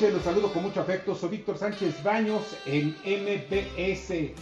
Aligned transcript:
Los 0.00 0.22
saludo 0.22 0.52
con 0.52 0.62
mucho 0.62 0.80
afecto. 0.80 1.12
Soy 1.12 1.30
Víctor 1.30 1.58
Sánchez 1.58 2.04
Baños 2.04 2.56
en 2.66 2.90
MBS 3.04 4.32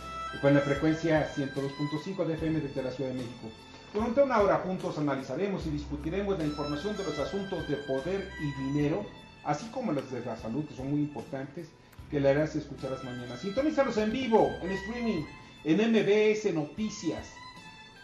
con 0.43 0.53
la 0.53 0.61
frecuencia 0.61 1.33
102.5 1.35 2.27
de 2.27 2.35
FM 2.35 2.61
desde 2.61 2.83
la 2.83 2.91
Ciudad 2.91 3.11
de 3.11 3.17
México. 3.17 3.49
Durante 3.95 4.23
una 4.23 4.39
hora 4.41 4.57
juntos 4.59 4.99
analizaremos 4.99 5.67
y 5.67 5.71
discutiremos 5.71 6.39
la 6.39 6.45
información 6.45 6.95
de 6.99 7.05
los 7.05 7.19
asuntos 7.19 7.67
de 7.69 7.77
poder 7.77 8.29
y 8.39 8.65
dinero, 8.65 9.07
así 9.45 9.67
como 9.71 9.93
las 9.93 10.11
de 10.11 10.23
la 10.27 10.37
salud, 10.37 10.63
que 10.67 10.75
son 10.75 10.91
muy 10.91 11.01
importantes, 11.01 11.69
que 12.11 12.21
le 12.21 12.29
harás 12.29 12.55
escuchar 12.55 12.91
las 12.91 13.03
mañanas. 13.03 13.41
Sintonízanos 13.41 13.97
en 13.97 14.13
vivo, 14.13 14.51
en 14.63 14.71
streaming, 14.73 15.25
en 15.65 15.91
MBS 15.91 16.53
Noticias. 16.53 17.29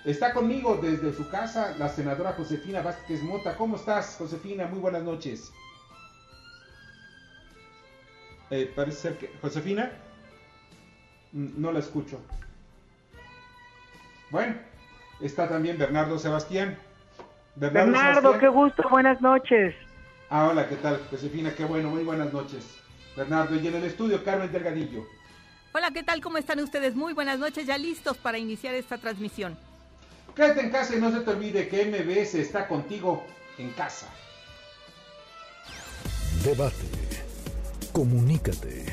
Está 0.06 0.32
conmigo 0.32 0.80
desde 0.82 1.12
su 1.12 1.28
casa 1.28 1.76
la 1.78 1.90
senadora 1.90 2.32
Josefina 2.32 2.80
Vázquez 2.80 3.22
Mota. 3.22 3.58
¿Cómo 3.58 3.76
estás, 3.76 4.16
Josefina? 4.18 4.66
Muy 4.68 4.80
buenas 4.80 5.02
noches. 5.02 5.52
Eh, 8.52 8.70
parece 8.76 8.98
ser 8.98 9.16
que... 9.16 9.30
Josefina, 9.40 9.90
no 11.32 11.72
la 11.72 11.78
escucho. 11.78 12.20
Bueno, 14.28 14.56
está 15.22 15.48
también 15.48 15.78
Bernardo 15.78 16.18
Sebastián. 16.18 16.76
Bernardo, 17.56 17.92
Bernardo 17.92 18.38
qué 18.38 18.48
gusto, 18.48 18.86
buenas 18.90 19.22
noches. 19.22 19.74
Ah, 20.28 20.48
hola, 20.48 20.68
¿qué 20.68 20.76
tal? 20.76 21.00
Josefina, 21.10 21.54
qué 21.54 21.64
bueno, 21.64 21.88
muy 21.88 22.04
buenas 22.04 22.30
noches. 22.30 22.76
Bernardo, 23.16 23.56
y 23.56 23.66
en 23.66 23.74
el 23.74 23.84
estudio, 23.84 24.22
Carmen 24.22 24.52
Delgadillo. 24.52 25.06
Hola, 25.72 25.90
¿qué 25.90 26.02
tal? 26.02 26.20
¿Cómo 26.20 26.36
están 26.36 26.60
ustedes? 26.60 26.94
Muy 26.94 27.14
buenas 27.14 27.38
noches, 27.38 27.66
ya 27.66 27.78
listos 27.78 28.18
para 28.18 28.36
iniciar 28.36 28.74
esta 28.74 28.98
transmisión. 28.98 29.56
Quédate 30.36 30.60
en 30.60 30.70
casa 30.70 30.94
y 30.94 31.00
no 31.00 31.10
se 31.10 31.20
te 31.20 31.30
olvide 31.30 31.68
que 31.68 31.86
MBS 31.86 32.34
está 32.34 32.68
contigo 32.68 33.24
en 33.56 33.70
casa. 33.70 34.08
Debate. 36.44 36.91
Comunícate. 37.92 38.86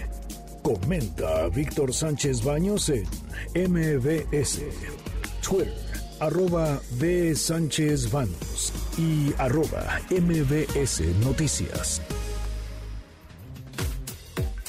Comenta 0.62 1.46
a 1.46 1.50
Víctor 1.50 1.94
Sánchez 1.94 2.44
Baños 2.44 2.90
en 2.90 3.06
MBS. 3.56 4.62
Twitter, 5.42 5.74
arroba 6.20 6.82
B. 7.00 7.34
Sánchez 7.34 8.12
Baños 8.12 8.74
y 8.98 9.34
arroba 9.38 10.02
MBS 10.12 11.02
Noticias. 11.24 12.02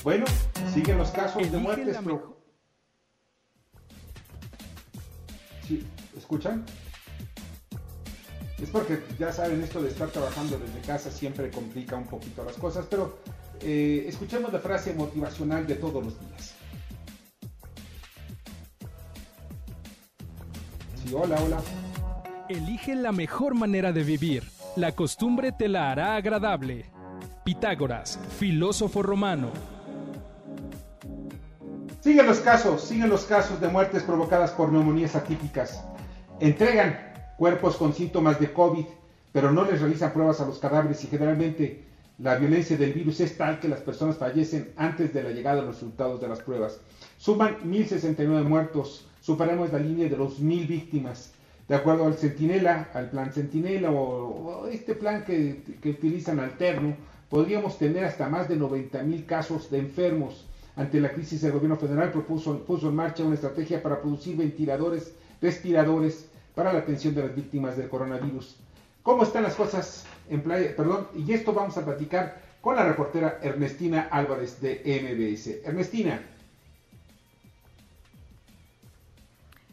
Bueno, 0.04 0.24
siguen 0.72 0.98
los 0.98 1.10
casos 1.10 1.50
de 1.50 1.58
muertes. 1.58 1.98
Pero... 2.02 2.40
Sí, 5.66 5.84
¿Escuchan? 6.16 6.64
Es 8.62 8.70
porque 8.70 9.02
ya 9.18 9.32
saben, 9.32 9.62
esto 9.62 9.82
de 9.82 9.88
estar 9.88 10.08
trabajando 10.10 10.58
desde 10.58 10.80
casa 10.86 11.10
siempre 11.10 11.50
complica 11.50 11.96
un 11.96 12.06
poquito 12.06 12.44
las 12.44 12.56
cosas, 12.56 12.86
pero 12.88 13.18
eh, 13.62 14.04
escuchemos 14.08 14.52
la 14.52 14.58
frase 14.58 14.94
motivacional 14.94 15.66
de 15.66 15.74
todos 15.74 16.04
los 16.04 16.20
días. 16.20 16.54
Sí, 21.04 21.14
hola, 21.14 21.40
hola. 21.42 21.60
Elige 22.48 22.94
la 22.94 23.12
mejor 23.12 23.54
manera 23.54 23.92
de 23.92 24.02
vivir. 24.02 24.44
La 24.76 24.92
costumbre 24.92 25.52
te 25.52 25.68
la 25.68 25.90
hará 25.90 26.16
agradable. 26.16 26.86
Pitágoras, 27.44 28.18
filósofo 28.38 29.02
romano. 29.02 29.50
Siguen 32.00 32.26
los 32.26 32.40
casos, 32.40 32.82
siguen 32.82 33.10
los 33.10 33.24
casos 33.24 33.60
de 33.60 33.68
muertes 33.68 34.02
provocadas 34.02 34.52
por 34.52 34.72
neumonías 34.72 35.14
atípicas. 35.16 35.84
Entregan 36.38 36.98
cuerpos 37.36 37.76
con 37.76 37.92
síntomas 37.92 38.40
de 38.40 38.52
COVID, 38.52 38.86
pero 39.32 39.52
no 39.52 39.64
les 39.64 39.80
realizan 39.80 40.12
pruebas 40.12 40.40
a 40.40 40.46
los 40.46 40.58
cadáveres 40.58 41.04
y 41.04 41.08
generalmente 41.08 41.89
la 42.22 42.36
violencia 42.36 42.76
del 42.76 42.92
virus 42.92 43.20
es 43.20 43.36
tal 43.36 43.60
que 43.60 43.68
las 43.68 43.80
personas 43.80 44.18
fallecen 44.18 44.72
antes 44.76 45.14
de 45.14 45.22
la 45.22 45.30
llegada 45.30 45.56
de 45.56 45.66
los 45.66 45.76
resultados 45.76 46.20
de 46.20 46.28
las 46.28 46.40
pruebas. 46.42 46.78
Suman 47.16 47.56
1.069 47.64 48.44
muertos, 48.44 49.06
superamos 49.22 49.72
la 49.72 49.78
línea 49.78 50.08
de 50.08 50.16
los 50.16 50.40
1.000 50.40 50.68
víctimas. 50.68 51.32
De 51.66 51.76
acuerdo 51.76 52.04
al 52.04 52.14
Centinela, 52.14 52.90
al 52.92 53.10
plan 53.10 53.32
Centinela 53.32 53.90
o, 53.90 54.66
este 54.66 54.94
plan 54.94 55.24
que, 55.24 55.62
que, 55.80 55.90
utilizan 55.90 56.40
alterno, 56.40 56.94
podríamos 57.30 57.78
tener 57.78 58.04
hasta 58.04 58.28
más 58.28 58.48
de 58.48 58.58
90.000 58.58 59.24
casos 59.24 59.70
de 59.70 59.78
enfermos. 59.78 60.46
Ante 60.76 61.00
la 61.00 61.12
crisis, 61.12 61.42
el 61.44 61.52
gobierno 61.52 61.76
federal 61.76 62.10
propuso, 62.10 62.58
puso 62.64 62.88
en 62.88 62.96
marcha 62.96 63.24
una 63.24 63.34
estrategia 63.34 63.82
para 63.82 64.00
producir 64.00 64.36
ventiladores, 64.36 65.14
respiradores 65.40 66.26
para 66.54 66.72
la 66.72 66.80
atención 66.80 67.14
de 67.14 67.22
las 67.22 67.34
víctimas 67.34 67.76
del 67.76 67.88
coronavirus. 67.88 68.56
¿Cómo 69.02 69.22
están 69.22 69.42
las 69.42 69.54
cosas 69.54 70.04
en 70.28 70.42
playa? 70.42 70.74
Perdón, 70.76 71.08
y 71.16 71.32
esto 71.32 71.52
vamos 71.52 71.76
a 71.78 71.84
platicar 71.84 72.42
con 72.60 72.76
la 72.76 72.84
reportera 72.84 73.38
Ernestina 73.42 74.08
Álvarez 74.10 74.60
de 74.60 74.82
MBS. 74.84 75.66
Ernestina. 75.66 76.20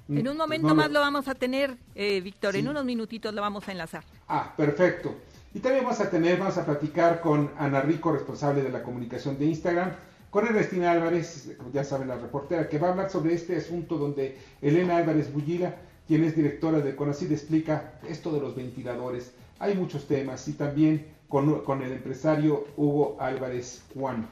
En 0.08 0.26
un 0.26 0.38
momento 0.38 0.70
no, 0.70 0.76
más 0.76 0.90
lo 0.90 1.02
vamos 1.02 1.28
a 1.28 1.36
tener, 1.36 1.76
eh, 1.94 2.22
Víctor, 2.22 2.54
sí. 2.54 2.60
en 2.60 2.70
unos 2.70 2.86
minutitos 2.86 3.34
lo 3.34 3.42
vamos 3.42 3.68
a 3.68 3.74
enlazar. 3.74 4.06
Ah, 4.30 4.54
perfecto. 4.56 5.14
Y 5.54 5.60
también 5.60 5.84
vamos 5.84 6.00
a 6.00 6.10
tener, 6.10 6.40
vamos 6.40 6.58
a 6.58 6.66
platicar 6.66 7.20
con 7.20 7.52
Ana 7.58 7.82
Rico, 7.82 8.14
responsable 8.14 8.62
de 8.64 8.70
la 8.70 8.84
comunicación 8.84 9.38
de 9.38 9.46
Instagram, 9.46 9.92
con 10.30 10.46
Ernestina 10.46 10.92
Álvarez, 10.92 11.52
ya 11.74 11.84
saben, 11.84 12.08
la 12.08 12.16
reportera, 12.16 12.70
que 12.70 12.80
va 12.80 12.88
a 12.88 12.92
hablar 12.92 13.10
sobre 13.10 13.34
este 13.34 13.58
asunto 13.58 13.98
donde 13.98 14.38
Elena 14.62 14.98
Álvarez 14.98 15.34
Bullila 15.34 15.76
quien 16.08 16.24
es 16.24 16.36
directora 16.36 16.80
de 16.80 16.96
CONACID, 16.96 17.32
explica 17.32 18.00
esto 18.08 18.32
de 18.32 18.40
los 18.40 18.56
ventiladores. 18.56 19.32
Hay 19.60 19.76
muchos 19.76 20.08
temas 20.08 20.48
y 20.48 20.54
también 20.54 21.06
con, 21.28 21.82
el 21.82 21.92
empresario 21.92 22.66
Hugo 22.78 23.18
Álvarez 23.20 23.84
Juan, 23.94 24.26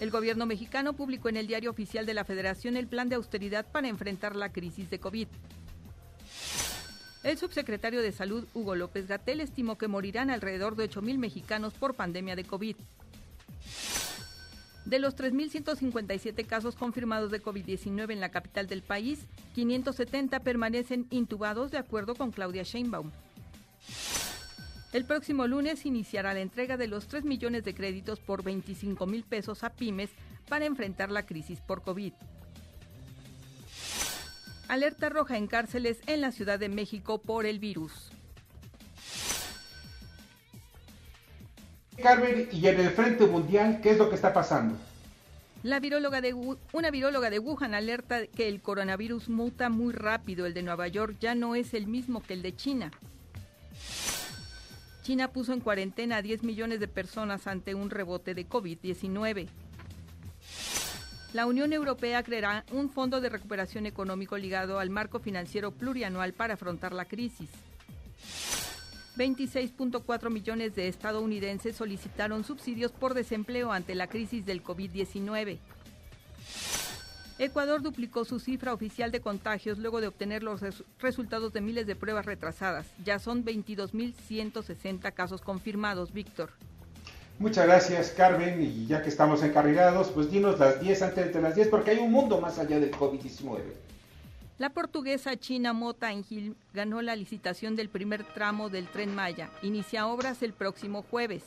El 0.00 0.10
gobierno 0.10 0.46
mexicano 0.46 0.94
publicó 0.94 1.28
en 1.28 1.36
el 1.36 1.46
diario 1.46 1.70
oficial 1.70 2.06
de 2.06 2.14
la 2.14 2.24
Federación 2.24 2.76
el 2.76 2.88
plan 2.88 3.08
de 3.08 3.14
austeridad 3.14 3.64
para 3.70 3.86
enfrentar 3.86 4.34
la 4.34 4.52
crisis 4.52 4.90
de 4.90 4.98
COVID. 4.98 5.28
El 7.22 7.38
subsecretario 7.38 8.02
de 8.02 8.12
Salud, 8.12 8.46
Hugo 8.52 8.74
López 8.74 9.06
Gatel, 9.06 9.40
estimó 9.40 9.78
que 9.78 9.88
morirán 9.88 10.30
alrededor 10.30 10.74
de 10.74 10.90
8.000 10.90 11.18
mexicanos 11.18 11.72
por 11.72 11.94
pandemia 11.94 12.34
de 12.34 12.44
COVID. 12.44 12.76
De 14.86 15.00
los 15.00 15.16
3.157 15.16 16.46
casos 16.46 16.76
confirmados 16.76 17.32
de 17.32 17.42
COVID-19 17.42 18.12
en 18.12 18.20
la 18.20 18.28
capital 18.30 18.68
del 18.68 18.82
país, 18.82 19.26
570 19.56 20.40
permanecen 20.40 21.08
intubados 21.10 21.72
de 21.72 21.78
acuerdo 21.78 22.14
con 22.14 22.30
Claudia 22.30 22.62
Sheinbaum. 22.62 23.10
El 24.92 25.04
próximo 25.04 25.48
lunes 25.48 25.84
iniciará 25.86 26.34
la 26.34 26.40
entrega 26.40 26.76
de 26.76 26.86
los 26.86 27.08
3 27.08 27.24
millones 27.24 27.64
de 27.64 27.74
créditos 27.74 28.20
por 28.20 28.44
25 28.44 29.06
mil 29.06 29.24
pesos 29.24 29.64
a 29.64 29.70
pymes 29.70 30.10
para 30.48 30.66
enfrentar 30.66 31.10
la 31.10 31.26
crisis 31.26 31.60
por 31.60 31.82
COVID. 31.82 32.12
Alerta 34.68 35.08
roja 35.08 35.36
en 35.36 35.48
cárceles 35.48 35.98
en 36.06 36.20
la 36.20 36.30
Ciudad 36.30 36.60
de 36.60 36.68
México 36.68 37.18
por 37.18 37.44
el 37.44 37.58
virus. 37.58 38.12
Carmen, 42.02 42.48
y 42.52 42.66
en 42.66 42.80
el 42.80 42.90
frente 42.90 43.26
mundial, 43.26 43.80
¿qué 43.82 43.90
es 43.90 43.98
lo 43.98 44.08
que 44.08 44.16
está 44.16 44.32
pasando? 44.32 44.76
La 45.62 45.80
de, 45.80 46.56
una 46.72 46.90
viróloga 46.90 47.30
de 47.30 47.38
Wuhan 47.38 47.74
alerta 47.74 48.26
que 48.26 48.48
el 48.48 48.60
coronavirus 48.60 49.28
muta 49.28 49.68
muy 49.68 49.92
rápido. 49.92 50.46
El 50.46 50.54
de 50.54 50.62
Nueva 50.62 50.86
York 50.86 51.16
ya 51.18 51.34
no 51.34 51.54
es 51.54 51.74
el 51.74 51.86
mismo 51.86 52.22
que 52.22 52.34
el 52.34 52.42
de 52.42 52.54
China. 52.54 52.92
China 55.02 55.28
puso 55.32 55.52
en 55.52 55.60
cuarentena 55.60 56.18
a 56.18 56.22
10 56.22 56.42
millones 56.42 56.80
de 56.80 56.88
personas 56.88 57.46
ante 57.46 57.74
un 57.74 57.90
rebote 57.90 58.34
de 58.34 58.48
COVID-19. 58.48 59.48
La 61.32 61.46
Unión 61.46 61.72
Europea 61.72 62.22
creará 62.22 62.64
un 62.72 62.88
fondo 62.88 63.20
de 63.20 63.28
recuperación 63.28 63.86
económico 63.86 64.38
ligado 64.38 64.78
al 64.78 64.90
marco 64.90 65.20
financiero 65.20 65.70
plurianual 65.70 66.32
para 66.32 66.54
afrontar 66.54 66.92
la 66.92 67.06
crisis. 67.06 67.50
26.4 69.16 70.30
millones 70.30 70.74
de 70.74 70.88
estadounidenses 70.88 71.76
solicitaron 71.76 72.44
subsidios 72.44 72.92
por 72.92 73.14
desempleo 73.14 73.72
ante 73.72 73.94
la 73.94 74.08
crisis 74.08 74.44
del 74.44 74.62
COVID-19. 74.62 75.58
Ecuador 77.38 77.82
duplicó 77.82 78.24
su 78.24 78.40
cifra 78.40 78.72
oficial 78.72 79.10
de 79.10 79.20
contagios 79.20 79.78
luego 79.78 80.00
de 80.00 80.06
obtener 80.06 80.42
los 80.42 80.60
resultados 80.98 81.52
de 81.52 81.60
miles 81.60 81.86
de 81.86 81.94
pruebas 81.94 82.24
retrasadas. 82.24 82.86
Ya 83.04 83.18
son 83.18 83.44
22.160 83.44 85.12
casos 85.12 85.42
confirmados, 85.42 86.12
Víctor. 86.12 86.50
Muchas 87.38 87.66
gracias, 87.66 88.10
Carmen. 88.10 88.62
Y 88.62 88.86
ya 88.86 89.02
que 89.02 89.10
estamos 89.10 89.42
encarrilados, 89.42 90.08
pues 90.08 90.30
dinos 90.30 90.58
las 90.58 90.80
10 90.80 91.02
antes 91.02 91.34
de 91.34 91.42
las 91.42 91.54
10, 91.54 91.68
porque 91.68 91.90
hay 91.90 91.98
un 91.98 92.10
mundo 92.10 92.40
más 92.40 92.58
allá 92.58 92.80
del 92.80 92.90
COVID-19. 92.92 93.60
La 94.58 94.70
portuguesa 94.70 95.36
China 95.36 95.74
Mota 95.74 96.10
Engil 96.12 96.56
ganó 96.72 97.02
la 97.02 97.14
licitación 97.14 97.76
del 97.76 97.90
primer 97.90 98.24
tramo 98.24 98.70
del 98.70 98.88
tren 98.88 99.14
Maya. 99.14 99.50
Inicia 99.62 100.06
obras 100.06 100.42
el 100.42 100.54
próximo 100.54 101.02
jueves. 101.02 101.42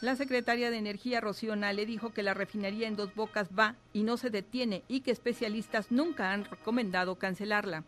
La 0.00 0.16
secretaria 0.16 0.70
de 0.70 0.78
Energía, 0.78 1.20
Rocío 1.20 1.56
Nale, 1.56 1.84
dijo 1.84 2.10
que 2.14 2.22
la 2.22 2.32
refinería 2.32 2.88
en 2.88 2.96
Dos 2.96 3.14
Bocas 3.14 3.48
va 3.58 3.74
y 3.92 4.02
no 4.02 4.16
se 4.16 4.30
detiene 4.30 4.82
y 4.88 5.00
que 5.00 5.10
especialistas 5.10 5.90
nunca 5.90 6.32
han 6.32 6.44
recomendado 6.46 7.16
cancelarla. 7.16 7.84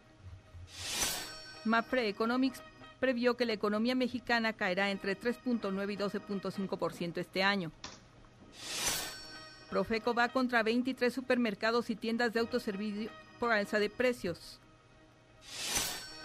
MAPRE 1.64 2.08
Economics 2.08 2.60
previó 3.00 3.36
que 3.36 3.46
la 3.46 3.54
economía 3.54 3.94
mexicana 3.94 4.52
caerá 4.52 4.90
entre 4.90 5.18
3.9 5.18 5.92
y 5.92 5.96
12.5% 5.96 7.18
este 7.18 7.42
año. 7.42 7.72
Profeco 9.70 10.14
va 10.14 10.28
contra 10.28 10.62
23 10.62 11.12
supermercados 11.12 11.90
y 11.90 11.96
tiendas 11.96 12.32
de 12.32 12.40
autoservicio 12.40 13.10
por 13.38 13.52
alza 13.52 13.78
de 13.78 13.90
precios. 13.90 14.58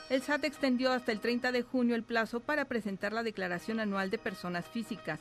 El 0.09 0.21
SAT 0.21 0.45
extendió 0.45 0.91
hasta 0.91 1.11
el 1.11 1.19
30 1.19 1.51
de 1.51 1.61
junio 1.61 1.95
el 1.95 2.03
plazo 2.03 2.39
para 2.39 2.65
presentar 2.65 3.13
la 3.13 3.23
declaración 3.23 3.79
anual 3.79 4.09
de 4.09 4.17
personas 4.17 4.65
físicas. 4.65 5.19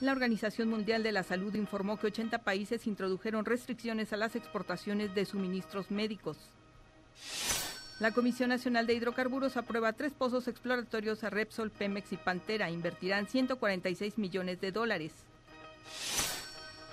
La 0.00 0.12
Organización 0.12 0.68
Mundial 0.68 1.02
de 1.02 1.12
la 1.12 1.22
Salud 1.22 1.54
informó 1.54 1.98
que 1.98 2.08
80 2.08 2.38
países 2.38 2.86
introdujeron 2.86 3.44
restricciones 3.44 4.12
a 4.12 4.16
las 4.16 4.34
exportaciones 4.34 5.14
de 5.14 5.24
suministros 5.24 5.90
médicos. 5.90 6.36
La 8.00 8.10
Comisión 8.10 8.48
Nacional 8.48 8.86
de 8.86 8.94
Hidrocarburos 8.94 9.56
aprueba 9.56 9.92
tres 9.92 10.12
pozos 10.12 10.48
exploratorios 10.48 11.22
a 11.22 11.30
Repsol, 11.30 11.70
Pemex 11.70 12.12
y 12.12 12.16
Pantera. 12.16 12.68
Invertirán 12.68 13.28
146 13.28 14.18
millones 14.18 14.60
de 14.60 14.72
dólares. 14.72 15.12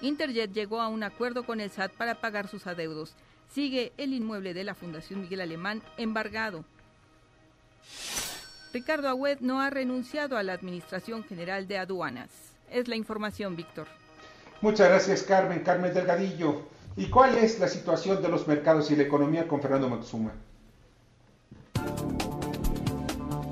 Interjet 0.01 0.51
llegó 0.54 0.81
a 0.81 0.88
un 0.88 1.04
acuerdo 1.04 1.44
con 1.46 1.60
el 1.60 1.72
SAT 1.72 1.92
para 1.94 2.16
pagar 2.16 2.48
sus 2.48 2.68
adeudos. 2.68 3.16
Sigue 3.50 3.92
el 3.98 4.13
inmueble 4.13 4.54
de 4.54 4.63
la 4.63 4.75
Fundación 4.75 5.22
Miguel 5.22 5.42
Alemán 5.42 5.81
embargado. 5.98 6.63
Ricardo 8.72 9.10
Agüed 9.10 9.40
no 9.40 9.62
ha 9.62 9.69
renunciado 9.69 10.38
a 10.38 10.44
la 10.44 10.54
Administración 10.54 11.24
General 11.24 11.68
de 11.68 11.80
Aduanas. 11.80 12.30
Es 12.69 12.88
la 12.88 12.96
información, 12.96 13.56
Víctor. 13.56 13.88
Muchas 14.62 14.90
gracias, 14.90 15.24
Carmen. 15.24 15.63
Carmen 15.63 15.94
Delgadillo. 15.94 16.68
¿Y 16.96 17.10
cuál 17.10 17.38
es 17.38 17.60
la 17.60 17.68
situación 17.68 18.22
de 18.22 18.30
los 18.30 18.48
mercados 18.48 18.92
y 18.92 18.96
la 18.96 19.04
economía 19.04 19.48
con 19.48 19.62
Fernando 19.62 19.90
Maxuma? 19.90 20.34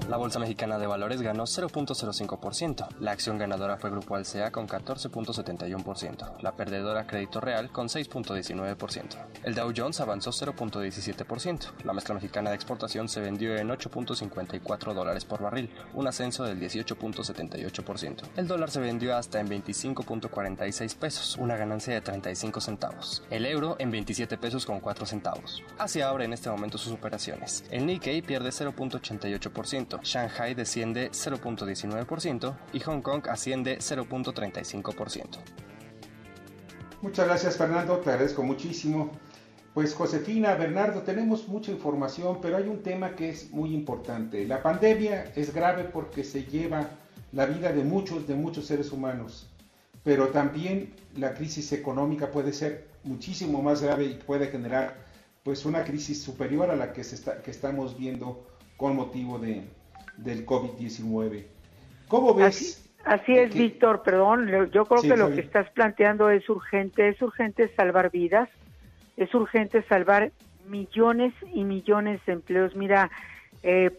La 0.07 0.15
Bolsa 0.15 0.39
Mexicana 0.39 0.79
de 0.79 0.87
Valores 0.87 1.21
ganó 1.21 1.43
0.05%. 1.43 2.87
La 3.01 3.11
acción 3.11 3.37
ganadora 3.37 3.75
fue 3.75 3.89
Grupo 3.89 4.15
Alsea 4.15 4.51
con 4.51 4.65
14.71%. 4.65 6.39
La 6.39 6.55
perdedora 6.55 7.05
Crédito 7.05 7.41
Real 7.41 7.69
con 7.73 7.87
6.19%. 7.89 9.17
El 9.43 9.53
Dow 9.53 9.73
Jones 9.75 9.99
avanzó 9.99 10.31
0.17%. 10.31 11.83
La 11.83 11.91
mezcla 11.91 12.15
mexicana 12.15 12.51
de 12.51 12.55
exportación 12.55 13.09
se 13.09 13.19
vendió 13.19 13.57
en 13.57 13.67
8.54 13.67 14.93
dólares 14.93 15.25
por 15.25 15.41
barril, 15.41 15.69
un 15.93 16.07
ascenso 16.07 16.45
del 16.45 16.57
18.78%. 16.61 18.21
El 18.37 18.47
dólar 18.47 18.71
se 18.71 18.79
vendió 18.79 19.13
hasta 19.17 19.41
en 19.41 19.49
25.46 19.49 20.95
pesos, 20.95 21.35
una 21.37 21.57
ganancia 21.57 21.93
de 21.93 21.99
35 21.99 22.61
centavos. 22.61 23.23
El 23.29 23.45
euro 23.45 23.75
en 23.77 23.91
27 23.91 24.37
pesos 24.37 24.65
con 24.65 24.79
4 24.79 25.05
centavos. 25.05 25.63
Así 25.77 25.99
abre 25.99 26.23
en 26.23 26.31
este 26.31 26.49
momento 26.49 26.77
sus 26.77 26.93
operaciones. 26.93 27.65
El 27.71 27.85
Nikkei 27.85 28.21
pierde 28.21 28.51
0.88%. 28.51 29.96
Shanghai 30.03 30.53
desciende 30.53 31.11
0.19% 31.11 32.55
y 32.73 32.79
Hong 32.81 33.01
Kong 33.01 33.27
asciende 33.29 33.79
0.35%. 33.79 35.37
Muchas 37.01 37.27
gracias 37.27 37.57
Fernando, 37.57 37.97
te 37.97 38.09
agradezco 38.09 38.43
muchísimo. 38.43 39.11
Pues 39.73 39.93
Josefina, 39.93 40.55
Bernardo, 40.55 41.03
tenemos 41.03 41.47
mucha 41.47 41.71
información, 41.71 42.39
pero 42.41 42.57
hay 42.57 42.67
un 42.67 42.81
tema 42.81 43.15
que 43.15 43.29
es 43.29 43.51
muy 43.51 43.75
importante. 43.75 44.43
La 44.47 44.63
pandemia 44.63 45.31
es 45.35 45.53
grave 45.53 45.83
porque 45.83 46.23
se 46.23 46.45
lleva 46.45 46.89
la 47.31 47.45
vida 47.45 47.71
de 47.71 47.83
muchos, 47.83 48.27
de 48.27 48.33
muchos 48.33 48.65
seres 48.65 48.91
humanos, 48.91 49.47
pero 50.03 50.29
también 50.29 50.95
la 51.15 51.35
crisis 51.35 51.71
económica 51.73 52.31
puede 52.31 52.53
ser 52.53 52.87
muchísimo 53.03 53.61
más 53.61 53.83
grave 53.83 54.05
y 54.05 54.13
puede 54.15 54.47
generar 54.47 54.95
pues 55.43 55.65
una 55.65 55.83
crisis 55.83 56.23
superior 56.23 56.71
a 56.71 56.75
la 56.75 56.91
que, 56.91 57.03
se 57.03 57.15
está, 57.15 57.41
que 57.43 57.51
estamos 57.51 57.97
viendo 57.97 58.47
con 58.77 58.95
motivo 58.95 59.37
de, 59.37 59.69
del 60.17 60.45
COVID-19. 60.45 61.45
¿Cómo 62.07 62.33
ves? 62.33 62.83
Así, 63.05 63.37
es, 63.37 63.53
Víctor, 63.53 64.03
perdón, 64.03 64.49
yo 64.71 64.85
creo 64.85 65.01
que 65.01 65.15
lo 65.15 65.29
que 65.33 65.39
estás 65.39 65.69
planteando 65.69 66.29
es 66.29 66.49
urgente, 66.49 67.07
es 67.07 67.21
urgente 67.21 67.71
salvar 67.75 68.11
vidas, 68.11 68.49
es 69.15 69.33
urgente 69.33 69.81
salvar 69.83 70.31
millones 70.67 71.33
y 71.53 71.63
millones 71.63 72.19
de 72.25 72.33
empleos. 72.33 72.75
Mira, 72.75 73.09
eh, 73.63 73.91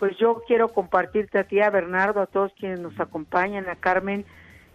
pues 0.00 0.16
yo 0.18 0.42
quiero 0.48 0.70
compartirte 0.70 1.38
a 1.38 1.44
ti, 1.44 1.60
a 1.60 1.70
Bernardo, 1.70 2.20
a 2.20 2.26
todos 2.26 2.52
quienes 2.58 2.80
nos 2.80 2.98
acompañan, 2.98 3.68
a 3.68 3.76
Carmen, 3.76 4.24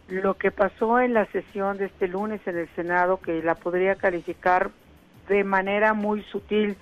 lo 0.08 0.38
que 0.38 0.52
pasó 0.52 1.02
en 1.02 1.14
la 1.14 1.26
sesión 1.32 1.78
de 1.78 1.86
este 1.86 2.08
lunes 2.08 2.40
en 2.46 2.58
el 2.58 2.70
Senado, 2.76 3.20
que 3.20 3.44
la 3.44 3.56
podría 3.56 3.96
calificar 3.96 4.72
de 5.28 5.44
manera 5.44 5.94
muy 5.94 6.22
sutil 6.24 6.78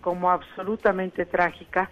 como 0.00 0.30
absolutamente 0.30 1.26
trágica 1.26 1.90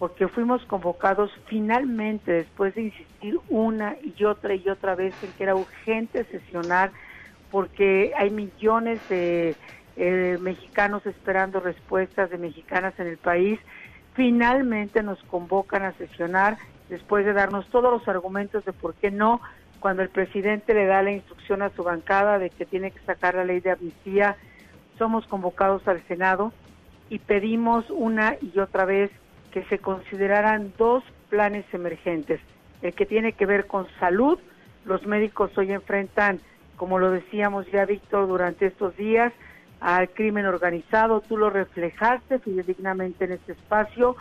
porque 0.00 0.28
fuimos 0.28 0.64
convocados 0.64 1.30
finalmente, 1.44 2.32
después 2.32 2.74
de 2.74 2.84
insistir 2.84 3.38
una 3.50 3.96
y 4.02 4.24
otra 4.24 4.54
y 4.54 4.66
otra 4.66 4.94
vez 4.94 5.14
en 5.22 5.30
que 5.32 5.42
era 5.42 5.54
urgente 5.54 6.24
sesionar, 6.24 6.90
porque 7.50 8.10
hay 8.16 8.30
millones 8.30 9.06
de 9.10 9.54
eh, 9.96 10.38
mexicanos 10.40 11.04
esperando 11.04 11.60
respuestas 11.60 12.30
de 12.30 12.38
mexicanas 12.38 12.98
en 12.98 13.08
el 13.08 13.18
país, 13.18 13.60
finalmente 14.14 15.02
nos 15.02 15.22
convocan 15.24 15.82
a 15.82 15.92
sesionar 15.92 16.56
después 16.88 17.26
de 17.26 17.34
darnos 17.34 17.68
todos 17.68 17.92
los 17.92 18.08
argumentos 18.08 18.64
de 18.64 18.72
por 18.72 18.94
qué 18.94 19.10
no, 19.10 19.42
cuando 19.80 20.02
el 20.02 20.08
presidente 20.08 20.72
le 20.72 20.86
da 20.86 21.02
la 21.02 21.12
instrucción 21.12 21.60
a 21.60 21.68
su 21.76 21.82
bancada 21.82 22.38
de 22.38 22.48
que 22.48 22.64
tiene 22.64 22.90
que 22.90 23.00
sacar 23.00 23.34
la 23.34 23.44
ley 23.44 23.60
de 23.60 23.72
amnistía, 23.72 24.38
somos 24.96 25.26
convocados 25.26 25.86
al 25.86 26.02
Senado 26.08 26.54
y 27.10 27.18
pedimos 27.18 27.84
una 27.90 28.36
y 28.40 28.58
otra 28.60 28.86
vez 28.86 29.10
que 29.50 29.64
se 29.64 29.78
consideraran 29.78 30.72
dos 30.78 31.04
planes 31.28 31.64
emergentes, 31.72 32.40
el 32.82 32.94
que 32.94 33.06
tiene 33.06 33.32
que 33.32 33.46
ver 33.46 33.66
con 33.66 33.86
salud 33.98 34.38
Los 34.84 35.06
médicos 35.06 35.56
hoy 35.58 35.72
enfrentan, 35.72 36.40
como 36.76 36.98
lo 36.98 37.10
decíamos 37.10 37.66
ya 37.70 37.84
Víctor 37.84 38.26
durante 38.26 38.66
estos 38.66 38.96
días, 38.96 39.32
al 39.80 40.08
crimen 40.08 40.46
organizado. 40.46 41.20
Tú 41.20 41.36
lo 41.36 41.50
reflejaste 41.50 42.38
fidedignamente 42.38 43.26
en 43.26 43.32
este 43.32 43.52
espacio. 43.52 44.16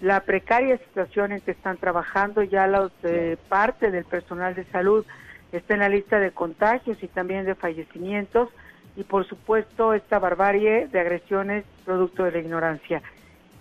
La 0.00 0.20
precaria 0.20 0.78
situación 0.78 1.32
en 1.32 1.40
que 1.40 1.50
están 1.50 1.76
trabajando 1.76 2.42
ya 2.42 2.66
la 2.66 2.90
eh, 3.02 3.36
parte 3.48 3.90
del 3.90 4.04
personal 4.04 4.54
de 4.54 4.64
salud 4.66 5.04
está 5.52 5.74
en 5.74 5.80
la 5.80 5.88
lista 5.88 6.18
de 6.18 6.30
contagios 6.30 7.02
y 7.02 7.08
también 7.08 7.44
de 7.44 7.54
fallecimientos 7.54 8.48
y 8.96 9.04
por 9.04 9.26
supuesto 9.26 9.94
esta 9.94 10.18
barbarie 10.18 10.88
de 10.88 11.00
agresiones 11.00 11.64
producto 11.84 12.24
de 12.24 12.32
la 12.32 12.38
ignorancia. 12.38 13.02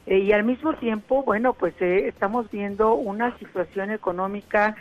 Eh, 0.07 0.19
y 0.19 0.31
al 0.31 0.43
mismo 0.43 0.73
tiempo, 0.73 1.21
bueno, 1.23 1.53
pues 1.53 1.73
eh, 1.81 2.07
estamos 2.07 2.49
viendo 2.49 2.95
una 2.95 3.37
situación 3.37 3.91
económica 3.91 4.75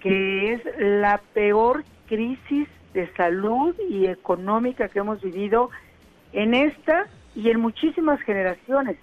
que 0.00 0.52
es 0.52 0.60
la 0.78 1.20
peor 1.32 1.84
crisis 2.06 2.68
de 2.92 3.10
salud 3.14 3.74
y 3.88 4.06
económica 4.06 4.88
que 4.88 4.98
hemos 4.98 5.22
vivido 5.22 5.70
en 6.32 6.54
esta 6.54 7.06
y 7.34 7.50
en 7.50 7.60
muchísimas 7.60 8.20
generaciones. 8.22 8.96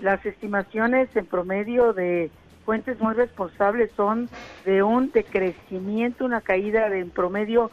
Las 0.00 0.24
estimaciones 0.24 1.14
en 1.14 1.26
promedio 1.26 1.92
de 1.92 2.30
fuentes 2.64 2.98
muy 2.98 3.14
responsables 3.14 3.90
son 3.96 4.28
de 4.64 4.82
un 4.82 5.12
decrecimiento, 5.12 6.24
una 6.24 6.40
caída 6.40 6.88
de 6.88 7.00
en 7.00 7.10
promedio 7.10 7.70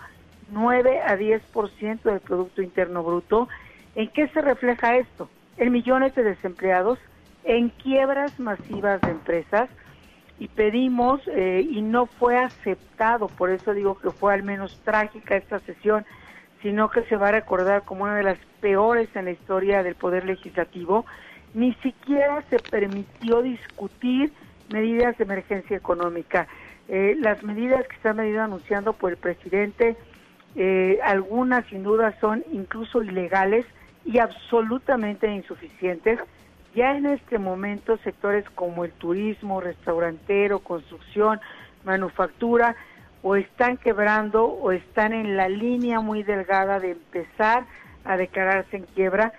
9 0.52 1.02
a 1.02 1.18
10% 1.18 2.02
del 2.04 2.20
Producto 2.20 2.62
Interno 2.62 3.04
Bruto. 3.04 3.48
¿En 3.96 4.10
qué 4.10 4.28
se 4.28 4.42
refleja 4.42 4.98
esto? 4.98 5.30
En 5.58 5.72
millones 5.72 6.14
de 6.16 6.24
desempleados, 6.24 7.00
en 7.46 7.70
quiebras 7.70 8.38
masivas 8.40 9.02
de 9.02 9.12
empresas 9.12 9.70
y 10.38 10.50
pedimos, 10.50 11.22
eh, 11.28 11.66
y 11.70 11.82
no 11.82 12.08
fue 12.08 12.38
aceptado, 12.38 13.28
por 13.28 13.52
eso 13.52 13.74
digo 13.74 13.98
que 13.98 14.12
fue 14.12 14.34
al 14.34 14.44
menos 14.44 14.78
trágica 14.84 15.38
esta 15.38 15.60
sesión, 15.60 16.06
sino 16.62 16.90
que 16.90 17.04
se 17.04 17.16
va 17.16 17.30
a 17.30 17.32
recordar 17.32 17.84
como 17.84 18.04
una 18.04 18.18
de 18.18 18.24
las 18.24 18.40
peores 18.60 19.08
en 19.16 19.26
la 19.26 19.32
historia 19.32 19.84
del 19.84 19.96
Poder 19.96 20.26
Legislativo, 20.26 21.06
ni 21.54 21.74
siquiera 21.76 22.44
se 22.50 22.60
permitió 22.60 23.42
discutir 23.42 24.34
medidas 24.70 25.18
de 25.18 25.24
emergencia 25.24 25.78
económica. 25.78 26.48
Eh, 26.90 27.16
las 27.20 27.42
medidas 27.44 27.88
que 27.88 27.96
se 28.02 28.10
han 28.10 28.18
venido 28.18 28.42
anunciando 28.42 28.94
por 28.94 29.12
el 29.12 29.18
presidente 29.18 29.96
eh, 30.56 31.00
algunas 31.04 31.66
sin 31.68 31.84
duda 31.84 32.18
son 32.22 32.44
incluso 32.52 33.04
ilegales 33.04 33.66
y 34.06 34.20
absolutamente 34.20 35.28
insuficientes. 35.28 36.20
Ya 36.76 36.98
en 36.98 37.06
este 37.06 37.40
momento 37.40 37.98
sectores 37.98 38.44
como 38.50 38.84
el 38.84 38.92
turismo, 38.92 39.62
restaurantero, 39.62 40.60
construcción, 40.60 41.40
manufactura, 41.86 42.76
o 43.24 43.36
están 43.36 43.78
quebrando 43.78 44.46
o 44.46 44.72
están 44.72 45.14
en 45.14 45.36
la 45.36 45.50
línea 45.50 46.00
muy 46.02 46.22
delgada 46.22 46.80
de 46.80 46.92
empezar 46.92 47.66
a 48.04 48.18
declararse 48.18 48.78
en 48.78 48.84
quiebra. 48.94 49.34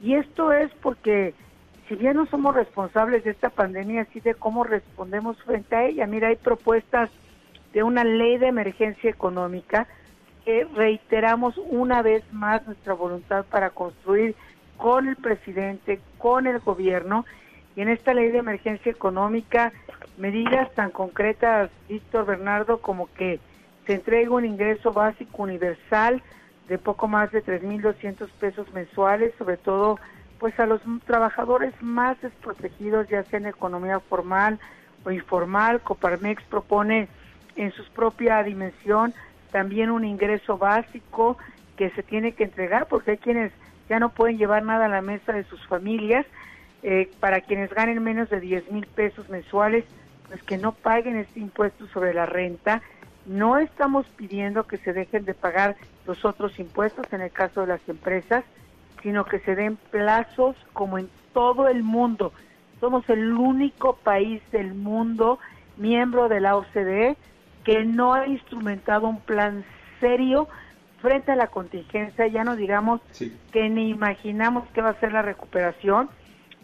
Y 0.00 0.14
esto 0.14 0.52
es 0.52 0.70
porque 0.82 1.34
si 1.88 1.96
bien 1.96 2.16
no 2.16 2.26
somos 2.26 2.54
responsables 2.54 3.24
de 3.24 3.30
esta 3.30 3.50
pandemia, 3.50 4.06
sí 4.12 4.20
de 4.20 4.34
cómo 4.34 4.62
respondemos 4.62 5.42
frente 5.42 5.74
a 5.74 5.84
ella. 5.84 6.06
Mira, 6.06 6.28
hay 6.28 6.36
propuestas 6.36 7.10
de 7.72 7.82
una 7.82 8.04
ley 8.04 8.38
de 8.38 8.46
emergencia 8.46 9.10
económica 9.10 9.88
que 10.44 10.64
reiteramos 10.76 11.58
una 11.58 12.02
vez 12.02 12.22
más 12.32 12.64
nuestra 12.66 12.92
voluntad 12.92 13.46
para 13.46 13.70
construir 13.70 14.36
con 14.76 15.08
el 15.08 15.16
presidente, 15.16 16.00
con 16.18 16.46
el 16.46 16.58
gobierno, 16.60 17.24
y 17.76 17.80
en 17.80 17.88
esta 17.88 18.14
ley 18.14 18.30
de 18.30 18.38
emergencia 18.38 18.90
económica, 18.90 19.72
medidas 20.16 20.72
tan 20.74 20.90
concretas, 20.90 21.70
Víctor 21.88 22.26
Bernardo, 22.26 22.78
como 22.80 23.12
que 23.14 23.40
se 23.86 23.94
entregue 23.94 24.28
un 24.28 24.44
ingreso 24.44 24.92
básico 24.92 25.42
universal 25.42 26.22
de 26.68 26.78
poco 26.78 27.08
más 27.08 27.30
de 27.32 27.44
3.200 27.44 28.28
pesos 28.38 28.72
mensuales, 28.72 29.34
sobre 29.38 29.56
todo 29.56 29.98
pues 30.38 30.58
a 30.58 30.66
los 30.66 30.80
trabajadores 31.06 31.72
más 31.80 32.20
desprotegidos, 32.20 33.08
ya 33.08 33.22
sea 33.24 33.38
en 33.38 33.46
economía 33.46 34.00
formal 34.00 34.58
o 35.04 35.10
informal. 35.10 35.80
Coparmex 35.80 36.42
propone 36.44 37.08
en 37.56 37.72
su 37.72 37.84
propia 37.92 38.42
dimensión 38.42 39.14
también 39.52 39.90
un 39.90 40.04
ingreso 40.04 40.58
básico 40.58 41.38
que 41.76 41.90
se 41.90 42.02
tiene 42.02 42.32
que 42.32 42.44
entregar 42.44 42.88
porque 42.88 43.12
hay 43.12 43.18
quienes 43.18 43.52
ya 43.88 43.98
no 43.98 44.10
pueden 44.10 44.38
llevar 44.38 44.62
nada 44.62 44.86
a 44.86 44.88
la 44.88 45.02
mesa 45.02 45.32
de 45.32 45.44
sus 45.44 45.64
familias, 45.66 46.26
eh, 46.82 47.10
para 47.20 47.40
quienes 47.40 47.72
ganen 47.72 48.02
menos 48.02 48.28
de 48.30 48.40
10 48.40 48.70
mil 48.70 48.86
pesos 48.86 49.28
mensuales, 49.28 49.84
pues 50.28 50.42
que 50.42 50.58
no 50.58 50.72
paguen 50.72 51.16
este 51.16 51.40
impuesto 51.40 51.86
sobre 51.88 52.12
la 52.12 52.26
renta. 52.26 52.82
No 53.26 53.58
estamos 53.58 54.06
pidiendo 54.16 54.66
que 54.66 54.76
se 54.78 54.92
dejen 54.92 55.24
de 55.24 55.34
pagar 55.34 55.76
los 56.06 56.24
otros 56.24 56.58
impuestos 56.58 57.06
en 57.12 57.22
el 57.22 57.30
caso 57.30 57.62
de 57.62 57.68
las 57.68 57.88
empresas, 57.88 58.44
sino 59.02 59.24
que 59.24 59.38
se 59.40 59.54
den 59.54 59.76
plazos 59.90 60.56
como 60.72 60.98
en 60.98 61.08
todo 61.32 61.68
el 61.68 61.82
mundo. 61.82 62.32
Somos 62.80 63.08
el 63.08 63.32
único 63.32 63.96
país 63.96 64.42
del 64.50 64.74
mundo 64.74 65.38
miembro 65.76 66.28
de 66.28 66.40
la 66.40 66.56
OCDE 66.56 67.16
que 67.64 67.84
no 67.84 68.12
ha 68.12 68.26
instrumentado 68.26 69.08
un 69.08 69.20
plan 69.20 69.64
serio 70.00 70.48
frente 71.04 71.32
a 71.32 71.36
la 71.36 71.48
contingencia, 71.48 72.26
ya 72.28 72.44
no 72.44 72.56
digamos 72.56 73.02
que 73.52 73.68
ni 73.68 73.90
imaginamos 73.90 74.66
que 74.70 74.80
va 74.80 74.88
a 74.88 75.00
ser 75.00 75.12
la 75.12 75.20
recuperación. 75.20 76.08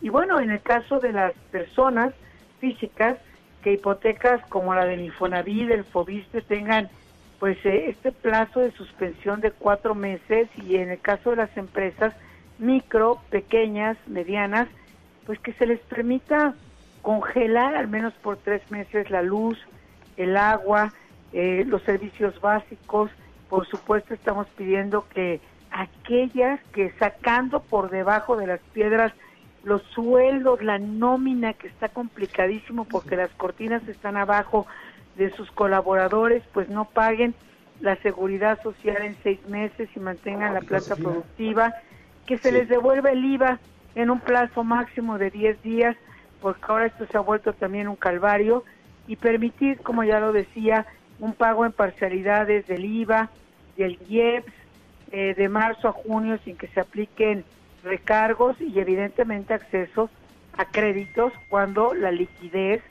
Y 0.01 0.09
bueno, 0.09 0.41
en 0.41 0.51
el 0.51 0.63
caso 0.63 0.99
de 0.99 1.13
las 1.13 1.35
personas 1.51 2.15
físicas, 2.59 3.19
que 3.63 3.75
hipotecas 3.75 4.41
como 4.49 4.75
la 4.75 4.87
del 4.87 5.01
Infonavit, 5.01 5.69
del 5.69 5.85
Fobiste 5.85 6.41
tengan 6.41 6.89
pues 7.39 7.59
eh, 7.67 7.91
este 7.91 8.13
plazo 8.13 8.61
de 8.61 8.71
suspensión 8.73 9.43
de 9.43 9.51
cuatro 9.51 9.95
meses 9.95 10.49
y 10.57 10.77
en 10.77 10.89
el 10.89 11.01
caso 11.01 11.31
de 11.31 11.37
las 11.37 11.55
empresas 11.59 12.15
micro, 12.59 13.21
pequeñas, 13.29 13.99
medianas, 14.07 14.69
pues 15.27 15.39
que 15.41 15.53
se 15.53 15.67
les 15.67 15.81
permita 15.81 16.55
congelar 17.03 17.77
al 17.77 17.89
menos 17.89 18.15
por 18.23 18.39
tres 18.39 18.63
meses 18.71 19.11
la 19.11 19.21
luz, 19.21 19.59
el 20.17 20.39
agua, 20.39 20.95
eh, 21.35 21.65
los 21.67 21.83
servicios 21.83 22.41
básicos. 22.41 23.11
Por 23.51 23.67
supuesto, 23.67 24.15
estamos 24.15 24.47
pidiendo 24.57 25.07
que 25.09 25.41
aquellas 25.73 26.61
que 26.73 26.93
sacando 26.99 27.61
por 27.61 27.91
debajo 27.91 28.37
de 28.37 28.47
las 28.47 28.61
piedras 28.73 29.13
los 29.65 29.83
sueldos, 29.83 30.63
la 30.63 30.79
nómina 30.79 31.53
que 31.53 31.67
está 31.67 31.89
complicadísimo 31.89 32.87
porque 32.87 33.17
las 33.17 33.31
cortinas 33.33 33.87
están 33.89 34.17
abajo 34.17 34.67
de 35.17 35.31
sus 35.33 35.51
colaboradores, 35.51 36.43
pues 36.55 36.69
no 36.69 36.87
paguen 36.87 37.35
la 37.81 37.97
seguridad 37.97 38.63
social 38.63 39.03
en 39.03 39.17
seis 39.23 39.45
meses 39.49 39.89
y 39.95 40.01
mantengan 40.01 40.55
la 40.55 40.61
plata 40.61 40.97
productiva, 40.97 41.75
que 42.27 42.39
se 42.39 42.53
les 42.53 42.69
devuelva 42.69 43.11
el 43.11 43.25
IVA 43.25 43.59
en 43.97 44.11
un 44.11 44.21
plazo 44.21 44.63
máximo 44.65 45.19
de 45.19 45.31
10 45.31 45.63
días, 45.63 45.97
porque 46.41 46.65
ahora 46.69 46.87
esto 46.87 47.05
se 47.07 47.17
ha 47.17 47.21
vuelto 47.21 47.53
también 47.53 47.89
un 47.89 47.97
calvario, 47.97 48.65
y 49.09 49.17
permitir, 49.17 49.79
como 49.79 50.05
ya 50.05 50.21
lo 50.21 50.33
decía, 50.33 50.87
un 51.21 51.35
pago 51.35 51.65
en 51.65 51.73
parcialidades 51.73 52.67
del 52.67 52.85
IVA, 52.85 53.31
del 53.77 53.99
IEPS, 54.09 54.53
eh, 55.13 55.35
de 55.37 55.49
marzo 55.49 55.89
a 55.89 55.93
junio 55.93 56.39
sin 56.45 56.57
que 56.57 56.69
se 56.69 56.81
apliquen 56.81 57.45
recargos 57.85 58.61
y 58.61 58.79
evidentemente 58.79 59.55
accesos 59.55 60.11
a 60.57 60.65
créditos 60.67 61.33
cuando 61.49 61.95
la 61.95 62.11
liquidez 62.11 62.83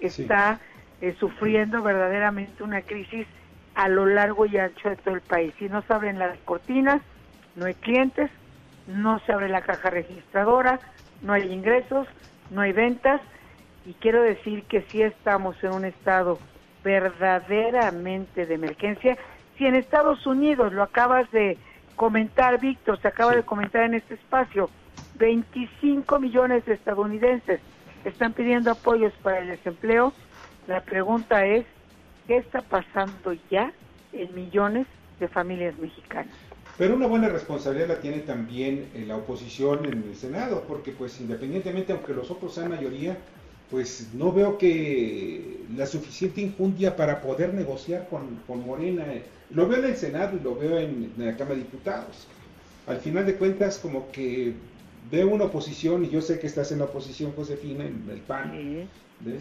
está 0.00 0.60
eh, 1.00 1.14
sufriendo 1.18 1.82
verdaderamente 1.82 2.62
una 2.62 2.82
crisis 2.82 3.26
a 3.74 3.88
lo 3.88 4.06
largo 4.06 4.46
y 4.46 4.56
ancho 4.56 4.88
de 4.88 4.96
todo 4.96 5.14
el 5.14 5.20
país. 5.20 5.52
Si 5.58 5.68
no 5.68 5.82
se 5.82 5.92
abren 5.92 6.18
las 6.18 6.38
cortinas, 6.40 7.02
no 7.56 7.66
hay 7.66 7.74
clientes, 7.74 8.30
no 8.86 9.18
se 9.20 9.32
abre 9.32 9.48
la 9.48 9.62
caja 9.62 9.90
registradora, 9.90 10.80
no 11.22 11.32
hay 11.32 11.52
ingresos, 11.52 12.06
no 12.50 12.60
hay 12.60 12.72
ventas 12.72 13.20
y 13.86 13.94
quiero 13.94 14.22
decir 14.22 14.64
que 14.64 14.82
si 14.82 15.02
estamos 15.02 15.62
en 15.64 15.72
un 15.72 15.84
estado 15.84 16.38
verdaderamente 16.84 18.46
de 18.46 18.54
emergencia. 18.54 19.16
Si 19.58 19.66
en 19.66 19.74
Estados 19.74 20.26
Unidos, 20.26 20.72
lo 20.72 20.82
acabas 20.82 21.30
de 21.32 21.58
comentar, 21.96 22.60
Víctor, 22.60 23.00
se 23.00 23.08
acaba 23.08 23.34
de 23.34 23.42
comentar 23.42 23.84
en 23.84 23.94
este 23.94 24.14
espacio, 24.14 24.68
25 25.18 26.20
millones 26.20 26.64
de 26.66 26.74
estadounidenses 26.74 27.60
están 28.04 28.34
pidiendo 28.34 28.70
apoyos 28.70 29.12
para 29.22 29.38
el 29.38 29.48
desempleo, 29.48 30.12
la 30.66 30.82
pregunta 30.82 31.46
es, 31.46 31.64
¿qué 32.26 32.36
está 32.36 32.60
pasando 32.60 33.34
ya 33.50 33.72
en 34.12 34.34
millones 34.34 34.86
de 35.20 35.28
familias 35.28 35.78
mexicanas? 35.78 36.34
Pero 36.76 36.96
una 36.96 37.06
buena 37.06 37.28
responsabilidad 37.28 37.88
la 37.88 38.00
tiene 38.00 38.18
también 38.18 38.90
eh, 38.94 39.04
la 39.06 39.16
oposición 39.16 39.84
en 39.86 40.02
el 40.02 40.16
Senado, 40.16 40.64
porque 40.66 40.90
pues 40.90 41.20
independientemente, 41.20 41.92
aunque 41.92 42.12
los 42.12 42.30
otros 42.30 42.54
sean 42.54 42.68
mayoría, 42.68 43.16
pues 43.70 44.08
no 44.14 44.32
veo 44.32 44.58
que 44.58 45.60
la 45.76 45.86
suficiente 45.86 46.40
injundia 46.40 46.96
para 46.96 47.20
poder 47.20 47.54
negociar 47.54 48.08
con, 48.08 48.40
con 48.46 48.64
Morena. 48.64 49.04
Lo 49.50 49.66
veo 49.66 49.78
en 49.78 49.90
el 49.90 49.96
Senado 49.96 50.36
y 50.36 50.44
lo 50.44 50.54
veo 50.56 50.78
en, 50.78 51.12
la 51.16 51.36
Cámara 51.36 51.56
de 51.56 51.62
Diputados. 51.62 52.26
Al 52.86 52.98
final 52.98 53.26
de 53.26 53.34
cuentas, 53.34 53.78
como 53.78 54.10
que 54.12 54.52
veo 55.10 55.28
una 55.28 55.44
oposición, 55.44 56.04
y 56.04 56.10
yo 56.10 56.20
sé 56.20 56.38
que 56.38 56.46
estás 56.46 56.72
en 56.72 56.78
la 56.78 56.84
oposición, 56.84 57.32
Josefina, 57.32 57.84
en 57.84 58.04
el 58.10 58.20
PAN, 58.20 58.88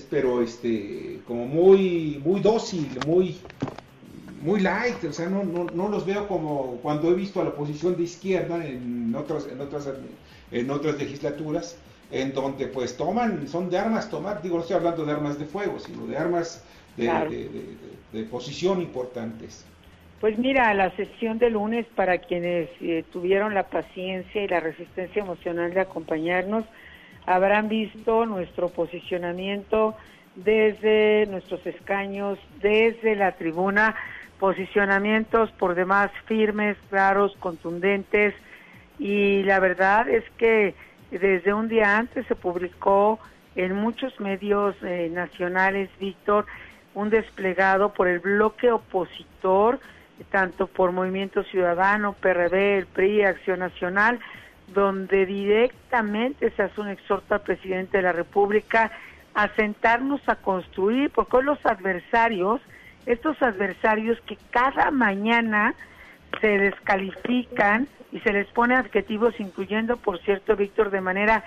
pero 0.09 0.41
este, 0.41 1.19
como 1.27 1.45
muy, 1.45 2.21
muy 2.23 2.41
dócil, 2.41 2.87
muy 3.05 3.37
muy 4.43 4.59
light, 4.59 5.01
o 5.05 5.13
sea, 5.13 5.29
no, 5.29 5.43
no, 5.43 5.65
no, 5.73 5.87
los 5.87 6.05
veo 6.05 6.27
como 6.27 6.77
cuando 6.81 7.09
he 7.09 7.13
visto 7.13 7.39
a 7.39 7.45
la 7.45 7.51
oposición 7.51 7.95
de 7.95 8.03
izquierda 8.03 8.65
en 8.65 9.15
otras, 9.15 9.47
en 9.49 9.61
otras, 9.61 9.87
en 10.51 10.69
otras 10.69 10.97
legislaturas, 10.97 11.77
en 12.13 12.31
donde 12.31 12.67
pues 12.67 12.95
toman, 12.95 13.47
son 13.47 13.71
de 13.71 13.79
armas 13.79 14.07
tomar, 14.07 14.41
digo, 14.43 14.57
no 14.57 14.61
estoy 14.61 14.77
hablando 14.77 15.03
de 15.03 15.11
armas 15.11 15.39
de 15.39 15.45
fuego, 15.45 15.79
sino 15.79 16.05
de 16.05 16.15
armas 16.15 16.63
de, 16.95 18.23
posición 18.29 18.81
importantes. 18.81 19.65
Pues 20.21 20.37
mira, 20.37 20.71
la 20.75 20.95
sesión 20.95 21.39
de 21.39 21.49
lunes 21.49 21.87
para 21.95 22.19
quienes 22.19 22.69
eh, 22.81 23.03
tuvieron 23.11 23.55
la 23.55 23.63
paciencia 23.63 24.43
y 24.43 24.47
la 24.47 24.59
resistencia 24.59 25.23
emocional 25.23 25.73
de 25.73 25.81
acompañarnos, 25.81 26.65
habrán 27.25 27.67
visto 27.67 28.27
nuestro 28.27 28.69
posicionamiento 28.69 29.95
desde 30.35 31.25
nuestros 31.25 31.65
escaños, 31.65 32.37
desde 32.61 33.15
la 33.15 33.31
tribuna, 33.31 33.95
posicionamientos 34.39 35.51
por 35.53 35.73
demás 35.73 36.11
firmes, 36.27 36.77
claros, 36.91 37.35
contundentes 37.39 38.35
y 38.99 39.41
la 39.43 39.59
verdad 39.59 40.07
es 40.07 40.23
que 40.37 40.75
desde 41.17 41.53
un 41.53 41.67
día 41.67 41.97
antes 41.97 42.25
se 42.27 42.35
publicó 42.35 43.19
en 43.55 43.75
muchos 43.75 44.19
medios 44.19 44.75
eh, 44.81 45.09
nacionales, 45.11 45.89
Víctor, 45.99 46.45
un 46.93 47.09
desplegado 47.09 47.93
por 47.93 48.07
el 48.07 48.19
bloque 48.19 48.71
opositor, 48.71 49.79
tanto 50.31 50.67
por 50.67 50.91
Movimiento 50.91 51.43
Ciudadano, 51.43 52.13
PRD, 52.13 52.77
el 52.77 52.85
PRI, 52.85 53.23
Acción 53.23 53.59
Nacional, 53.59 54.19
donde 54.73 55.25
directamente 55.25 56.51
se 56.51 56.63
hace 56.63 56.81
un 56.81 56.89
exhorto 56.89 57.35
al 57.35 57.41
presidente 57.41 57.97
de 57.97 58.03
la 58.03 58.11
República 58.11 58.91
a 59.33 59.49
sentarnos 59.49 60.21
a 60.27 60.35
construir, 60.35 61.09
porque 61.09 61.37
hoy 61.37 61.43
los 61.43 61.65
adversarios, 61.65 62.61
estos 63.05 63.41
adversarios 63.41 64.19
que 64.21 64.37
cada 64.51 64.91
mañana 64.91 65.75
se 66.41 66.57
descalifican 66.57 67.87
y 68.11 68.19
se 68.19 68.31
les 68.31 68.47
pone 68.47 68.75
adjetivos, 68.75 69.39
incluyendo, 69.39 69.97
por 69.97 70.19
cierto, 70.19 70.55
Víctor, 70.55 70.91
de 70.91 71.01
manera 71.01 71.43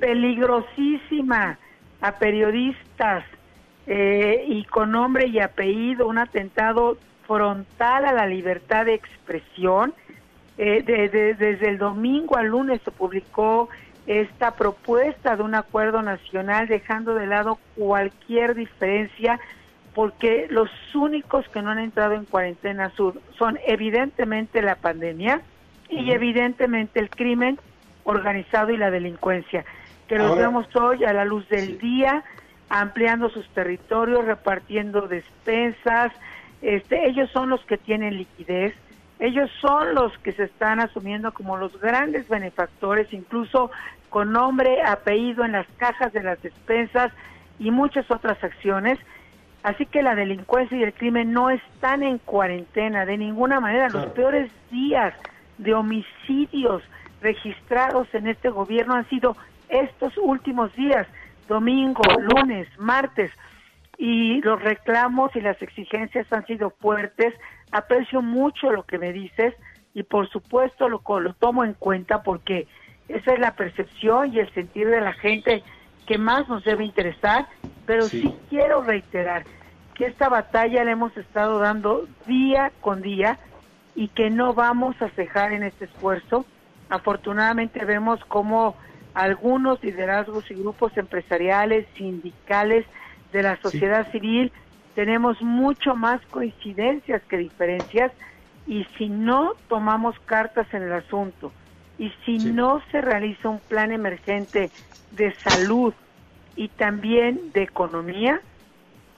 peligrosísima 0.00 1.58
a 2.00 2.12
periodistas 2.18 3.24
eh, 3.86 4.44
y 4.46 4.64
con 4.64 4.92
nombre 4.92 5.26
y 5.26 5.38
apellido, 5.38 6.08
un 6.08 6.18
atentado 6.18 6.98
frontal 7.26 8.04
a 8.04 8.12
la 8.12 8.26
libertad 8.26 8.86
de 8.86 8.94
expresión. 8.94 9.94
Eh, 10.56 10.82
desde 10.84 11.68
el 11.68 11.78
domingo 11.78 12.36
al 12.36 12.48
lunes 12.48 12.80
se 12.84 12.90
publicó 12.90 13.68
esta 14.08 14.52
propuesta 14.56 15.36
de 15.36 15.42
un 15.42 15.54
acuerdo 15.54 16.02
nacional 16.02 16.66
dejando 16.66 17.14
de 17.14 17.26
lado 17.26 17.58
cualquier 17.76 18.54
diferencia 18.54 19.38
porque 19.98 20.46
los 20.48 20.70
únicos 20.94 21.48
que 21.48 21.60
no 21.60 21.70
han 21.72 21.80
entrado 21.80 22.14
en 22.14 22.24
cuarentena 22.24 22.90
sur 22.90 23.20
son 23.36 23.58
evidentemente 23.66 24.62
la 24.62 24.76
pandemia 24.76 25.42
y 25.88 26.12
evidentemente 26.12 27.00
el 27.00 27.10
crimen 27.10 27.58
organizado 28.04 28.70
y 28.70 28.76
la 28.76 28.92
delincuencia, 28.92 29.64
que 30.06 30.16
los 30.16 30.38
vemos 30.38 30.68
hoy 30.76 31.04
a 31.04 31.12
la 31.12 31.24
luz 31.24 31.48
del 31.48 31.78
día, 31.78 32.22
ampliando 32.68 33.28
sus 33.28 33.48
territorios, 33.48 34.24
repartiendo 34.24 35.08
despensas, 35.08 36.12
este, 36.62 37.08
ellos 37.08 37.28
son 37.32 37.50
los 37.50 37.64
que 37.64 37.76
tienen 37.76 38.18
liquidez, 38.18 38.76
ellos 39.18 39.50
son 39.60 39.96
los 39.96 40.16
que 40.18 40.30
se 40.30 40.44
están 40.44 40.78
asumiendo 40.78 41.32
como 41.32 41.56
los 41.56 41.76
grandes 41.80 42.28
benefactores, 42.28 43.12
incluso 43.12 43.72
con 44.10 44.30
nombre, 44.30 44.80
apellido 44.80 45.44
en 45.44 45.50
las 45.50 45.66
cajas 45.76 46.12
de 46.12 46.22
las 46.22 46.40
despensas 46.40 47.10
y 47.58 47.72
muchas 47.72 48.08
otras 48.12 48.44
acciones. 48.44 49.00
Así 49.68 49.84
que 49.84 50.02
la 50.02 50.14
delincuencia 50.14 50.78
y 50.78 50.82
el 50.82 50.94
crimen 50.94 51.34
no 51.34 51.50
están 51.50 52.02
en 52.02 52.16
cuarentena 52.16 53.04
de 53.04 53.18
ninguna 53.18 53.60
manera. 53.60 53.90
Los 53.90 54.06
peores 54.06 54.50
días 54.70 55.12
de 55.58 55.74
homicidios 55.74 56.82
registrados 57.20 58.08
en 58.14 58.28
este 58.28 58.48
gobierno 58.48 58.94
han 58.94 59.06
sido 59.10 59.36
estos 59.68 60.16
últimos 60.16 60.74
días, 60.74 61.06
domingo, 61.48 62.00
lunes, 62.18 62.66
martes, 62.78 63.30
y 63.98 64.40
los 64.40 64.58
reclamos 64.62 65.36
y 65.36 65.42
las 65.42 65.60
exigencias 65.60 66.32
han 66.32 66.46
sido 66.46 66.70
fuertes. 66.70 67.34
Aprecio 67.70 68.22
mucho 68.22 68.72
lo 68.72 68.84
que 68.84 68.96
me 68.96 69.12
dices 69.12 69.54
y 69.92 70.02
por 70.02 70.30
supuesto 70.30 70.88
lo, 70.88 71.02
lo 71.20 71.34
tomo 71.34 71.62
en 71.62 71.74
cuenta 71.74 72.22
porque 72.22 72.66
esa 73.08 73.34
es 73.34 73.38
la 73.38 73.54
percepción 73.54 74.32
y 74.32 74.38
el 74.38 74.50
sentir 74.54 74.88
de 74.88 75.02
la 75.02 75.12
gente 75.12 75.62
que 76.06 76.16
más 76.16 76.48
nos 76.48 76.64
debe 76.64 76.86
interesar, 76.86 77.46
pero 77.84 78.04
sí. 78.04 78.34
quiero 78.48 78.82
reiterar 78.82 79.44
que 79.98 80.06
esta 80.06 80.28
batalla 80.28 80.84
la 80.84 80.92
hemos 80.92 81.14
estado 81.16 81.58
dando 81.58 82.06
día 82.26 82.72
con 82.80 83.02
día 83.02 83.38
y 83.96 84.08
que 84.08 84.30
no 84.30 84.54
vamos 84.54 84.94
a 85.02 85.08
cejar 85.10 85.52
en 85.52 85.64
este 85.64 85.86
esfuerzo. 85.86 86.46
Afortunadamente 86.88 87.84
vemos 87.84 88.24
como 88.26 88.76
algunos 89.12 89.82
liderazgos 89.82 90.48
y 90.50 90.54
grupos 90.54 90.96
empresariales, 90.96 91.86
sindicales, 91.96 92.86
de 93.32 93.42
la 93.42 93.60
sociedad 93.60 94.10
civil, 94.10 94.52
tenemos 94.94 95.40
mucho 95.42 95.94
más 95.94 96.20
coincidencias 96.30 97.22
que 97.24 97.36
diferencias 97.36 98.10
y 98.66 98.86
si 98.96 99.08
no 99.08 99.54
tomamos 99.68 100.18
cartas 100.20 100.66
en 100.72 100.82
el 100.82 100.92
asunto, 100.92 101.52
y 101.98 102.12
si 102.24 102.38
no 102.38 102.80
se 102.90 103.00
realiza 103.00 103.48
un 103.48 103.60
plan 103.60 103.92
emergente 103.92 104.70
de 105.10 105.34
salud 105.42 105.92
y 106.56 106.68
también 106.68 107.52
de 107.52 107.62
economía, 107.62 108.40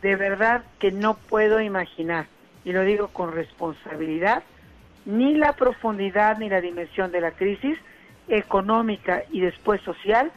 de 0.02 0.16
verdad 0.16 0.62
que 0.78 0.92
no 0.92 1.14
puedo 1.14 1.60
imaginar, 1.60 2.26
y 2.64 2.72
lo 2.72 2.82
digo 2.82 3.08
con 3.08 3.32
responsabilidad, 3.32 4.42
ni 5.04 5.34
la 5.34 5.54
profundidad 5.54 6.38
ni 6.38 6.48
la 6.48 6.60
dimensión 6.60 7.10
de 7.10 7.20
la 7.20 7.32
crisis 7.32 7.78
económica 8.28 9.24
y 9.30 9.40
después 9.40 9.80
social, 9.82 10.30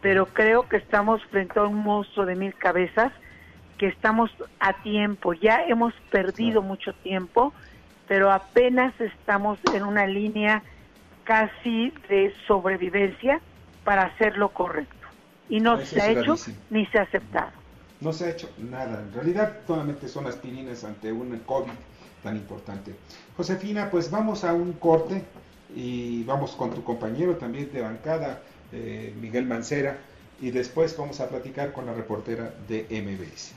pero 0.00 0.26
creo 0.26 0.68
que 0.68 0.76
estamos 0.76 1.24
frente 1.26 1.58
a 1.58 1.64
un 1.64 1.82
monstruo 1.82 2.26
de 2.26 2.36
mil 2.36 2.54
cabezas, 2.54 3.12
que 3.78 3.88
estamos 3.88 4.30
a 4.58 4.72
tiempo, 4.72 5.34
ya 5.34 5.64
hemos 5.66 5.92
perdido 6.10 6.62
mucho 6.62 6.94
tiempo, 6.94 7.52
pero 8.08 8.32
apenas 8.32 8.98
estamos 9.00 9.58
en 9.74 9.82
una 9.82 10.06
línea 10.06 10.62
casi 11.24 11.92
de 12.08 12.32
sobrevivencia 12.46 13.40
para 13.84 14.02
hacer 14.02 14.38
lo 14.38 14.50
correcto. 14.50 14.94
Y 15.48 15.60
no 15.60 15.78
se 15.78 16.00
ha 16.00 16.10
hecho 16.10 16.36
ni 16.70 16.86
se 16.86 16.98
ha 16.98 17.02
aceptado. 17.02 17.52
No 18.00 18.12
se 18.12 18.26
ha 18.26 18.30
hecho 18.30 18.50
nada. 18.58 19.00
En 19.00 19.12
realidad, 19.12 19.58
solamente 19.66 20.08
son 20.08 20.26
aspirinas 20.26 20.84
ante 20.84 21.12
un 21.12 21.38
COVID 21.40 21.72
tan 22.22 22.36
importante. 22.36 22.94
Josefina, 23.36 23.90
pues 23.90 24.10
vamos 24.10 24.44
a 24.44 24.52
un 24.52 24.72
corte 24.74 25.22
y 25.74 26.22
vamos 26.24 26.52
con 26.52 26.74
tu 26.74 26.82
compañero 26.84 27.36
también 27.36 27.70
de 27.72 27.80
bancada, 27.80 28.42
eh, 28.72 29.14
Miguel 29.20 29.46
Mancera, 29.46 29.98
y 30.40 30.50
después 30.50 30.96
vamos 30.96 31.20
a 31.20 31.28
platicar 31.28 31.72
con 31.72 31.86
la 31.86 31.94
reportera 31.94 32.54
de 32.68 32.86
MBS. 32.90 33.52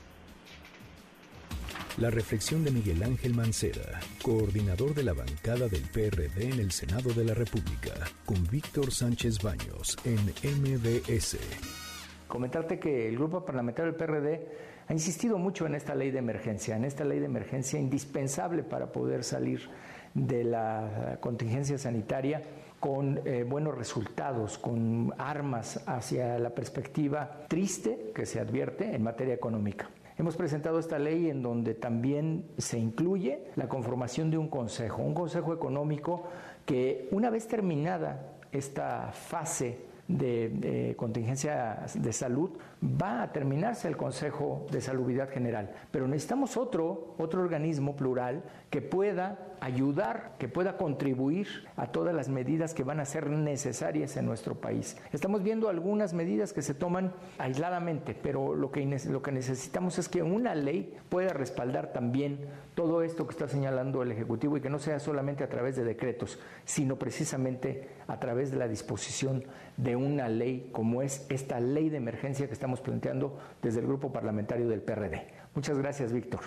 La 1.97 2.10
reflexión 2.10 2.63
de 2.63 2.71
Miguel 2.71 3.04
Ángel 3.04 3.34
Mancera, 3.34 3.99
coordinador 4.21 4.93
de 4.93 5.04
la 5.04 5.13
bancada 5.13 5.67
del 5.67 5.82
PRD 5.82 6.45
en 6.45 6.60
el 6.60 6.71
Senado 6.71 7.12
de 7.13 7.25
la 7.25 7.34
República, 7.34 7.91
con 8.25 8.41
Víctor 8.49 8.91
Sánchez 8.91 9.39
Baños 9.41 9.97
en 10.06 10.19
MBS. 10.25 11.88
Comentarte 12.29 12.77
que 12.77 13.07
el 13.07 13.15
grupo 13.15 13.43
parlamentario 13.43 13.91
del 13.91 13.97
PRD 13.99 14.47
ha 14.87 14.93
insistido 14.93 15.39
mucho 15.39 15.65
en 15.65 15.73
esta 15.73 15.95
ley 15.95 16.11
de 16.11 16.19
emergencia, 16.19 16.75
en 16.75 16.85
esta 16.85 17.03
ley 17.03 17.17
de 17.17 17.25
emergencia 17.25 17.79
indispensable 17.79 18.61
para 18.61 18.91
poder 18.91 19.23
salir 19.23 19.67
de 20.13 20.43
la 20.43 21.17
contingencia 21.21 21.79
sanitaria 21.79 22.43
con 22.79 23.19
eh, 23.25 23.43
buenos 23.43 23.75
resultados, 23.75 24.59
con 24.59 25.11
armas 25.17 25.81
hacia 25.87 26.37
la 26.37 26.51
perspectiva 26.51 27.45
triste 27.47 28.11
que 28.13 28.27
se 28.27 28.39
advierte 28.39 28.93
en 28.93 29.01
materia 29.01 29.33
económica. 29.33 29.89
Hemos 30.15 30.37
presentado 30.37 30.77
esta 30.77 30.99
ley 30.99 31.31
en 31.31 31.41
donde 31.41 31.73
también 31.73 32.45
se 32.59 32.77
incluye 32.77 33.45
la 33.55 33.67
conformación 33.67 34.29
de 34.29 34.37
un 34.37 34.49
consejo, 34.49 35.01
un 35.01 35.15
consejo 35.15 35.51
económico 35.51 36.25
que 36.67 37.09
una 37.09 37.31
vez 37.31 37.47
terminada 37.47 38.37
esta 38.51 39.11
fase 39.13 39.88
de, 40.09 40.95
contingencia 40.97 41.85
de 41.93 42.11
salud, 42.11 42.49
va 42.83 43.21
a 43.21 43.31
terminarse 43.31 43.87
el 43.87 43.95
Consejo 43.95 44.65
de 44.71 44.81
Salubridad 44.81 45.29
General. 45.29 45.71
Pero 45.91 46.07
necesitamos 46.07 46.57
otro, 46.57 47.13
otro 47.17 47.41
organismo 47.41 47.95
plural 47.95 48.43
que 48.69 48.81
pueda 48.81 49.37
ayudar, 49.61 50.35
que 50.39 50.47
pueda 50.47 50.77
contribuir 50.77 51.47
a 51.75 51.87
todas 51.87 52.15
las 52.15 52.29
medidas 52.29 52.73
que 52.73 52.83
van 52.83 52.99
a 52.99 53.05
ser 53.05 53.29
necesarias 53.29 54.17
en 54.17 54.25
nuestro 54.25 54.55
país. 54.55 54.97
Estamos 55.11 55.43
viendo 55.43 55.69
algunas 55.69 56.13
medidas 56.13 56.53
que 56.53 56.61
se 56.61 56.73
toman 56.73 57.13
aisladamente, 57.37 58.15
pero 58.15 58.55
lo 58.55 58.71
que, 58.71 58.85
lo 59.09 59.21
que 59.21 59.31
necesitamos 59.31 59.99
es 59.99 60.09
que 60.09 60.23
una 60.23 60.55
ley 60.55 60.97
pueda 61.09 61.33
respaldar 61.33 61.91
también 61.91 62.39
todo 62.73 63.03
esto 63.03 63.27
que 63.27 63.31
está 63.31 63.47
señalando 63.47 64.01
el 64.01 64.11
Ejecutivo 64.11 64.57
y 64.57 64.61
que 64.61 64.69
no 64.69 64.79
sea 64.79 64.99
solamente 64.99 65.43
a 65.43 65.49
través 65.49 65.75
de 65.75 65.83
decretos, 65.83 66.39
sino 66.63 66.97
precisamente 66.97 67.89
a 68.09 68.19
través 68.19 68.51
de 68.51 68.57
la 68.57 68.67
disposición 68.67 69.45
de 69.77 69.95
una 69.95 70.27
ley 70.27 70.69
como 70.71 71.01
es 71.01 71.25
esta 71.29 71.59
ley 71.59 71.89
de 71.89 71.97
emergencia 71.97 72.47
que 72.47 72.53
estamos 72.53 72.81
planteando 72.81 73.37
desde 73.61 73.79
el 73.79 73.85
grupo 73.85 74.11
parlamentario 74.11 74.67
del 74.67 74.81
PRD. 74.81 75.27
Muchas 75.55 75.77
gracias, 75.77 76.11
Víctor. 76.11 76.41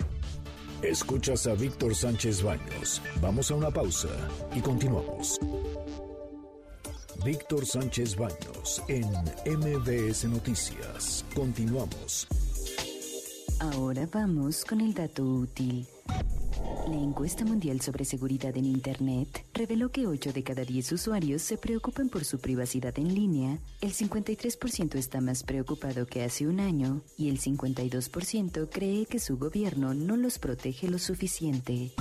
Escuchas 0.81 1.47
a 1.47 1.53
Víctor 1.53 1.95
Sánchez 1.95 2.43
Baños. 2.43 3.01
Vamos 3.21 3.49
a 3.49 3.55
una 3.55 3.71
pausa 3.71 4.09
y 4.53 4.59
continuamos. 4.59 5.39
Víctor 7.23 7.65
Sánchez 7.65 8.17
Baños 8.17 8.83
en 8.89 9.07
MBS 9.45 10.25
Noticias. 10.25 11.23
Continuamos. 11.33 12.27
Ahora 13.61 14.05
vamos 14.11 14.65
con 14.65 14.81
el 14.81 14.93
dato 14.93 15.23
útil. 15.23 15.87
La 16.07 16.95
encuesta 16.95 17.45
mundial 17.45 17.79
sobre 17.79 18.03
seguridad 18.03 18.55
en 18.57 18.65
Internet 18.65 19.45
reveló 19.53 19.89
que 19.89 20.05
8 20.05 20.33
de 20.33 20.43
cada 20.43 20.63
10 20.63 20.91
usuarios 20.91 21.41
se 21.41 21.57
preocupan 21.57 22.09
por 22.09 22.25
su 22.25 22.39
privacidad 22.39 22.97
en 22.99 23.13
línea, 23.15 23.57
el 23.81 23.93
53% 23.93 24.95
está 24.95 25.21
más 25.21 25.43
preocupado 25.43 26.05
que 26.05 26.23
hace 26.23 26.45
un 26.45 26.59
año 26.59 27.01
y 27.17 27.29
el 27.29 27.39
52% 27.39 28.69
cree 28.69 29.05
que 29.05 29.19
su 29.19 29.37
gobierno 29.37 29.93
no 29.93 30.17
los 30.17 30.39
protege 30.39 30.89
lo 30.89 30.99
suficiente. 30.99 31.91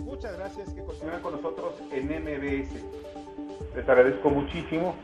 Muchas 0.00 0.36
gracias 0.36 0.74
que 0.74 0.84
continúan 0.84 1.22
con 1.22 1.32
nosotros 1.32 1.74
en 1.90 2.06
MBS. 2.06 2.70
Les 3.74 3.88
agradezco 3.88 4.30
muchísimo 4.30 4.94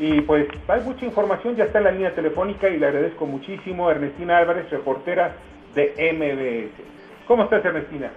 y 0.00 0.22
pues 0.22 0.48
hay 0.66 0.80
mucha 0.80 1.04
información, 1.04 1.56
ya 1.56 1.64
está 1.64 1.76
en 1.78 1.84
la 1.84 1.90
línea 1.90 2.14
telefónica 2.14 2.70
y 2.70 2.78
le 2.78 2.86
agradezco 2.86 3.26
muchísimo 3.26 3.90
Ernestina 3.90 4.38
Álvarez, 4.38 4.70
reportera 4.70 5.36
de 5.74 5.92
MBS. 6.14 7.26
¿Cómo 7.28 7.44
estás, 7.44 7.62
Ernestina? 7.62 8.10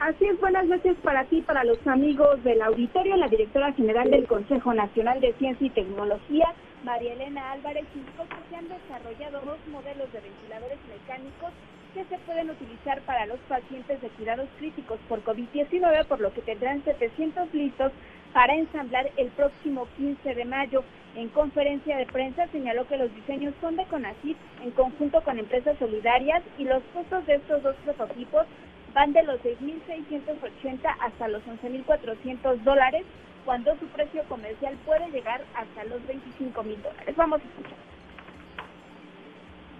Así 0.00 0.24
es, 0.24 0.40
buenas 0.40 0.64
noches 0.64 0.96
para 1.02 1.24
ti, 1.24 1.42
para 1.42 1.62
los 1.64 1.86
amigos 1.86 2.42
del 2.42 2.62
auditorio. 2.62 3.16
La 3.16 3.28
directora 3.28 3.70
general 3.74 4.10
del 4.10 4.26
Consejo 4.26 4.72
Nacional 4.72 5.20
de 5.20 5.34
Ciencia 5.34 5.66
y 5.66 5.70
Tecnología, 5.70 6.54
María 6.84 7.12
Elena 7.12 7.52
Álvarez, 7.52 7.84
indicó 7.94 8.24
que 8.24 8.48
se 8.48 8.56
han 8.56 8.68
desarrollado 8.68 9.44
dos 9.44 9.58
modelos 9.70 10.10
de 10.10 10.20
ventiladores 10.20 10.78
mecánicos 10.88 11.50
que 11.92 12.04
se 12.04 12.18
pueden 12.24 12.48
utilizar 12.48 13.00
para 13.02 13.26
los 13.26 13.38
pacientes 13.40 14.00
de 14.00 14.08
cuidados 14.10 14.48
críticos 14.58 14.98
por 15.06 15.22
COVID-19, 15.22 16.06
por 16.06 16.20
lo 16.20 16.32
que 16.32 16.42
tendrán 16.42 16.82
700 16.84 17.52
listos 17.52 17.92
para 18.32 18.54
ensamblar 18.54 19.10
el 19.16 19.28
próximo 19.28 19.86
15 19.96 20.34
de 20.34 20.44
mayo. 20.44 20.84
En 21.14 21.28
conferencia 21.28 21.96
de 21.96 22.06
prensa 22.06 22.46
señaló 22.48 22.86
que 22.86 22.96
los 22.96 23.12
diseños 23.14 23.54
son 23.60 23.76
de 23.76 23.84
CONACYT 23.86 24.36
en 24.62 24.70
conjunto 24.72 25.22
con 25.22 25.38
empresas 25.38 25.76
solidarias 25.78 26.42
y 26.58 26.64
los 26.64 26.82
costos 26.94 27.26
de 27.26 27.36
estos 27.36 27.62
dos 27.62 27.74
prototipos 27.84 28.46
van 28.94 29.12
de 29.12 29.22
los 29.22 29.40
6.680 29.40 30.96
hasta 31.00 31.28
los 31.28 31.42
11.400 31.44 32.56
dólares, 32.62 33.04
cuando 33.44 33.76
su 33.78 33.86
precio 33.86 34.22
comercial 34.28 34.76
puede 34.84 35.10
llegar 35.10 35.42
hasta 35.54 35.84
los 35.84 36.00
25.000 36.02 36.76
dólares. 36.82 37.16
Vamos 37.16 37.40
a 37.40 37.44
escuchar. 37.44 37.78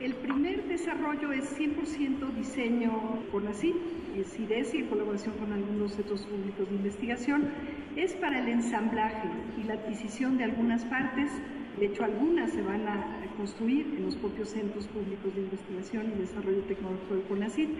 El 0.01 0.15
primer 0.15 0.63
desarrollo 0.65 1.33
es 1.33 1.59
100% 1.59 2.31
diseño 2.35 3.19
con 3.33 3.49
es 3.49 4.39
IDESI 4.39 4.79
en 4.79 4.87
colaboración 4.87 5.35
con 5.39 5.53
algunos 5.53 5.93
centros 5.93 6.25
públicos 6.25 6.69
de 6.69 6.77
investigación, 6.77 7.51
es 7.99 8.15
para 8.15 8.39
el 8.39 8.49
ensamblaje 8.49 9.29
y 9.61 9.65
la 9.65 9.75
adquisición 9.75 10.39
de 10.39 10.45
algunas 10.45 10.85
partes, 10.85 11.33
de 11.79 11.87
hecho 11.87 12.05
algunas 12.05 12.53
se 12.53 12.63
van 12.63 12.87
a 12.87 13.19
construir 13.37 13.87
en 13.97 14.05
los 14.05 14.17
propios 14.17 14.51
centros 14.51 14.87
públicos 14.87 15.35
de 15.35 15.41
investigación 15.41 16.13
y 16.15 16.21
desarrollo 16.21 16.63
tecnológico 16.63 17.17
de 17.17 17.23
CONACYT 17.23 17.71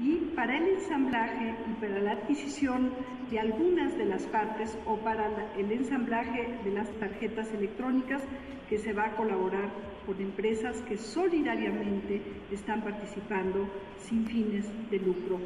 y 0.00 0.16
para 0.34 0.56
el 0.56 0.68
ensamblaje 0.74 1.54
y 1.70 1.80
para 1.80 2.00
la 2.00 2.12
adquisición 2.12 2.90
de 3.30 3.38
algunas 3.38 3.96
de 3.96 4.06
las 4.06 4.26
partes 4.26 4.76
o 4.86 4.96
para 4.98 5.30
el 5.56 5.70
ensamblaje 5.70 6.58
de 6.64 6.70
las 6.72 6.90
tarjetas 6.98 7.52
electrónicas 7.54 8.22
que 8.68 8.78
se 8.78 8.92
va 8.92 9.06
a 9.06 9.16
colaborar 9.16 9.70
con 10.04 10.20
empresas 10.20 10.82
que 10.82 10.96
solidariamente 10.96 12.22
están 12.50 12.82
participando 12.82 13.68
sin 13.98 14.26
fines 14.26 14.68
de 14.90 14.98
lucro. 14.98 15.38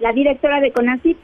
La 0.00 0.12
directora 0.12 0.60
de 0.60 0.72
CONACYT 0.72 1.16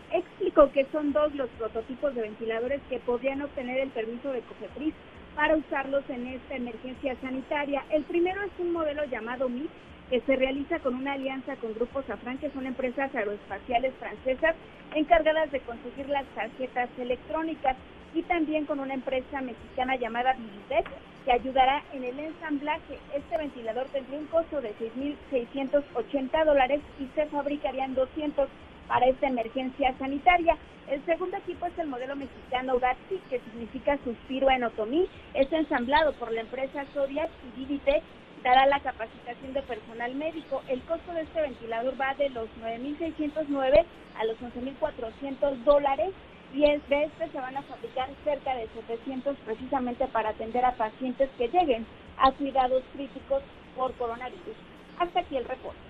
que 0.69 0.87
son 0.93 1.13
dos 1.13 1.35
los 1.35 1.49
prototipos 1.51 2.15
de 2.15 2.21
ventiladores 2.21 2.83
que 2.91 2.99
podrían 2.99 3.41
obtener 3.41 3.79
el 3.79 3.89
permiso 3.89 4.31
de 4.31 4.43
COFEPRIS 4.43 4.93
para 5.35 5.57
usarlos 5.57 6.05
en 6.11 6.27
esta 6.27 6.57
emergencia 6.57 7.17
sanitaria. 7.23 7.83
El 7.89 8.03
primero 8.03 8.43
es 8.43 8.51
un 8.59 8.73
modelo 8.73 9.05
llamado 9.07 9.49
MIT, 9.49 9.71
que 10.11 10.21
se 10.21 10.37
realiza 10.37 10.79
con 10.81 10.97
una 10.97 11.15
alianza 11.15 11.57
con 11.57 11.73
Grupo 11.73 12.03
Safran, 12.03 12.37
que 12.39 12.51
son 12.51 12.67
empresas 12.67 13.15
aeroespaciales 13.15 13.95
francesas 13.95 14.55
encargadas 14.95 15.51
de 15.51 15.61
conseguir 15.61 16.09
las 16.09 16.27
tarjetas 16.35 16.91
electrónicas, 16.99 17.77
y 18.13 18.23
también 18.23 18.67
con 18.67 18.81
una 18.81 18.95
empresa 18.95 19.41
mexicana 19.41 19.97
llamada 19.97 20.35
Vigitec, 20.35 20.85
que 21.25 21.33
ayudará 21.33 21.83
en 21.93 22.05
el 22.05 22.19
ensamblaje. 22.19 22.99
Este 23.15 23.39
ventilador 23.39 23.87
tendría 23.93 24.19
un 24.19 24.27
costo 24.27 24.61
de 24.61 24.75
6.680 24.75 26.45
dólares 26.45 26.81
y 26.99 27.07
se 27.15 27.27
fabricarían 27.27 27.95
200 27.95 28.49
para 28.91 29.07
esta 29.07 29.29
emergencia 29.29 29.95
sanitaria. 30.01 30.57
El 30.89 31.01
segundo 31.05 31.37
equipo 31.37 31.65
es 31.65 31.79
el 31.79 31.87
modelo 31.87 32.17
mexicano 32.17 32.81
Gatsby, 32.81 33.21
que 33.31 33.39
significa 33.39 33.97
suspiro 34.03 34.51
en 34.51 34.65
otomí. 34.65 35.09
Es 35.33 35.51
ensamblado 35.53 36.13
por 36.15 36.33
la 36.33 36.41
empresa 36.41 36.85
Zodiac 36.93 37.31
y 37.47 37.61
Divitec. 37.61 38.03
Dará 38.43 38.67
la 38.67 38.81
capacitación 38.81 39.53
de 39.53 39.63
personal 39.63 40.13
médico. 40.17 40.63
El 40.67 40.81
costo 40.83 41.13
de 41.13 41.23
este 41.23 41.41
ventilador 41.41 41.95
va 42.01 42.15
de 42.15 42.31
los 42.31 42.49
9.609 42.61 43.85
a 44.19 44.25
los 44.25 44.37
11.400 44.39 45.63
dólares 45.63 46.11
y 46.53 46.63
de 46.63 47.05
este 47.05 47.31
se 47.31 47.39
van 47.39 47.57
a 47.57 47.63
fabricar 47.63 48.09
cerca 48.25 48.57
de 48.57 48.67
700 48.89 49.37
precisamente 49.47 50.09
para 50.09 50.31
atender 50.31 50.65
a 50.65 50.73
pacientes 50.73 51.31
que 51.39 51.47
lleguen 51.47 51.87
a 52.19 52.33
cuidados 52.33 52.83
críticos 52.93 53.45
por 53.77 53.95
coronavirus. 53.95 54.57
Hasta 54.99 55.21
aquí 55.21 55.37
el 55.37 55.45
reporte. 55.45 55.90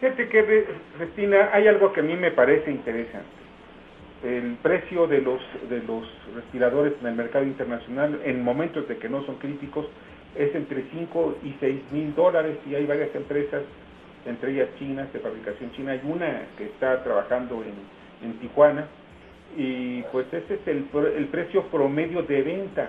Fíjate 0.00 0.28
que, 0.28 0.64
Cristina, 0.96 1.50
hay 1.52 1.66
algo 1.66 1.92
que 1.92 2.00
a 2.00 2.04
mí 2.04 2.14
me 2.14 2.30
parece 2.30 2.70
interesante. 2.70 3.26
El 4.22 4.56
precio 4.62 5.08
de 5.08 5.20
los, 5.20 5.40
de 5.68 5.82
los 5.82 6.08
respiradores 6.36 6.92
en 7.00 7.08
el 7.08 7.14
mercado 7.14 7.44
internacional 7.44 8.20
en 8.24 8.42
momentos 8.42 8.86
de 8.88 8.96
que 8.96 9.08
no 9.08 9.24
son 9.24 9.36
críticos 9.36 9.86
es 10.36 10.54
entre 10.54 10.84
5 10.92 11.38
y 11.42 11.54
6 11.58 11.92
mil 11.92 12.14
dólares 12.14 12.58
y 12.68 12.76
hay 12.76 12.86
varias 12.86 13.12
empresas, 13.14 13.62
entre 14.24 14.52
ellas 14.52 14.68
chinas, 14.78 15.12
de 15.12 15.18
fabricación 15.18 15.72
china. 15.72 15.92
Hay 15.92 16.00
una 16.04 16.42
que 16.56 16.66
está 16.66 17.02
trabajando 17.02 17.62
en, 17.64 18.28
en 18.28 18.38
Tijuana 18.38 18.86
y 19.56 20.02
pues 20.12 20.26
ese 20.32 20.54
es 20.54 20.66
el, 20.66 20.86
el 21.16 21.26
precio 21.26 21.64
promedio 21.64 22.22
de 22.22 22.42
venta. 22.42 22.88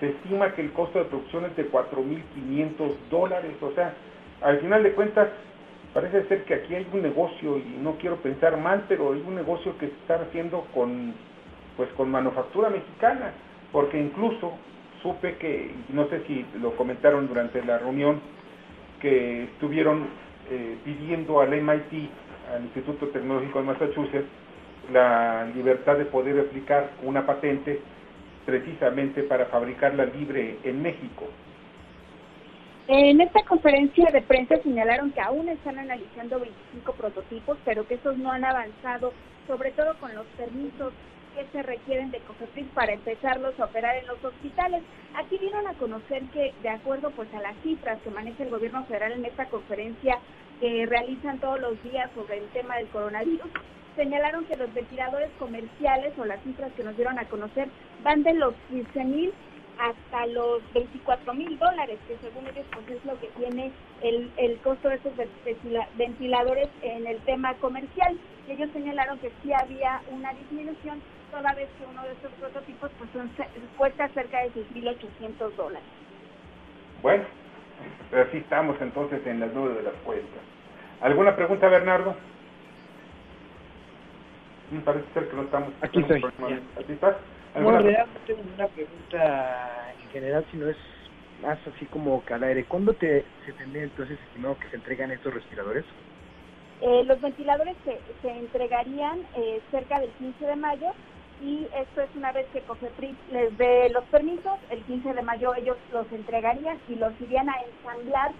Se 0.00 0.08
estima 0.08 0.54
que 0.54 0.62
el 0.62 0.72
costo 0.72 1.00
de 1.00 1.06
producción 1.06 1.44
es 1.46 1.56
de 1.56 1.70
4.500 1.70 2.94
dólares, 3.10 3.52
o 3.60 3.72
sea, 3.72 3.94
al 4.42 4.60
final 4.60 4.82
de 4.82 4.92
cuentas 4.92 5.28
parece 5.96 6.28
ser 6.28 6.44
que 6.44 6.52
aquí 6.52 6.74
hay 6.74 6.86
un 6.92 7.00
negocio 7.00 7.56
y 7.56 7.78
no 7.80 7.92
quiero 7.96 8.16
pensar 8.16 8.58
mal, 8.58 8.84
pero 8.86 9.14
hay 9.14 9.24
un 9.26 9.34
negocio 9.34 9.78
que 9.78 9.86
se 9.86 9.94
está 9.94 10.16
haciendo 10.16 10.66
con 10.74 11.14
pues 11.78 11.88
con 11.96 12.10
manufactura 12.10 12.68
mexicana, 12.68 13.32
porque 13.72 13.98
incluso 13.98 14.52
supe 15.02 15.36
que 15.36 15.70
no 15.88 16.06
sé 16.08 16.22
si 16.26 16.44
lo 16.60 16.76
comentaron 16.76 17.26
durante 17.26 17.64
la 17.64 17.78
reunión 17.78 18.20
que 19.00 19.44
estuvieron 19.44 20.08
eh, 20.50 20.76
pidiendo 20.84 21.40
al 21.40 21.48
MIT, 21.48 22.10
al 22.54 22.64
Instituto 22.64 23.08
Tecnológico 23.08 23.60
de 23.60 23.64
Massachusetts, 23.64 24.28
la 24.92 25.46
libertad 25.54 25.96
de 25.96 26.04
poder 26.04 26.38
aplicar 26.40 26.90
una 27.04 27.24
patente 27.24 27.80
precisamente 28.44 29.22
para 29.22 29.46
fabricarla 29.46 30.04
libre 30.04 30.58
en 30.62 30.82
México. 30.82 31.24
En 32.88 33.20
esta 33.20 33.42
conferencia 33.42 34.12
de 34.12 34.22
prensa 34.22 34.62
señalaron 34.62 35.10
que 35.10 35.20
aún 35.20 35.48
están 35.48 35.76
analizando 35.76 36.38
25 36.38 36.92
prototipos, 36.92 37.58
pero 37.64 37.84
que 37.84 37.94
esos 37.94 38.16
no 38.16 38.30
han 38.30 38.44
avanzado, 38.44 39.12
sobre 39.48 39.72
todo 39.72 39.98
con 39.98 40.14
los 40.14 40.24
permisos 40.36 40.92
que 41.34 41.44
se 41.50 41.64
requieren 41.64 42.12
de 42.12 42.20
COFEPRIS 42.20 42.68
para 42.74 42.92
empezarlos 42.92 43.58
a 43.58 43.64
operar 43.64 43.96
en 43.96 44.06
los 44.06 44.22
hospitales. 44.22 44.84
Aquí 45.16 45.36
dieron 45.38 45.66
a 45.66 45.74
conocer 45.74 46.22
que, 46.32 46.54
de 46.62 46.68
acuerdo 46.68 47.10
pues 47.10 47.28
a 47.34 47.40
las 47.40 47.56
cifras 47.64 48.00
que 48.02 48.10
maneja 48.10 48.44
el 48.44 48.50
gobierno 48.50 48.84
federal 48.84 49.12
en 49.12 49.24
esta 49.24 49.46
conferencia 49.46 50.20
que 50.60 50.86
realizan 50.86 51.40
todos 51.40 51.60
los 51.60 51.82
días 51.82 52.08
sobre 52.14 52.38
el 52.38 52.46
tema 52.50 52.76
del 52.76 52.86
coronavirus, 52.86 53.50
señalaron 53.96 54.44
que 54.44 54.56
los 54.56 54.72
ventiladores 54.72 55.30
comerciales 55.40 56.16
o 56.18 56.24
las 56.24 56.40
cifras 56.44 56.70
que 56.76 56.84
nos 56.84 56.94
dieron 56.94 57.18
a 57.18 57.24
conocer 57.24 57.68
van 58.04 58.22
de 58.22 58.34
los 58.34 58.54
15 58.70 59.04
mil 59.04 59.32
hasta 59.78 60.26
los 60.26 60.62
24 60.72 61.34
mil 61.34 61.58
dólares, 61.58 61.98
que 62.08 62.16
según 62.18 62.46
ellos 62.46 62.66
pues 62.72 62.88
es 62.88 63.04
lo 63.04 63.18
que 63.20 63.28
tiene 63.38 63.72
el, 64.02 64.30
el 64.36 64.58
costo 64.58 64.88
de 64.88 64.96
esos 64.96 65.12
ventiladores 65.96 66.68
en 66.82 67.06
el 67.06 67.18
tema 67.22 67.54
comercial. 67.54 68.18
Y 68.48 68.52
ellos 68.52 68.70
señalaron 68.72 69.18
que 69.18 69.30
sí 69.42 69.52
había 69.52 70.00
una 70.12 70.32
disminución, 70.32 71.00
toda 71.30 71.52
vez 71.54 71.68
que 71.78 71.84
uno 71.90 72.02
de 72.02 72.12
estos 72.12 72.32
prototipos 72.32 72.90
pues 72.98 73.10
son, 73.12 73.30
cuesta 73.76 74.08
cerca 74.08 74.40
de 74.42 74.50
6.800 74.52 75.56
dólares. 75.56 75.88
Bueno, 77.02 77.24
así 78.12 78.38
estamos 78.38 78.76
entonces 78.80 79.26
en 79.26 79.40
las 79.40 79.52
nubes 79.52 79.76
de 79.76 79.82
las 79.82 79.94
cuentas. 80.04 80.40
¿Alguna 81.00 81.36
pregunta, 81.36 81.68
Bernardo? 81.68 82.16
Me 84.70 84.80
parece 84.80 85.04
ser 85.12 85.28
que 85.28 85.36
no 85.36 85.42
estamos. 85.42 85.72
Aquí 85.82 86.00
estoy. 86.00 86.24
¿Aquí 86.24 86.92
estás? 86.92 87.16
No, 87.56 87.70
en 87.70 87.82
realidad 87.82 88.06
no 88.06 88.20
tengo 88.26 88.42
una 88.42 88.68
pregunta 88.68 89.94
en 89.98 90.10
general, 90.10 90.46
sino 90.50 90.68
es 90.68 90.76
más 91.40 91.58
así 91.66 91.86
como 91.86 92.24
que 92.24 92.34
al 92.34 92.44
aire, 92.44 92.64
¿cuándo 92.64 92.94
te, 92.94 93.24
se 93.44 93.52
tendría 93.54 93.84
entonces 93.84 94.18
estimado 94.26 94.58
que 94.58 94.68
se 94.68 94.76
entregan 94.76 95.10
estos 95.10 95.32
respiradores? 95.32 95.84
Eh, 96.82 97.04
los 97.04 97.20
ventiladores 97.20 97.76
se, 97.84 97.98
se 98.20 98.30
entregarían 98.30 99.20
eh, 99.36 99.62
cerca 99.70 99.98
del 100.00 100.10
15 100.12 100.44
de 100.44 100.56
mayo 100.56 100.88
y 101.40 101.66
esto 101.74 102.02
es 102.02 102.10
una 102.14 102.32
vez 102.32 102.46
que 102.52 102.60
COFEPRIS 102.62 103.16
les 103.30 103.56
dé 103.56 103.88
los 103.90 104.04
permisos, 104.04 104.58
el 104.70 104.82
15 104.84 105.14
de 105.14 105.22
mayo 105.22 105.54
ellos 105.54 105.76
los 105.92 106.10
entregarían 106.12 106.78
y 106.88 106.96
los 106.96 107.18
irían 107.20 107.48
a 107.48 107.54
ensamblar 107.62 108.32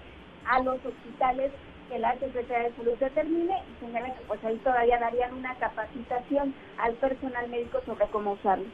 a 0.45 0.63
los 0.63 0.85
hospitales 0.85 1.53
que 1.89 1.99
la 1.99 2.19
Secretaría 2.19 2.69
de 2.69 2.77
Salud 2.77 2.99
determine 2.99 3.55
y 3.71 3.85
señalan 3.85 4.15
que 4.15 4.25
pues 4.27 4.43
ahí 4.45 4.57
todavía 4.59 4.99
darían 4.99 5.35
una 5.35 5.55
capacitación 5.57 6.55
al 6.79 6.95
personal 6.95 7.49
médico 7.49 7.81
sobre 7.87 8.07
cómo 8.09 8.33
usarlo. 8.33 8.67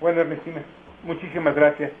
Bueno, 0.00 0.20
Ernestina, 0.20 0.62
muchísimas 1.04 1.54
gracias. 1.54 1.92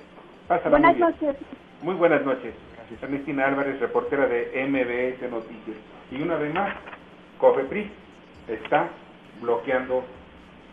buenas 0.68 0.96
noches. 0.96 1.36
Muy 1.82 1.94
buenas 1.94 2.24
noches. 2.24 2.54
Gracias. 2.76 3.02
Ernestina 3.02 3.46
Álvarez, 3.46 3.80
reportera 3.80 4.26
de 4.26 4.66
MBS 4.68 5.30
Noticias. 5.30 5.76
Y 6.10 6.20
una 6.20 6.36
vez 6.36 6.52
más, 6.52 6.74
COFEPRIS 7.38 7.88
está 8.48 8.88
bloqueando 9.40 10.04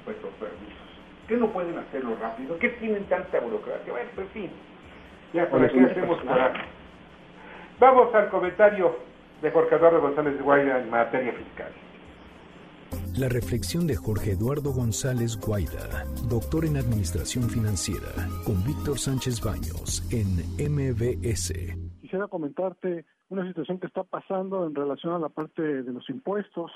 nuestros 0.05 0.33
permisos. 0.33 0.81
¿Qué 1.27 1.37
no 1.37 1.47
pueden 1.47 1.77
hacerlo 1.77 2.17
rápido? 2.19 2.57
¿Qué 2.59 2.69
tienen 2.69 3.05
tanta 3.05 3.39
burocracia? 3.39 3.91
Bueno, 3.91 4.09
pues 4.15 4.27
fin. 4.29 4.49
Ya, 5.33 5.49
¿para 5.49 5.69
qué 5.69 5.79
hacemos 5.79 6.21
para...? 6.23 6.53
Vamos 7.79 8.13
al 8.13 8.29
comentario 8.29 8.97
de 9.41 9.51
Jorge 9.51 9.75
Eduardo 9.75 10.01
González 10.01 10.41
Guaida 10.41 10.79
en 10.79 10.89
materia 10.89 11.31
fiscal. 11.33 11.71
La 13.17 13.27
reflexión 13.27 13.87
de 13.87 13.95
Jorge 13.97 14.31
Eduardo 14.31 14.71
González 14.71 15.37
Guaida, 15.37 16.05
doctor 16.29 16.63
en 16.63 16.77
Administración 16.77 17.49
Financiera, 17.49 18.07
con 18.45 18.63
Víctor 18.63 18.97
Sánchez 18.97 19.43
Baños 19.43 20.01
en 20.11 20.39
MBS. 20.55 21.51
Quisiera 21.99 22.29
comentarte 22.29 23.05
una 23.27 23.45
situación 23.45 23.79
que 23.79 23.87
está 23.87 24.03
pasando 24.03 24.65
en 24.65 24.73
relación 24.73 25.13
a 25.13 25.19
la 25.19 25.27
parte 25.27 25.61
de 25.61 25.91
los 25.91 26.09
impuestos 26.09 26.71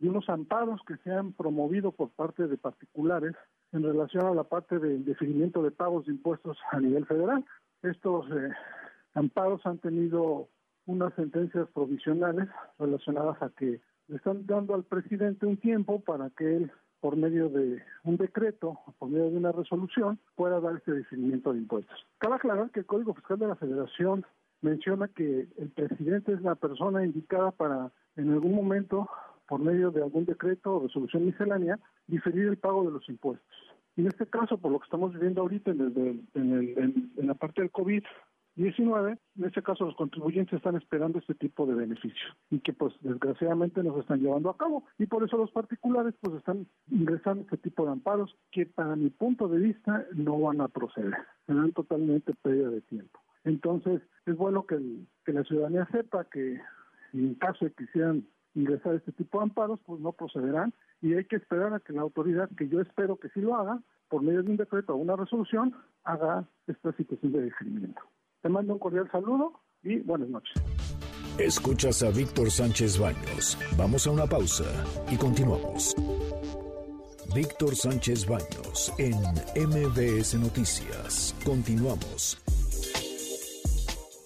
y 0.00 0.08
unos 0.08 0.26
amparos 0.30 0.80
que 0.88 0.96
se 1.04 1.12
han 1.12 1.34
promovido 1.34 1.92
por 1.92 2.08
parte 2.10 2.46
de 2.46 2.56
particulares 2.56 3.34
en 3.72 3.82
relación 3.82 4.24
a 4.24 4.34
la 4.34 4.44
parte 4.44 4.78
del 4.78 5.04
definimiento 5.04 5.62
de 5.62 5.70
pagos 5.70 6.06
de 6.06 6.12
impuestos 6.12 6.56
a 6.72 6.80
nivel 6.80 7.04
federal. 7.04 7.44
Estos 7.82 8.24
eh, 8.30 8.50
amparos 9.12 9.60
han 9.66 9.78
tenido 9.78 10.48
unas 10.86 11.12
sentencias 11.14 11.68
provisionales 11.74 12.48
relacionadas 12.78 13.40
a 13.42 13.50
que 13.50 13.82
le 14.08 14.16
están 14.16 14.46
dando 14.46 14.74
al 14.74 14.84
presidente 14.84 15.46
un 15.46 15.56
tiempo 15.56 16.00
para 16.00 16.30
que 16.30 16.56
él, 16.56 16.72
por 17.00 17.16
medio 17.16 17.48
de 17.48 17.82
un 18.04 18.16
decreto, 18.16 18.78
por 18.98 19.08
medio 19.08 19.30
de 19.30 19.36
una 19.36 19.52
resolución, 19.52 20.18
pueda 20.36 20.60
dar 20.60 20.76
ese 20.76 20.92
definimiento 20.92 21.52
de 21.52 21.60
impuestos. 21.60 22.06
Cabe 22.18 22.36
aclarar 22.36 22.70
que 22.70 22.80
el 22.80 22.86
Código 22.86 23.14
Fiscal 23.14 23.38
de 23.38 23.48
la 23.48 23.56
Federación 23.56 24.24
menciona 24.60 25.08
que 25.08 25.46
el 25.56 25.70
presidente 25.70 26.32
es 26.32 26.42
la 26.42 26.54
persona 26.54 27.04
indicada 27.04 27.50
para, 27.50 27.92
en 28.16 28.32
algún 28.32 28.54
momento, 28.54 29.08
por 29.46 29.60
medio 29.60 29.90
de 29.90 30.02
algún 30.02 30.24
decreto 30.24 30.76
o 30.76 30.82
resolución 30.86 31.26
miscelánea, 31.26 31.78
diferir 32.06 32.48
el 32.48 32.56
pago 32.56 32.84
de 32.84 32.92
los 32.92 33.08
impuestos. 33.08 33.46
Y 33.96 34.00
en 34.00 34.08
este 34.08 34.26
caso, 34.26 34.58
por 34.58 34.72
lo 34.72 34.80
que 34.80 34.84
estamos 34.84 35.12
viviendo 35.12 35.42
ahorita 35.42 35.70
en, 35.70 36.26
en, 36.34 37.12
en 37.16 37.26
la 37.26 37.34
parte 37.34 37.60
del 37.60 37.70
COVID, 37.70 38.02
19, 38.56 39.18
en 39.36 39.44
este 39.44 39.62
caso 39.62 39.84
los 39.84 39.96
contribuyentes 39.96 40.54
están 40.54 40.76
esperando 40.76 41.18
este 41.18 41.34
tipo 41.34 41.66
de 41.66 41.74
beneficios 41.74 42.36
y 42.50 42.60
que 42.60 42.72
pues 42.72 42.94
desgraciadamente 43.00 43.82
no 43.82 43.94
se 43.94 44.00
están 44.00 44.20
llevando 44.20 44.48
a 44.48 44.56
cabo 44.56 44.84
y 44.98 45.06
por 45.06 45.24
eso 45.24 45.36
los 45.36 45.50
particulares 45.50 46.14
pues 46.20 46.36
están 46.36 46.66
ingresando 46.88 47.42
este 47.42 47.56
tipo 47.56 47.84
de 47.84 47.92
amparos 47.92 48.36
que 48.52 48.66
para 48.66 48.94
mi 48.94 49.10
punto 49.10 49.48
de 49.48 49.58
vista 49.58 50.06
no 50.14 50.38
van 50.38 50.60
a 50.60 50.68
proceder, 50.68 51.14
serán 51.46 51.72
totalmente 51.72 52.32
pérdida 52.42 52.70
de 52.70 52.80
tiempo. 52.82 53.20
Entonces 53.42 54.02
es 54.24 54.36
bueno 54.36 54.66
que, 54.66 54.78
la 55.26 55.42
ciudadanía 55.42 55.88
sepa 55.90 56.24
que 56.24 56.60
en 57.12 57.34
caso 57.34 57.64
de 57.64 57.72
que 57.72 57.86
quisieran 57.86 58.24
ingresar 58.54 58.94
este 58.94 59.10
tipo 59.12 59.38
de 59.38 59.44
amparos 59.44 59.80
pues 59.84 60.00
no 60.00 60.12
procederán 60.12 60.72
y 61.02 61.14
hay 61.14 61.24
que 61.24 61.36
esperar 61.36 61.74
a 61.74 61.80
que 61.80 61.92
la 61.92 62.02
autoridad, 62.02 62.48
que 62.56 62.68
yo 62.68 62.80
espero 62.80 63.16
que 63.16 63.28
sí 63.30 63.40
lo 63.40 63.56
haga, 63.56 63.80
por 64.08 64.22
medio 64.22 64.44
de 64.44 64.50
un 64.50 64.56
decreto 64.56 64.94
o 64.94 64.96
una 64.96 65.16
resolución, 65.16 65.74
haga 66.04 66.46
esta 66.68 66.92
situación 66.92 67.32
de 67.32 67.42
deferimiento. 67.42 68.00
Te 68.44 68.50
mando 68.50 68.74
un 68.74 68.78
cordial 68.78 69.10
saludo 69.10 69.58
y 69.82 70.00
buenas 70.00 70.28
noches. 70.28 70.52
Escuchas 71.38 72.02
a 72.02 72.10
Víctor 72.10 72.50
Sánchez 72.50 72.98
Baños. 72.98 73.56
Vamos 73.78 74.06
a 74.06 74.10
una 74.10 74.26
pausa 74.26 74.66
y 75.10 75.16
continuamos. 75.16 75.96
Víctor 77.34 77.74
Sánchez 77.74 78.26
Baños 78.28 78.92
en 78.98 79.14
MBS 79.56 80.34
Noticias. 80.34 81.34
Continuamos. 81.42 82.36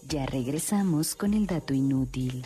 Ya 0.09 0.27
regresamos 0.27 1.15
con 1.15 1.33
el 1.33 1.47
dato 1.47 1.73
inútil. 1.73 2.45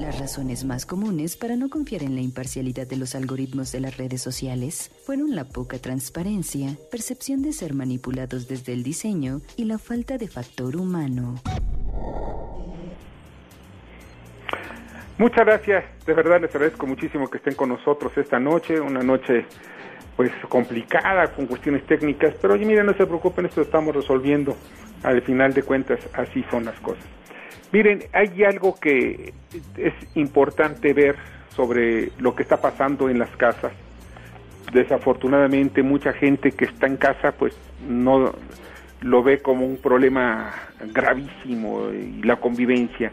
Las 0.00 0.18
razones 0.18 0.64
más 0.64 0.86
comunes 0.86 1.36
para 1.36 1.56
no 1.56 1.68
confiar 1.68 2.02
en 2.02 2.14
la 2.14 2.20
imparcialidad 2.20 2.86
de 2.86 2.96
los 2.96 3.14
algoritmos 3.14 3.72
de 3.72 3.80
las 3.80 3.96
redes 3.96 4.20
sociales 4.20 4.90
fueron 5.04 5.34
la 5.36 5.44
poca 5.44 5.78
transparencia, 5.78 6.76
percepción 6.90 7.42
de 7.42 7.52
ser 7.52 7.74
manipulados 7.74 8.48
desde 8.48 8.72
el 8.72 8.82
diseño 8.82 9.40
y 9.56 9.64
la 9.64 9.78
falta 9.78 10.18
de 10.18 10.28
factor 10.28 10.76
humano. 10.76 11.40
Muchas 15.18 15.46
gracias, 15.46 15.84
de 16.04 16.14
verdad 16.14 16.40
les 16.40 16.54
agradezco 16.54 16.86
muchísimo 16.86 17.28
que 17.28 17.38
estén 17.38 17.54
con 17.54 17.68
nosotros 17.68 18.12
esta 18.16 18.40
noche, 18.40 18.80
una 18.80 19.02
noche 19.02 19.46
pues 20.16 20.32
complicada 20.48 21.32
con 21.32 21.46
cuestiones 21.46 21.86
técnicas, 21.86 22.34
pero 22.40 22.54
oye, 22.54 22.64
miren, 22.64 22.86
no 22.86 22.94
se 22.94 23.06
preocupen, 23.06 23.46
esto 23.46 23.60
lo 23.60 23.66
estamos 23.66 23.94
resolviendo. 23.94 24.56
Al 25.02 25.20
final 25.22 25.52
de 25.52 25.62
cuentas, 25.62 25.98
así 26.12 26.44
son 26.50 26.64
las 26.64 26.78
cosas. 26.80 27.04
Miren, 27.72 28.04
hay 28.12 28.44
algo 28.44 28.74
que 28.78 29.32
es 29.78 29.94
importante 30.14 30.92
ver 30.92 31.16
sobre 31.56 32.10
lo 32.18 32.34
que 32.34 32.42
está 32.42 32.60
pasando 32.60 33.08
en 33.08 33.18
las 33.18 33.30
casas. 33.36 33.72
Desafortunadamente 34.72 35.82
mucha 35.82 36.12
gente 36.12 36.52
que 36.52 36.66
está 36.66 36.86
en 36.86 36.96
casa 36.98 37.32
pues 37.32 37.56
no 37.88 38.34
lo 39.00 39.22
ve 39.22 39.40
como 39.40 39.66
un 39.66 39.78
problema 39.78 40.52
gravísimo 40.92 41.90
y 41.90 42.22
la 42.22 42.36
convivencia, 42.36 43.10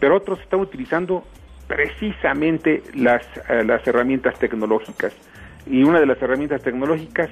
pero 0.00 0.16
otros 0.16 0.40
están 0.40 0.60
utilizando 0.60 1.24
precisamente 1.66 2.82
las, 2.94 3.22
eh, 3.48 3.64
las 3.64 3.86
herramientas 3.86 4.38
tecnológicas 4.38 5.14
y 5.66 5.82
una 5.82 6.00
de 6.00 6.06
las 6.06 6.20
herramientas 6.22 6.62
tecnológicas 6.62 7.28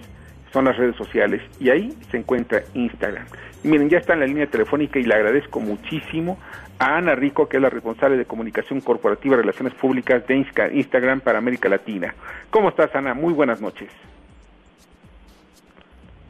son 0.55 0.67
las 0.67 0.77
redes 0.77 0.95
sociales 0.95 1.43
y 1.59 1.69
ahí 1.69 1.93
se 2.13 2.17
encuentra 2.17 2.63
Instagram. 2.75 3.27
miren, 3.65 3.91
ya 3.91 3.99
está 3.99 4.13
en 4.13 4.21
la 4.21 4.27
línea 4.27 4.47
telefónica 4.47 5.01
y 5.01 5.03
le 5.03 5.13
agradezco 5.13 5.59
muchísimo 5.59 6.39
a 6.79 6.97
Ana 6.97 7.17
Rico, 7.17 7.49
que 7.49 7.57
es 7.57 7.63
la 7.63 7.71
responsable 7.71 8.17
de 8.17 8.25
comunicación 8.25 8.81
corporativa 8.81 9.35
y 9.35 9.39
relaciones 9.39 9.75
públicas 9.75 10.25
de 10.29 10.47
Instagram 10.73 11.21
para 11.21 11.39
América 11.39 11.69
Latina. 11.69 12.15
¿Cómo 12.51 12.69
estás, 12.69 12.95
Ana? 12.95 13.15
Muy 13.15 13.33
buenas 13.33 13.61
noches. 13.61 13.91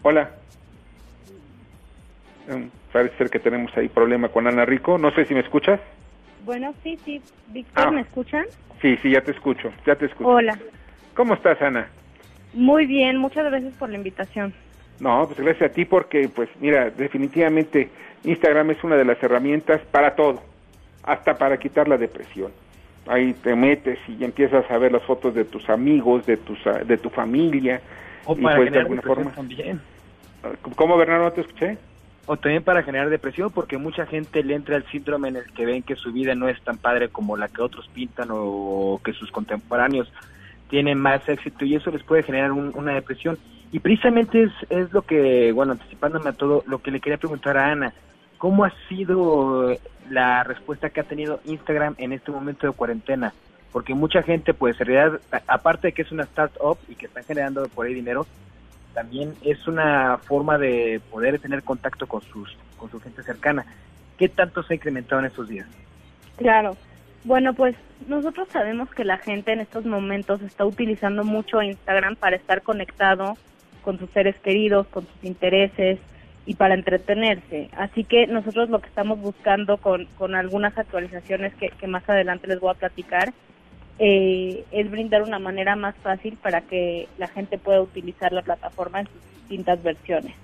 Hola. 0.03 0.31
Um, 2.49 2.71
parece 2.93 3.17
ser 3.19 3.31
que 3.31 3.39
tenemos 3.39 3.77
ahí 3.77 3.89
problema 3.89 4.29
con 4.29 4.47
Ana 4.47 4.65
Rico. 4.65 4.97
No 4.97 5.11
sé 5.11 5.27
si 5.27 5.35
me 5.35 5.41
escuchas. 5.41 5.81
Bueno, 6.47 6.75
sí, 6.83 6.99
sí. 7.05 7.21
Víctor, 7.49 7.93
¿me 7.93 8.01
ah. 8.01 8.05
escuchan? 8.05 8.47
Sí, 8.81 8.97
sí, 9.03 9.11
ya 9.11 9.21
te 9.21 9.33
escucho, 9.33 9.71
ya 9.87 9.97
te 9.97 10.07
escucho. 10.07 10.31
Hola. 10.31 10.59
¿Cómo 11.15 11.35
estás, 11.35 11.61
Ana? 11.61 11.89
Muy 12.55 12.87
bien, 12.87 13.19
muchas 13.19 13.45
gracias 13.45 13.75
por 13.75 13.91
la 13.91 13.97
invitación. 13.97 14.55
No, 15.01 15.27
pues 15.27 15.39
gracias 15.41 15.71
a 15.71 15.75
ti 15.75 15.85
porque, 15.85 16.29
pues 16.29 16.49
mira, 16.61 16.91
definitivamente 16.91 17.91
Instagram 18.23 18.71
es 18.71 18.85
una 18.85 18.97
de 18.97 19.05
las 19.05 19.21
herramientas 19.23 19.81
para 19.91 20.15
todo, 20.15 20.41
hasta 21.03 21.37
para 21.37 21.59
quitar 21.59 21.89
la 21.89 21.99
depresión. 21.99 22.53
Ahí 23.07 23.35
te 23.35 23.55
metes 23.55 23.99
y 24.09 24.25
empiezas 24.25 24.71
a 24.71 24.79
ver 24.79 24.93
las 24.93 25.03
fotos 25.03 25.35
de 25.35 25.45
tus 25.45 25.69
amigos, 25.69 26.25
de 26.25 26.39
tus 26.39 26.59
de 26.87 26.97
tu 26.97 27.11
familia 27.11 27.81
o 28.25 28.35
para 28.35 28.57
pues, 28.57 28.73
de 28.73 28.79
alguna 28.79 29.03
forma 29.03 29.31
también. 29.33 29.81
¿Cómo 30.77 30.97
Bernardo 30.97 31.33
te 31.33 31.43
escuché? 31.43 31.77
O 32.27 32.39
también 32.39 32.63
para 32.63 32.83
generar 32.83 33.11
depresión 33.11 33.51
porque 33.51 33.77
mucha 33.77 34.07
gente 34.07 34.43
le 34.43 34.55
entra 34.55 34.77
el 34.77 34.87
síndrome 34.87 35.29
en 35.29 35.37
el 35.37 35.53
que 35.53 35.67
ven 35.67 35.83
que 35.83 35.97
su 35.97 36.13
vida 36.13 36.35
no 36.35 36.49
es 36.49 36.59
tan 36.63 36.79
padre 36.79 37.11
como 37.11 37.37
la 37.37 37.49
que 37.49 37.61
otros 37.61 37.91
pintan 37.93 38.29
o 38.31 38.99
que 39.05 39.13
sus 39.13 39.31
contemporáneos 39.31 40.11
tienen 40.69 40.99
más 40.99 41.29
éxito 41.29 41.65
y 41.65 41.75
eso 41.75 41.91
les 41.91 42.03
puede 42.03 42.23
generar 42.23 42.53
una 42.53 42.95
depresión. 42.95 43.39
Y 43.73 43.81
precisamente 43.81 44.45
es, 44.45 44.53
es 44.71 44.93
lo 44.93 45.03
que, 45.03 45.53
bueno, 45.53 45.73
anticipándome 45.73 46.31
a 46.31 46.33
todo, 46.33 46.63
lo 46.67 46.79
que 46.79 46.91
le 46.91 47.01
quería 47.01 47.19
preguntar 47.19 47.57
a 47.57 47.73
Ana. 47.73 47.93
¿Cómo 48.39 48.65
ha 48.65 48.73
sido 48.89 49.77
la 50.11 50.45
respuesta 50.45 50.91
que 50.91 51.01
ha 51.01 51.05
tenido 51.05 51.41
Instagram 51.45 51.95
en 51.99 52.13
este 52.13 52.31
momento 52.31 52.67
de 52.67 52.73
cuarentena? 52.73 53.33
Porque 53.73 53.95
mucha 53.95 54.23
gente, 54.23 54.55
pues 54.55 54.81
en 54.81 54.87
realidad, 54.87 55.21
aparte 55.49 55.89
de 55.89 55.93
que 55.93 56.03
es 56.03 56.13
una 56.13 56.23
startup 56.23 56.79
y 56.89 56.95
que 56.95 57.07
están 57.07 57.25
generando 57.25 57.67
por 57.69 57.87
ahí 57.87 57.95
dinero, 57.95 58.27
también 58.95 59.35
es 59.43 59.67
una 59.67 60.19
forma 60.19 60.57
de 60.57 61.01
poder 61.11 61.41
tener 61.41 61.65
contacto 61.65 62.07
con 62.07 62.23
sus 62.23 62.57
con 62.77 62.91
su 62.91 63.01
gente 63.01 63.23
cercana. 63.23 63.67
¿Qué 64.17 64.29
tanto 64.29 64.63
se 64.63 64.75
ha 64.75 64.77
incrementado 64.77 65.21
en 65.21 65.27
estos 65.27 65.49
días? 65.49 65.67
Claro. 66.37 66.77
Bueno, 67.25 67.55
pues 67.55 67.75
nosotros 68.07 68.49
sabemos 68.53 68.91
que 68.91 69.05
la 69.05 69.19
gente 69.19 69.53
en 69.53 69.61
estos 69.61 69.85
momentos 69.87 70.43
está 70.43 70.65
utilizando 70.65 71.25
mucho 71.25 71.63
Instagram 71.63 72.17
para 72.17 72.37
estar 72.37 72.63
conectado 72.63 73.37
con 73.83 73.99
sus 73.99 74.11
seres 74.11 74.37
queridos, 74.41 74.87
con 74.89 75.07
sus 75.07 75.25
intereses, 75.25 75.99
y 76.47 76.55
para 76.55 76.75
entretenerse. 76.75 77.71
Así 77.77 78.05
que 78.05 78.27
nosotros 78.27 78.69
lo 78.69 78.81
que 78.81 78.89
estamos 78.89 79.21
buscando 79.21 79.79
con, 79.79 80.07
con 80.19 80.35
algunas 80.35 80.77
actualizaciones 80.77 81.55
que, 81.55 81.69
que 81.69 81.87
más 81.87 82.09
adelante 82.09 82.47
les 82.47 82.61
voy 82.61 82.71
a 82.71 82.79
platicar 82.79 83.33
eh, 83.99 84.65
es 84.73 84.91
brindar 84.91 85.23
una 85.23 85.39
manera 85.39 85.77
más 85.77 85.95
fácil 85.97 86.37
para 86.37 86.61
que 86.63 87.09
la 87.17 87.29
gente 87.29 87.59
pueda 87.59 87.81
utilizar 87.81 88.33
la 88.33 88.43
plataforma 88.43 89.01
en 89.01 89.07
sus 89.07 89.23
distintas 89.41 89.83
versiones. 89.83 90.35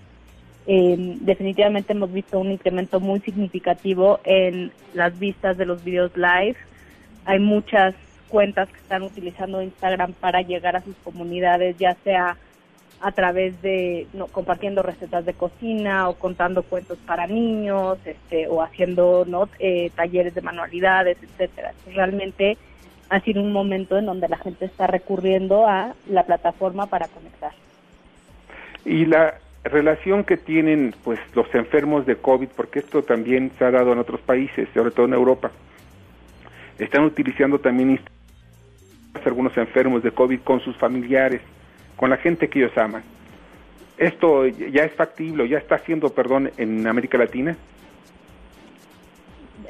Eh, 0.67 1.17
definitivamente 1.21 1.93
hemos 1.93 2.13
visto 2.13 2.39
un 2.39 2.53
incremento 2.53 3.01
muy 3.01 3.21
significativo 3.21 4.21
en 4.25 4.73
las 4.95 5.19
vistas 5.19 5.59
de 5.59 5.67
los 5.67 5.83
videos 5.85 6.17
live. 6.17 6.57
Hay 7.25 7.39
muchas 7.39 7.95
cuentas 8.29 8.69
que 8.69 8.79
están 8.79 9.03
utilizando 9.03 9.63
Instagram 9.63 10.13
para 10.15 10.43
llegar 10.43 10.77
a 10.77 10.83
sus 10.83 10.97
comunidades, 11.05 11.77
ya 11.79 11.97
sea 12.05 12.37
a 13.01 13.13
través 13.13 13.61
de 13.63 14.07
no, 14.13 14.27
compartiendo 14.27 14.83
recetas 14.83 15.25
de 15.25 15.33
cocina 15.33 16.09
o 16.09 16.15
contando 16.15 16.63
cuentos 16.63 16.99
para 17.07 17.27
niños, 17.27 17.99
este, 18.05 18.47
o 18.47 18.63
haciendo 18.63 19.25
¿no? 19.27 19.49
eh, 19.59 19.91
talleres 19.95 20.35
de 20.35 20.43
manualidades, 20.43 21.17
etcétera. 21.23 21.73
Realmente 21.95 22.59
ha 23.09 23.21
sido 23.21 23.43
un 23.43 23.53
momento 23.53 23.99
en 23.99 24.07
donde 24.07 24.29
la 24.29 24.37
gente 24.37 24.67
está 24.67 24.87
recurriendo 24.87 25.67
a 25.67 25.95
la 26.09 26.25
plataforma 26.25 26.87
para 26.87 27.09
conectar. 27.09 27.53
Y 28.85 29.07
la 29.07 29.35
relación 29.65 30.25
que 30.25 30.37
tienen 30.37 30.95
pues 31.03 31.19
los 31.35 31.53
enfermos 31.55 32.07
de 32.07 32.17
COVID, 32.17 32.49
porque 32.55 32.79
esto 32.79 33.03
también 33.03 33.51
se 33.59 33.65
ha 33.65 33.71
dado 33.71 33.93
en 33.93 33.99
otros 33.99 34.21
países, 34.21 34.69
sobre 34.75 34.91
todo 34.91 35.07
en 35.07 35.15
Europa, 35.15 35.51
están 36.81 37.05
utilizando 37.05 37.59
también 37.59 38.01
algunos 39.25 39.57
enfermos 39.57 40.03
de 40.03 40.11
COVID 40.11 40.41
con 40.41 40.61
sus 40.61 40.77
familiares, 40.77 41.41
con 41.97 42.11
la 42.11 42.17
gente 42.17 42.49
que 42.49 42.61
ellos 42.61 42.77
aman. 42.77 43.03
¿Esto 43.99 44.47
ya 44.47 44.85
es 44.85 44.93
factible, 44.95 45.47
ya 45.49 45.59
está 45.59 45.75
haciendo, 45.75 46.09
perdón, 46.09 46.51
en 46.57 46.87
América 46.87 47.19
Latina? 47.19 47.57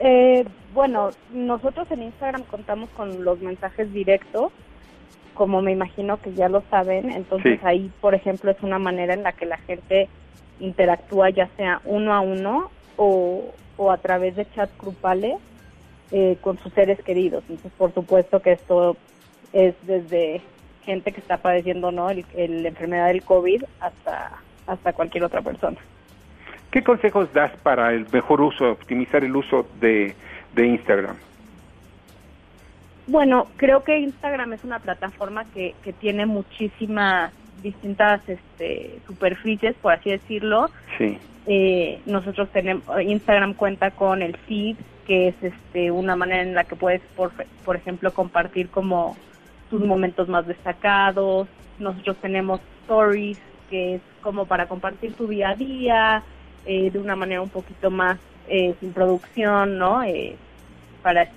Eh, 0.01 0.45
bueno, 0.73 1.11
nosotros 1.33 1.91
en 1.91 2.05
Instagram 2.05 2.45
contamos 2.45 2.89
con 2.91 3.25
los 3.25 3.41
mensajes 3.41 3.93
directos, 3.93 4.53
como 5.35 5.63
me 5.63 5.73
imagino 5.73 6.21
que 6.21 6.33
ya 6.33 6.49
lo 6.49 6.63
saben, 6.71 7.11
entonces 7.11 7.59
ahí, 7.65 7.91
por 8.01 8.15
ejemplo, 8.15 8.51
es 8.51 8.63
una 8.63 8.79
manera 8.79 9.15
en 9.15 9.25
la 9.25 9.33
que 9.33 9.47
la 9.47 9.59
gente 9.59 10.09
interactúa 10.61 11.31
ya 11.31 11.49
sea 11.57 11.81
uno 11.85 12.15
a 12.15 12.21
uno 12.21 12.71
o, 12.97 13.53
a 13.91 13.97
través 13.97 14.37
de 14.37 14.47
chats 14.55 14.77
grupales 14.79 15.39
eh, 16.13 16.37
con 16.41 16.59
sus 16.59 16.73
seres 16.73 17.03
queridos. 17.03 17.45
Entonces, 17.49 17.73
por 17.77 17.95
supuesto 17.95 18.41
que 18.41 18.53
esto 18.53 18.97
es 19.53 19.75
desde 19.83 20.43
gente 20.85 21.13
que 21.13 21.21
está 21.21 21.37
padeciendo 21.39 21.93
no 21.93 22.11
el, 22.11 22.25
la 22.35 22.69
enfermedad 22.69 23.09
del 23.09 23.23
COVID 23.23 23.65
hasta, 23.81 24.33
hasta 24.67 24.93
cualquier 24.93 25.25
otra 25.25 25.43
persona. 25.43 25.77
¿Qué 26.71 26.83
consejos 26.83 27.33
das 27.33 27.53
para 27.63 27.93
el 27.93 28.07
mejor 28.13 28.41
uso, 28.41 28.71
optimizar 28.71 29.25
el 29.25 29.35
uso 29.35 29.67
de, 29.81 30.15
de 30.55 30.67
Instagram? 30.67 31.17
Bueno, 33.07 33.49
creo 33.57 33.83
que 33.83 33.99
Instagram 33.99 34.53
es 34.53 34.63
una 34.63 34.79
plataforma 34.79 35.45
que, 35.53 35.75
que 35.83 35.93
tiene 35.93 36.27
muchísimas 36.27 37.33
distintas 37.63 38.21
este, 38.29 38.99
superficies, 39.07 39.75
por 39.77 39.93
así 39.93 40.11
decirlo. 40.11 40.71
Sí. 40.99 41.19
Eh, 41.47 42.01
nosotros 42.07 42.49
tenemos, 42.51 42.85
Instagram 43.03 43.55
cuenta 43.55 43.91
con 43.91 44.23
el 44.23 44.37
feed, 44.37 44.77
que 45.07 45.29
es 45.29 45.35
este, 45.43 45.91
una 45.91 46.17
manera 46.17 46.43
en 46.43 46.55
la 46.55 46.65
que 46.65 46.77
puedes, 46.77 47.01
por, 47.17 47.33
por 47.65 47.77
ejemplo, 47.77 48.13
compartir 48.13 48.69
como 48.69 49.17
tus 49.71 49.85
momentos 49.85 50.29
más 50.29 50.47
destacados. 50.47 51.49
Nosotros 51.79 52.17
tenemos 52.21 52.61
stories, 52.83 53.39
que 53.71 53.97
es 53.97 54.03
como 54.21 54.47
para 54.47 54.67
compartir 54.67 55.15
tu 55.15 55.27
día 55.27 55.51
a 55.51 55.55
día, 55.55 56.23
eh, 56.67 56.91
de 56.91 56.99
una 56.99 57.17
manera 57.17 57.41
un 57.41 57.49
poquito 57.49 57.91
más 57.91 58.19
eh, 58.49 58.75
sin 58.81 58.93
producción, 58.93 59.79
¿no? 59.79 60.03
Eh, 60.03 60.37
para 61.03 61.29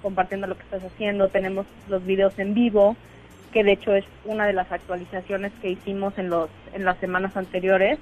compartiendo 0.00 0.46
lo 0.46 0.56
que 0.56 0.62
estás 0.62 0.82
haciendo. 0.82 1.28
Tenemos 1.28 1.66
los 1.88 2.04
videos 2.04 2.38
en 2.38 2.54
vivo, 2.54 2.96
que 3.52 3.62
de 3.64 3.72
hecho 3.72 3.94
es 3.94 4.04
una 4.24 4.46
de 4.46 4.52
las 4.52 4.72
actualizaciones 4.72 5.52
que 5.60 5.70
hicimos 5.70 6.16
en 6.18 6.30
los 6.30 6.50
en 6.72 6.84
las 6.84 6.98
semanas 6.98 7.36
anteriores, 7.36 7.98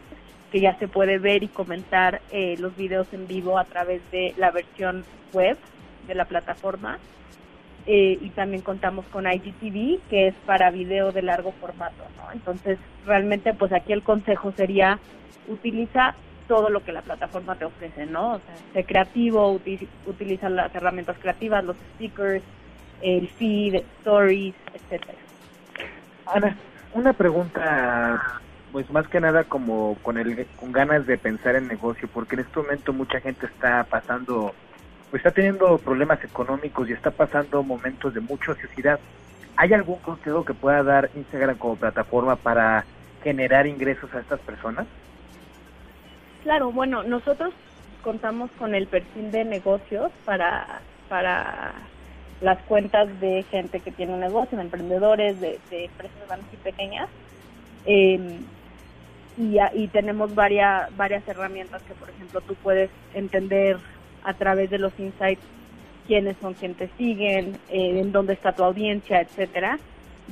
que 0.52 0.60
ya 0.60 0.78
se 0.78 0.88
puede 0.88 1.18
ver 1.18 1.42
y 1.42 1.48
comentar 1.48 2.20
los 2.58 2.76
videos 2.76 3.06
en 3.12 3.26
vivo 3.26 3.58
a 3.58 3.64
través 3.64 4.00
de 4.10 4.34
la 4.36 4.50
versión 4.50 5.04
web 5.32 5.56
de 6.06 6.14
la 6.14 6.24
plataforma. 6.24 6.98
y 7.86 8.30
también 8.30 8.62
contamos 8.62 9.04
con 9.06 9.26
IGTV, 9.26 10.00
que 10.08 10.28
es 10.28 10.34
para 10.46 10.70
video 10.70 11.12
de 11.12 11.22
largo 11.22 11.52
formato, 11.52 12.04
¿no? 12.18 12.30
Entonces, 12.32 12.78
realmente, 13.04 13.54
pues 13.54 13.72
aquí 13.72 13.92
el 13.92 14.02
consejo 14.02 14.52
sería 14.52 14.98
utiliza 15.48 16.14
todo 16.46 16.68
lo 16.68 16.84
que 16.84 16.92
la 16.92 17.02
plataforma 17.02 17.56
te 17.56 17.64
ofrece, 17.64 18.06
¿no? 18.06 18.34
O 18.34 18.38
sea, 18.38 18.54
sé 18.72 18.84
creativo, 18.84 19.58
utiliza 20.06 20.48
las 20.48 20.74
herramientas 20.74 21.16
creativas, 21.18 21.64
los 21.64 21.76
stickers, 21.94 22.44
el 23.02 23.28
feed, 23.28 23.82
stories, 24.00 24.54
etcétera. 24.74 25.18
Ana, 26.32 26.56
una 26.94 27.12
pregunta, 27.12 28.22
pues 28.70 28.88
más 28.90 29.06
que 29.08 29.20
nada 29.20 29.44
como 29.44 29.96
con 30.02 30.16
el 30.16 30.46
con 30.56 30.70
ganas 30.70 31.06
de 31.06 31.18
pensar 31.18 31.56
en 31.56 31.66
negocio, 31.66 32.08
porque 32.12 32.36
en 32.36 32.42
este 32.42 32.60
momento 32.60 32.92
mucha 32.92 33.20
gente 33.20 33.46
está 33.46 33.84
pasando, 33.84 34.54
pues 35.10 35.20
está 35.20 35.32
teniendo 35.32 35.78
problemas 35.78 36.22
económicos 36.22 36.88
y 36.88 36.92
está 36.92 37.10
pasando 37.10 37.62
momentos 37.62 38.14
de 38.14 38.20
mucha 38.20 38.52
ociosidad. 38.52 39.00
¿Hay 39.56 39.72
algún 39.72 39.98
consejo 39.98 40.44
que 40.44 40.54
pueda 40.54 40.82
dar 40.82 41.10
Instagram 41.14 41.58
como 41.58 41.76
plataforma 41.76 42.36
para 42.36 42.84
generar 43.22 43.66
ingresos 43.66 44.12
a 44.14 44.20
estas 44.20 44.40
personas? 44.40 44.86
Claro, 46.42 46.70
bueno, 46.70 47.02
nosotros 47.02 47.52
contamos 48.02 48.50
con 48.52 48.74
el 48.74 48.86
perfil 48.86 49.32
de 49.32 49.44
negocios 49.44 50.10
para, 50.24 50.80
para 51.08 51.74
las 52.40 52.58
cuentas 52.62 53.08
de 53.20 53.44
gente 53.50 53.80
que 53.80 53.92
tiene 53.92 54.14
un 54.14 54.20
negocio, 54.20 54.56
de 54.56 54.64
emprendedores, 54.64 55.40
de, 55.40 55.60
empresas 55.70 56.18
grandes 56.26 56.52
y 56.52 56.56
pequeñas. 56.56 57.08
Em, 57.84 58.38
y, 59.38 59.58
y, 59.74 59.88
tenemos 59.88 60.34
varias, 60.34 60.94
varias 60.96 61.26
herramientas 61.28 61.82
que, 61.82 61.94
por 61.94 62.10
ejemplo, 62.10 62.40
tú 62.40 62.54
puedes 62.56 62.90
entender 63.14 63.78
a 64.22 64.34
través 64.34 64.70
de 64.70 64.78
los 64.78 64.92
insights 64.98 65.42
quiénes 66.06 66.36
son 66.40 66.54
quienes 66.54 66.76
te 66.76 66.90
siguen, 66.98 67.56
eh, 67.68 68.00
en 68.00 68.12
dónde 68.12 68.32
está 68.32 68.52
tu 68.52 68.64
audiencia, 68.64 69.20
etcétera. 69.20 69.78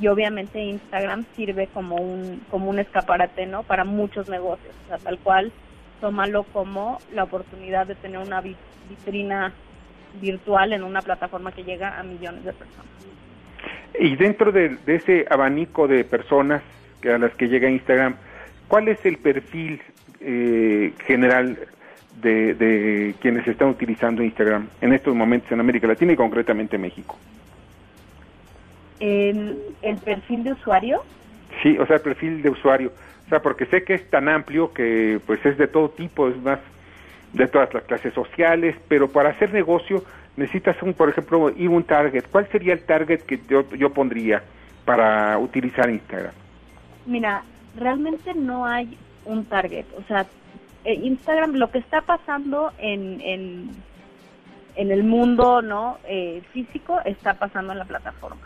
Y 0.01 0.09
obviamente 0.09 0.61
Instagram 0.61 1.25
sirve 1.37 1.69
como 1.69 1.97
un, 1.97 2.43
como 2.51 2.71
un 2.71 2.79
escaparate, 2.79 3.47
¿no? 3.47 3.63
Para 3.63 3.85
muchos 3.85 4.29
negocios, 4.29 4.75
o 4.85 4.89
sea, 4.89 4.99
tal 4.99 5.19
cual 5.19 5.53
tómalo 6.01 6.45
como 6.45 6.99
la 7.13 7.25
oportunidad 7.25 7.87
de 7.87 7.95
tener 7.95 8.19
una 8.19 8.41
vitrina 8.41 9.53
virtual 10.21 10.73
en 10.73 10.83
una 10.83 11.03
plataforma 11.03 11.53
que 11.53 11.65
llega 11.65 11.99
a 11.99 12.03
millones 12.03 12.45
de 12.45 12.53
personas. 12.53 12.87
Y 13.99 14.17
dentro 14.17 14.53
de, 14.53 14.77
ese 14.87 15.27
abanico 15.29 15.89
de 15.89 16.05
personas 16.05 16.63
que 17.01 17.13
a 17.13 17.19
las 17.19 17.35
que 17.35 17.49
llega 17.49 17.69
Instagram, 17.69 18.17
¿cuál 18.69 18.89
es 18.89 19.05
el 19.05 19.19
perfil 19.19 19.81
eh, 20.21 20.93
general 21.07 21.59
de, 22.21 22.55
de, 22.55 23.15
quienes 23.21 23.47
están 23.47 23.69
utilizando 23.69 24.23
Instagram 24.23 24.69
en 24.81 24.93
estos 24.93 25.15
momentos 25.15 25.51
en 25.53 25.61
América 25.61 25.87
Latina 25.87 26.13
y 26.13 26.17
concretamente 26.17 26.77
en 26.77 26.83
México? 26.83 27.17
¿El, 29.01 29.59
el 29.83 29.97
perfil 29.99 30.45
de 30.45 30.53
usuario? 30.53 31.03
Sí, 31.63 31.77
o 31.79 31.87
sea, 31.87 31.97
el 31.97 32.03
perfil 32.03 32.43
de 32.43 32.51
usuario. 32.51 32.93
O 33.27 33.29
sea, 33.29 33.41
porque 33.43 33.67
sé 33.67 33.85
que 33.85 33.95
es 33.95 34.09
tan 34.11 34.29
amplio 34.29 34.73
que 34.73 35.21
pues 35.27 35.45
es 35.45 35.59
de 35.59 35.69
todo 35.69 35.91
tipo, 35.91 36.29
es 36.29 36.37
más 36.39 36.59
de 37.33 37.47
todas 37.49 37.73
las 37.75 37.85
clases 37.85 38.15
sociales, 38.15 38.77
pero 38.89 39.11
para 39.11 39.31
hacer 39.31 39.53
negocio 39.53 40.05
necesitas 40.37 40.81
un, 40.83 40.95
por 40.95 41.09
ejemplo, 41.09 41.51
ir 41.51 41.69
un 41.69 41.85
target. 41.85 42.25
¿Cuál 42.31 42.49
sería 42.51 42.73
el 42.73 42.85
target 42.85 43.21
que 43.23 43.41
yo, 43.49 43.69
yo 43.71 43.93
pondría 43.93 44.43
para 44.85 45.37
utilizar 45.39 45.91
Instagram? 45.91 46.33
Mira, 47.07 47.43
realmente 47.77 48.35
no 48.35 48.65
hay 48.65 48.97
un 49.25 49.45
target. 49.47 49.85
O 49.97 50.03
sea, 50.05 50.27
eh, 50.85 50.95
Instagram, 50.95 51.55
lo 51.55 51.71
que 51.71 51.79
está 51.79 52.03
pasando 52.03 52.73
en, 52.79 53.21
en, 53.21 53.71
en 54.77 54.91
el 54.91 55.05
mundo 55.05 55.61
no 55.61 55.99
eh, 56.05 56.43
físico 56.53 57.01
está 57.05 57.35
pasando 57.35 57.73
en 57.73 57.79
la 57.79 57.85
plataforma. 57.85 58.41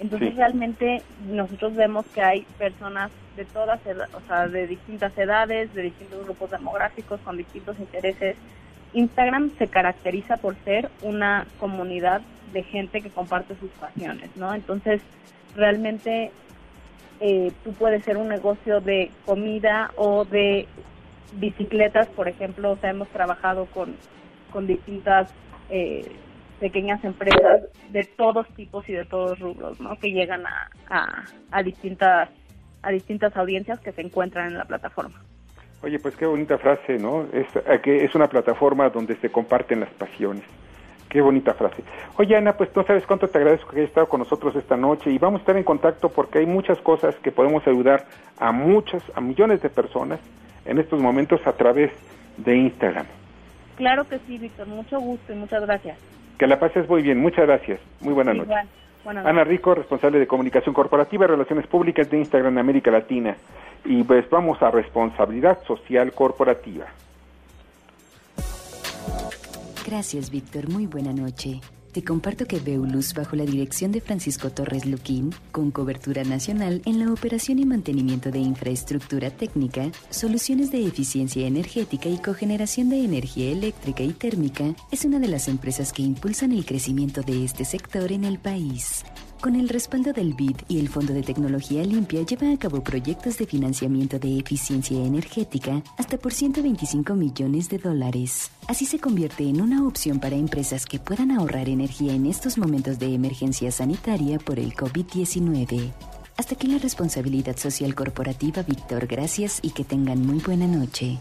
Entonces 0.00 0.36
realmente 0.36 1.02
nosotros 1.26 1.74
vemos 1.74 2.06
que 2.06 2.22
hay 2.22 2.42
personas 2.56 3.10
de 3.36 3.44
todas, 3.44 3.80
o 4.14 4.20
sea, 4.26 4.48
de 4.48 4.66
distintas 4.66 5.16
edades, 5.18 5.72
de 5.74 5.82
distintos 5.82 6.24
grupos 6.24 6.50
demográficos, 6.50 7.20
con 7.20 7.36
distintos 7.36 7.78
intereses. 7.78 8.36
Instagram 8.92 9.50
se 9.58 9.68
caracteriza 9.68 10.36
por 10.36 10.56
ser 10.64 10.90
una 11.02 11.46
comunidad 11.58 12.20
de 12.52 12.62
gente 12.62 13.00
que 13.00 13.10
comparte 13.10 13.54
sus 13.56 13.70
pasiones, 13.72 14.30
¿no? 14.36 14.54
Entonces, 14.54 15.02
realmente 15.54 16.30
eh, 17.20 17.52
tú 17.64 17.72
puedes 17.72 18.04
ser 18.04 18.16
un 18.16 18.28
negocio 18.28 18.80
de 18.80 19.10
comida 19.24 19.90
o 19.96 20.24
de 20.24 20.66
bicicletas, 21.32 22.06
por 22.08 22.28
ejemplo, 22.28 22.70
o 22.72 22.76
sea, 22.76 22.90
hemos 22.90 23.08
trabajado 23.08 23.66
con, 23.66 23.96
con 24.50 24.66
distintas 24.66 25.30
eh, 25.70 26.10
pequeñas 26.58 27.02
empresas 27.04 27.62
de 27.90 28.04
todos 28.04 28.46
tipos 28.54 28.88
y 28.88 28.92
de 28.92 29.04
todos 29.04 29.38
rubros, 29.38 29.80
¿no? 29.80 29.98
Que 29.98 30.10
llegan 30.10 30.44
a, 30.46 31.24
a, 31.50 31.62
distintas 31.62 32.28
a 32.82 32.90
distintas 32.90 33.36
audiencias 33.36 33.80
que 33.80 33.92
se 33.92 34.02
encuentran 34.02 34.48
en 34.48 34.58
la 34.58 34.64
plataforma. 34.64 35.20
Oye, 35.82 35.98
pues 35.98 36.16
qué 36.16 36.26
bonita 36.26 36.58
frase, 36.58 36.98
¿no? 36.98 37.26
Es, 37.32 37.46
eh, 37.54 37.80
que 37.82 38.04
es 38.04 38.14
una 38.14 38.28
plataforma 38.28 38.88
donde 38.90 39.16
se 39.16 39.30
comparten 39.30 39.80
las 39.80 39.90
pasiones. 39.90 40.44
Qué 41.08 41.20
bonita 41.20 41.54
frase. 41.54 41.82
Oye, 42.16 42.36
Ana, 42.36 42.56
pues 42.56 42.70
no 42.76 42.84
sabes 42.84 43.06
cuánto 43.06 43.28
te 43.28 43.38
agradezco 43.38 43.70
que 43.70 43.78
hayas 43.78 43.88
estado 43.88 44.08
con 44.08 44.20
nosotros 44.20 44.54
esta 44.56 44.76
noche 44.76 45.10
y 45.10 45.18
vamos 45.18 45.40
a 45.40 45.42
estar 45.42 45.56
en 45.56 45.64
contacto 45.64 46.10
porque 46.10 46.38
hay 46.38 46.46
muchas 46.46 46.78
cosas 46.80 47.14
que 47.16 47.32
podemos 47.32 47.66
ayudar 47.66 48.06
a 48.38 48.52
muchas, 48.52 49.02
a 49.14 49.20
millones 49.20 49.62
de 49.62 49.70
personas 49.70 50.20
en 50.66 50.78
estos 50.78 51.00
momentos 51.00 51.44
a 51.46 51.52
través 51.52 51.90
de 52.36 52.56
Instagram. 52.56 53.06
Claro 53.76 54.06
que 54.08 54.18
sí, 54.26 54.38
Víctor. 54.38 54.66
Mucho 54.66 55.00
gusto 55.00 55.32
y 55.32 55.36
muchas 55.36 55.62
gracias. 55.62 56.17
Que 56.38 56.46
la 56.46 56.58
pases 56.58 56.88
muy 56.88 57.02
bien. 57.02 57.20
Muchas 57.20 57.46
gracias. 57.46 57.80
Muy 58.00 58.14
buena 58.14 58.32
noche. 58.32 58.54
Ana 59.04 59.44
Rico, 59.44 59.74
responsable 59.74 60.18
de 60.18 60.26
comunicación 60.26 60.74
corporativa 60.74 61.24
y 61.24 61.28
relaciones 61.28 61.66
públicas 61.66 62.10
de 62.10 62.18
Instagram 62.18 62.58
América 62.58 62.90
Latina. 62.90 63.36
Y 63.84 64.02
pues 64.04 64.28
vamos 64.30 64.60
a 64.62 64.70
responsabilidad 64.70 65.58
social 65.66 66.12
corporativa. 66.12 66.86
Gracias, 69.86 70.30
Víctor. 70.30 70.68
Muy 70.68 70.86
buena 70.86 71.12
noche. 71.12 71.60
Te 71.98 72.04
comparto 72.04 72.46
que 72.46 72.60
Beulus, 72.60 73.12
bajo 73.12 73.34
la 73.34 73.44
dirección 73.44 73.90
de 73.90 74.00
Francisco 74.00 74.50
Torres 74.50 74.86
Luquín, 74.86 75.34
con 75.50 75.72
cobertura 75.72 76.22
nacional 76.22 76.80
en 76.84 77.00
la 77.00 77.12
operación 77.12 77.58
y 77.58 77.64
mantenimiento 77.64 78.30
de 78.30 78.38
infraestructura 78.38 79.30
técnica, 79.30 79.90
soluciones 80.08 80.70
de 80.70 80.86
eficiencia 80.86 81.44
energética 81.44 82.08
y 82.08 82.18
cogeneración 82.18 82.88
de 82.88 83.02
energía 83.02 83.50
eléctrica 83.50 84.04
y 84.04 84.12
térmica, 84.12 84.76
es 84.92 85.04
una 85.04 85.18
de 85.18 85.26
las 85.26 85.48
empresas 85.48 85.92
que 85.92 86.02
impulsan 86.02 86.52
el 86.52 86.64
crecimiento 86.64 87.22
de 87.22 87.44
este 87.44 87.64
sector 87.64 88.12
en 88.12 88.22
el 88.22 88.38
país. 88.38 89.04
Con 89.40 89.54
el 89.54 89.68
respaldo 89.68 90.12
del 90.12 90.34
BID 90.34 90.56
y 90.68 90.80
el 90.80 90.88
Fondo 90.88 91.12
de 91.12 91.22
Tecnología 91.22 91.84
Limpia 91.84 92.22
lleva 92.22 92.52
a 92.52 92.58
cabo 92.58 92.82
proyectos 92.82 93.38
de 93.38 93.46
financiamiento 93.46 94.18
de 94.18 94.36
eficiencia 94.36 94.98
energética 94.98 95.80
hasta 95.96 96.18
por 96.18 96.32
125 96.32 97.14
millones 97.14 97.68
de 97.68 97.78
dólares. 97.78 98.50
Así 98.68 98.84
se 98.84 98.98
convierte 98.98 99.48
en 99.48 99.60
una 99.60 99.86
opción 99.86 100.18
para 100.18 100.34
empresas 100.34 100.86
que 100.86 100.98
puedan 100.98 101.30
ahorrar 101.30 101.68
energía 101.68 102.14
en 102.14 102.26
estos 102.26 102.58
momentos 102.58 102.98
de 102.98 103.14
emergencia 103.14 103.70
sanitaria 103.70 104.38
por 104.44 104.58
el 104.58 104.74
COVID-19. 104.74 105.92
Hasta 106.36 106.56
aquí 106.56 106.66
la 106.66 106.78
responsabilidad 106.78 107.54
social 107.56 107.94
corporativa, 107.94 108.62
Víctor. 108.66 109.06
Gracias 109.06 109.60
y 109.62 109.72
que 109.72 109.84
tengan 109.84 110.18
muy 110.26 110.40
buena 110.44 110.66
noche. 110.66 111.18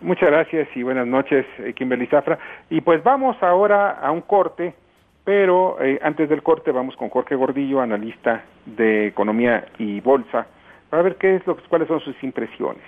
Muchas 0.00 0.30
gracias 0.30 0.68
y 0.74 0.82
buenas 0.82 1.06
noches, 1.06 1.44
eh, 1.58 1.74
Kimberly 1.74 2.06
Zafra. 2.06 2.38
Y 2.70 2.80
pues 2.80 3.04
vamos 3.04 3.36
ahora 3.42 3.90
a 3.90 4.10
un 4.10 4.22
corte 4.22 4.74
pero 5.26 5.82
eh, 5.82 5.98
antes 6.02 6.28
del 6.28 6.44
corte 6.44 6.70
vamos 6.70 6.94
con 6.94 7.08
Jorge 7.10 7.34
Gordillo, 7.34 7.80
analista 7.80 8.44
de 8.64 9.08
economía 9.08 9.66
y 9.76 10.00
bolsa, 10.00 10.46
para 10.88 11.02
ver 11.02 11.16
qué 11.16 11.34
es 11.34 11.46
lo, 11.48 11.56
cuáles 11.68 11.88
son 11.88 11.98
sus 12.00 12.14
impresiones. 12.22 12.84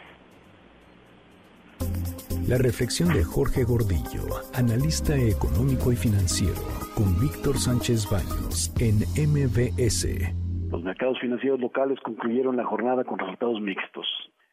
La 2.46 2.56
reflexión 2.56 3.12
de 3.12 3.24
Jorge 3.24 3.64
Gordillo, 3.64 4.22
analista 4.54 5.16
económico 5.16 5.90
y 5.90 5.96
financiero, 5.96 6.62
con 6.94 7.18
Víctor 7.20 7.58
Sánchez 7.58 8.08
Baños 8.08 8.72
en 8.78 9.02
MBS. 9.18 10.06
Los 10.70 10.82
mercados 10.84 11.18
financieros 11.18 11.58
locales 11.58 11.98
concluyeron 12.04 12.56
la 12.56 12.64
jornada 12.64 13.02
con 13.02 13.18
resultados 13.18 13.60
mixtos. 13.60 14.06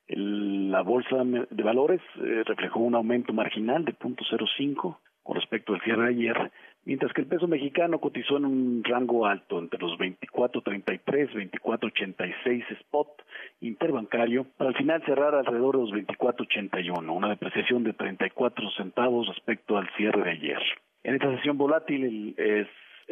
la 0.08 0.82
bolsa 0.82 1.18
de 1.24 1.64
valores 1.64 2.02
eh, 2.18 2.42
reflejó 2.46 2.80
un 2.80 2.96
aumento 2.96 3.32
marginal 3.32 3.86
de 3.86 3.94
0.05 3.94 4.98
con 5.22 5.36
respecto 5.36 5.74
al 5.74 5.82
cierre 5.82 6.04
de 6.04 6.10
ayer, 6.10 6.52
mientras 6.86 7.12
que 7.14 7.22
el 7.22 7.28
peso 7.28 7.48
mexicano 7.48 8.00
cotizó 8.00 8.38
en 8.38 8.46
un 8.46 8.84
rango 8.84 9.26
alto 9.26 9.60
entre 9.60 9.80
los 9.80 9.98
24.33, 10.00 11.04
24.86 11.04 12.72
spot 12.80 13.22
interbancario, 13.62 14.46
para 14.58 14.70
al 14.70 14.76
final 14.76 15.04
cerrar 15.06 15.36
alrededor 15.36 15.76
de 15.76 15.82
los 15.82 15.92
24.81, 15.92 17.12
una 17.12 17.30
depreciación 17.30 17.84
de 17.84 17.94
34 17.94 18.70
centavos 18.78 19.28
respecto 19.28 19.78
al 19.78 19.90
cierre 19.98 20.24
de 20.24 20.32
ayer. 20.32 20.62
En 21.04 21.16
esta 21.16 21.36
sesión 21.36 21.58
volátil 21.58 22.34
eh, 22.38 22.66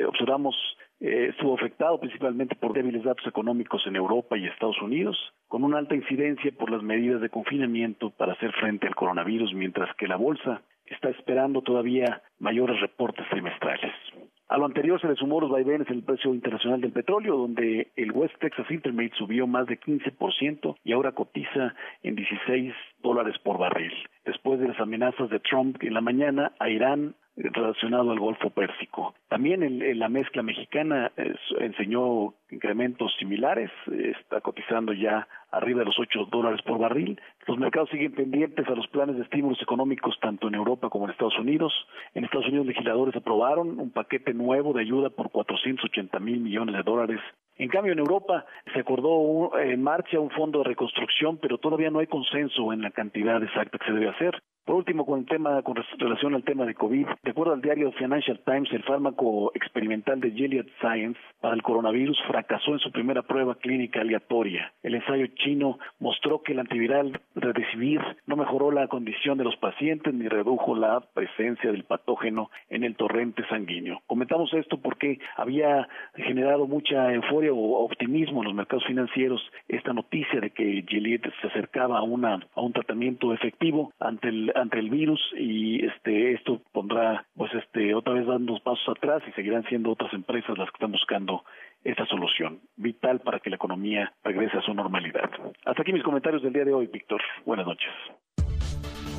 observamos 0.08 0.56
eh, 1.00 1.32
estuvo 1.32 1.56
afectado 1.56 2.00
principalmente 2.00 2.56
por 2.56 2.72
débiles 2.72 3.04
datos 3.04 3.28
económicos 3.28 3.86
en 3.88 3.98
Europa 3.98 4.38
y 4.38 4.46
Estados 4.46 4.82
Unidos, 4.82 5.18
con 5.50 5.66
una 5.66 5.78
alta 5.78 5.96
incidencia 5.96 6.50
por 6.58 6.72
las 6.72 6.82
medidas 6.82 7.20
de 7.20 7.30
confinamiento 7.30 8.10
para 8.12 8.34
hacer 8.34 8.54
frente 8.54 8.88
al 8.88 8.96
coronavirus, 8.96 9.54
mientras 9.54 9.94
que 9.98 10.08
la 10.08 10.16
bolsa 10.16 10.62
está 10.94 11.10
esperando 11.10 11.62
todavía 11.62 12.22
mayores 12.40 12.80
reportes 12.80 13.28
trimestrales. 13.30 13.92
A 14.50 14.58
lo 14.58 14.66
anterior 14.66 15.02
se 15.02 15.08
le 15.08 15.16
sumó 15.16 15.42
los 15.42 15.50
vaivenes 15.50 15.88
en 15.90 15.96
el 15.96 16.04
precio 16.04 16.34
internacional 16.34 16.80
del 16.80 16.92
petróleo, 16.92 17.38
donde 17.38 17.92
el 17.96 18.12
West 18.12 18.36
Texas 18.40 18.70
Intermediate 18.70 19.18
subió 19.18 19.48
más 19.48 19.66
de 19.68 19.80
15% 19.80 20.76
y 20.84 20.94
ahora 20.94 21.14
cotiza 21.14 21.74
en 22.04 22.16
16 22.16 22.74
dólares 23.04 23.36
por 23.44 23.60
barril. 23.60 23.94
Después 24.26 24.60
de 24.60 24.70
las 24.70 24.80
amenazas 24.80 25.30
de 25.30 25.40
Trump 25.40 25.78
en 25.82 25.94
la 25.94 26.02
mañana 26.02 26.54
a 26.60 26.70
Irán 26.70 27.16
relacionado 27.36 28.12
al 28.12 28.20
Golfo 28.20 28.52
Pérsico. 28.52 29.16
También 29.28 29.64
en, 29.64 30.00
la 30.00 30.08
mezcla 30.08 30.44
mexicana 30.44 31.12
enseñó 31.60 32.34
incrementos 32.52 33.12
similares, 33.18 33.72
está 33.88 34.42
cotizando 34.42 34.94
ya 34.94 35.28
arriba 35.52 35.80
de 35.80 35.86
los 35.86 35.98
8 35.98 36.28
dólares 36.32 36.62
por 36.62 36.78
barril. 36.78 37.20
Los 37.48 37.58
mercados 37.58 37.90
siguen 37.90 38.14
pendientes 38.14 38.68
a 38.68 38.76
los 38.76 38.88
planes 38.88 39.16
de 39.16 39.24
estímulos 39.24 39.62
económicos 39.62 40.18
tanto 40.22 40.48
en 40.48 40.56
Europa 40.56 40.90
como 40.90 41.06
en 41.06 41.12
Estados 41.12 41.38
Unidos. 41.40 41.74
En 42.14 42.24
Estados 42.24 42.48
Unidos 42.48 42.68
legisladores 42.68 43.16
aprobaron 43.16 43.80
un 43.80 43.92
paquete 43.92 44.34
nuevo 44.34 44.74
de 44.74 44.82
ayuda 44.82 45.10
por 45.10 45.32
480 45.32 46.20
mil 46.20 46.40
millones 46.40 46.76
de 46.76 46.84
dólares 46.84 47.20
en 47.56 47.70
cambio, 47.70 47.94
en 47.94 48.00
Europa 48.00 48.46
se 48.74 48.80
acordó 48.80 49.58
en 49.60 49.82
marcha 49.82 50.20
un 50.20 50.32
fondo 50.32 50.60
de 50.60 50.66
reconstrucción, 50.66 51.38
pero 51.38 51.58
todavía 51.58 51.92
no 51.92 52.00
hay 52.00 52.08
consenso 52.08 52.74
en 52.74 52.82
la 52.82 52.92
cantidad 52.92 53.42
exacta 53.44 53.78
que 53.78 53.86
se 53.86 53.94
debe 53.94 54.10
hacer. 54.10 54.42
Por 54.66 54.76
último, 54.76 55.06
con 55.06 55.20
el 55.20 55.26
tema, 55.26 55.62
con 55.62 55.76
relación 55.76 56.36
al 56.36 56.44
tema 56.46 56.66
de 56.66 56.74
COVID, 56.74 57.06
de 57.22 57.32
acuerdo 57.32 57.52
al 57.52 57.62
diario 57.62 57.92
Financial 57.92 58.40
Times, 58.46 58.72
el 58.72 58.84
fármaco 58.84 59.52
experimental 59.56 60.22
de 60.22 60.32
Gilead 60.32 60.68
Science 60.80 61.20
para 61.42 61.54
el 61.54 61.62
coronavirus 61.62 62.18
fracasó 62.30 62.72
en 62.72 62.80
su 62.80 62.90
primera 62.90 63.24
prueba 63.24 63.56
clínica 63.56 64.00
aleatoria. 64.00 64.72
El 64.82 64.96
ensayo 64.96 65.28
chino 65.36 65.80
mostró 66.00 66.42
que 66.44 66.54
el 66.54 66.60
antiviral 66.60 67.20
Redesivir 67.36 68.00
no 68.26 68.38
mejoró 68.38 68.72
la 68.72 68.88
condición 68.88 69.38
de 69.38 69.44
los 69.44 69.58
pacientes 69.58 70.14
ni 70.14 70.30
redujo 70.30 70.78
la 70.78 71.02
presencia 71.14 71.70
del 71.70 71.84
patógeno 71.84 72.50
en 72.70 72.86
el 72.86 72.96
torrente 72.96 73.46
sanguíneo. 73.50 74.02
Comentamos 74.08 74.54
esto 74.54 74.78
porque 74.78 75.20
había 75.36 75.90
generado 76.16 76.68
mucha 76.68 77.12
euforia 77.12 77.52
o 77.52 77.84
optimismo 77.84 78.40
en 78.40 78.46
los 78.46 78.56
mercados 78.56 78.86
financieros 78.86 79.42
esta 79.68 79.92
noticia 79.92 80.40
de 80.40 80.52
que 80.52 80.86
Gilead 80.88 81.22
se 81.42 81.48
acercaba 81.48 81.98
a 81.98 82.04
una 82.04 82.40
a 82.56 82.62
un 82.62 82.72
tratamiento 82.72 83.34
efectivo 83.34 83.92
ante 84.00 84.30
el 84.30 84.53
ante 84.56 84.80
el 84.80 84.90
virus 84.90 85.20
y 85.38 85.86
este 85.86 86.34
esto 86.34 86.62
pondrá 86.72 87.26
pues 87.36 87.52
este 87.54 87.94
otra 87.94 88.14
vez 88.14 88.26
dando 88.26 88.60
pasos 88.60 88.88
atrás 88.90 89.22
y 89.28 89.32
seguirán 89.34 89.64
siendo 89.66 89.92
otras 89.92 90.14
empresas 90.14 90.58
las 90.58 90.70
que 90.70 90.76
están 90.76 90.92
buscando 90.92 91.44
esta 91.84 92.06
solución 92.06 92.60
vital 92.78 93.20
para 93.20 93.40
que 93.40 93.50
la 93.50 93.58
economía 93.58 94.14
regrese 94.24 94.58
a 94.58 94.62
su 94.62 94.74
normalidad. 94.74 95.30
Hasta 95.66 95.82
aquí 95.82 95.94
mis 95.94 96.04
comentarios 96.04 96.42
del 96.42 96.54
día 96.54 96.66
de 96.66 96.74
hoy, 96.74 96.88
Víctor. 96.88 97.22
Buenas 97.46 97.66
noches. 97.66 97.90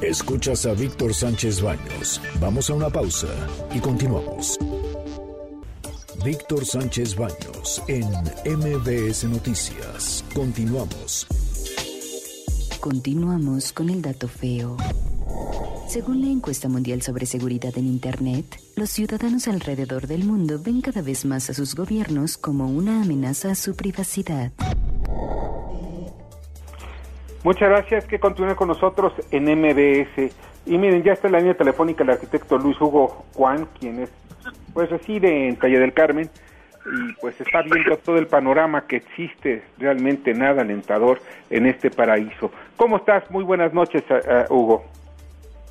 Escuchas 0.02 0.66
a 0.66 0.74
Víctor 0.74 1.14
Sánchez 1.14 1.62
Baños. 1.62 2.20
Vamos 2.40 2.68
a 2.68 2.74
una 2.74 2.90
pausa 2.90 3.28
y 3.74 3.80
continuamos. 3.80 4.58
Víctor 6.24 6.64
Sánchez 6.64 7.16
Baños 7.16 7.82
en 7.88 8.06
MBS 8.56 9.24
Noticias. 9.24 10.24
Continuamos. 10.34 11.53
Continuamos 12.84 13.72
con 13.72 13.88
el 13.88 14.02
dato 14.02 14.28
feo. 14.28 14.76
Según 15.88 16.20
la 16.20 16.26
encuesta 16.26 16.68
mundial 16.68 17.00
sobre 17.00 17.24
seguridad 17.24 17.72
en 17.78 17.86
Internet, 17.86 18.44
los 18.76 18.90
ciudadanos 18.90 19.48
alrededor 19.48 20.06
del 20.06 20.26
mundo 20.26 20.58
ven 20.62 20.82
cada 20.82 21.00
vez 21.00 21.24
más 21.24 21.48
a 21.48 21.54
sus 21.54 21.74
gobiernos 21.74 22.36
como 22.36 22.68
una 22.68 23.00
amenaza 23.00 23.52
a 23.52 23.54
su 23.54 23.74
privacidad. 23.74 24.52
Muchas 27.42 27.70
gracias, 27.70 28.04
que 28.04 28.20
continúe 28.20 28.54
con 28.54 28.68
nosotros 28.68 29.14
en 29.30 29.44
MBS. 29.44 30.34
Y 30.66 30.76
miren, 30.76 31.02
ya 31.02 31.14
está 31.14 31.28
en 31.28 31.32
la 31.32 31.38
línea 31.38 31.56
telefónica 31.56 32.04
el 32.04 32.10
arquitecto 32.10 32.58
Luis 32.58 32.78
Hugo 32.78 33.24
Juan, 33.32 33.66
quien 33.80 34.00
es, 34.00 34.10
pues 34.74 34.90
reside 34.90 35.48
en 35.48 35.56
Calle 35.56 35.78
del 35.78 35.94
Carmen 35.94 36.28
y 36.86 37.12
pues 37.14 37.40
está 37.40 37.62
viendo 37.62 37.96
todo 37.98 38.16
el 38.18 38.26
panorama 38.26 38.86
que 38.86 38.96
existe, 38.96 39.62
realmente 39.78 40.34
nada 40.34 40.62
alentador 40.62 41.20
en 41.50 41.66
este 41.66 41.90
paraíso. 41.90 42.50
¿Cómo 42.76 42.98
estás? 42.98 43.30
Muy 43.30 43.44
buenas 43.44 43.72
noches, 43.72 44.02
eh, 44.10 44.20
eh, 44.26 44.44
Hugo. 44.50 44.84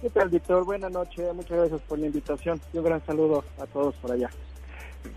¿Qué 0.01 0.09
tal, 0.09 0.29
Víctor? 0.29 0.65
Buenas 0.65 0.91
noches, 0.91 1.33
muchas 1.33 1.57
gracias 1.57 1.81
por 1.81 1.99
la 1.99 2.07
invitación 2.07 2.59
y 2.73 2.77
un 2.77 2.83
gran 2.83 3.05
saludo 3.05 3.43
a 3.61 3.65
todos 3.67 3.95
por 3.95 4.11
allá. 4.11 4.29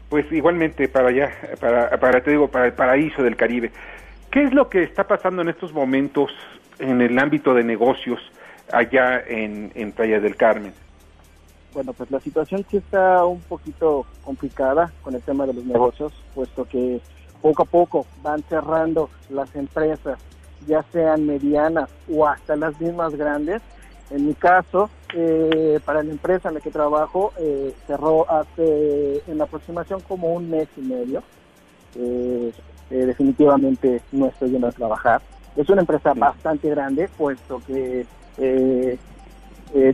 Pues 0.08 0.30
igualmente 0.32 0.88
para 0.88 1.08
allá, 1.08 1.32
para, 1.60 1.90
para 1.98 2.20
te 2.20 2.30
digo, 2.30 2.48
para 2.48 2.66
el 2.66 2.72
paraíso 2.72 3.22
del 3.22 3.36
Caribe. 3.36 3.72
¿Qué 4.30 4.42
es 4.42 4.52
lo 4.52 4.68
que 4.68 4.82
está 4.82 5.04
pasando 5.04 5.42
en 5.42 5.48
estos 5.48 5.72
momentos 5.72 6.30
en 6.78 7.00
el 7.00 7.18
ámbito 7.18 7.54
de 7.54 7.64
negocios 7.64 8.20
allá 8.72 9.22
en, 9.26 9.72
en 9.74 9.92
Playa 9.92 10.20
del 10.20 10.36
Carmen? 10.36 10.72
Bueno, 11.76 11.92
pues 11.92 12.10
la 12.10 12.20
situación 12.20 12.64
sí 12.70 12.78
está 12.78 13.22
un 13.26 13.40
poquito 13.40 14.06
complicada 14.24 14.90
con 15.02 15.14
el 15.14 15.20
tema 15.20 15.44
de 15.44 15.52
los 15.52 15.66
negocios, 15.66 16.10
puesto 16.34 16.64
que 16.64 17.02
poco 17.42 17.64
a 17.64 17.66
poco 17.66 18.06
van 18.22 18.42
cerrando 18.44 19.10
las 19.28 19.54
empresas 19.54 20.18
ya 20.66 20.82
sean 20.90 21.26
medianas 21.26 21.90
o 22.10 22.26
hasta 22.26 22.56
las 22.56 22.80
mismas 22.80 23.14
grandes. 23.14 23.60
En 24.08 24.26
mi 24.26 24.32
caso, 24.32 24.88
eh, 25.12 25.78
para 25.84 26.02
la 26.02 26.12
empresa 26.12 26.48
en 26.48 26.54
la 26.54 26.60
que 26.62 26.70
trabajo, 26.70 27.34
eh, 27.38 27.74
cerró 27.86 28.24
hace 28.30 29.22
en 29.26 29.36
la 29.36 29.44
aproximación 29.44 30.00
como 30.08 30.32
un 30.32 30.48
mes 30.48 30.68
y 30.78 30.80
medio. 30.80 31.22
Eh, 31.94 32.54
definitivamente 32.88 34.00
no 34.12 34.28
estoy 34.28 34.52
yendo 34.52 34.68
a 34.68 34.72
trabajar. 34.72 35.20
Es 35.54 35.68
una 35.68 35.82
empresa 35.82 36.14
bastante 36.14 36.70
grande, 36.70 37.10
puesto 37.18 37.60
que 37.66 38.06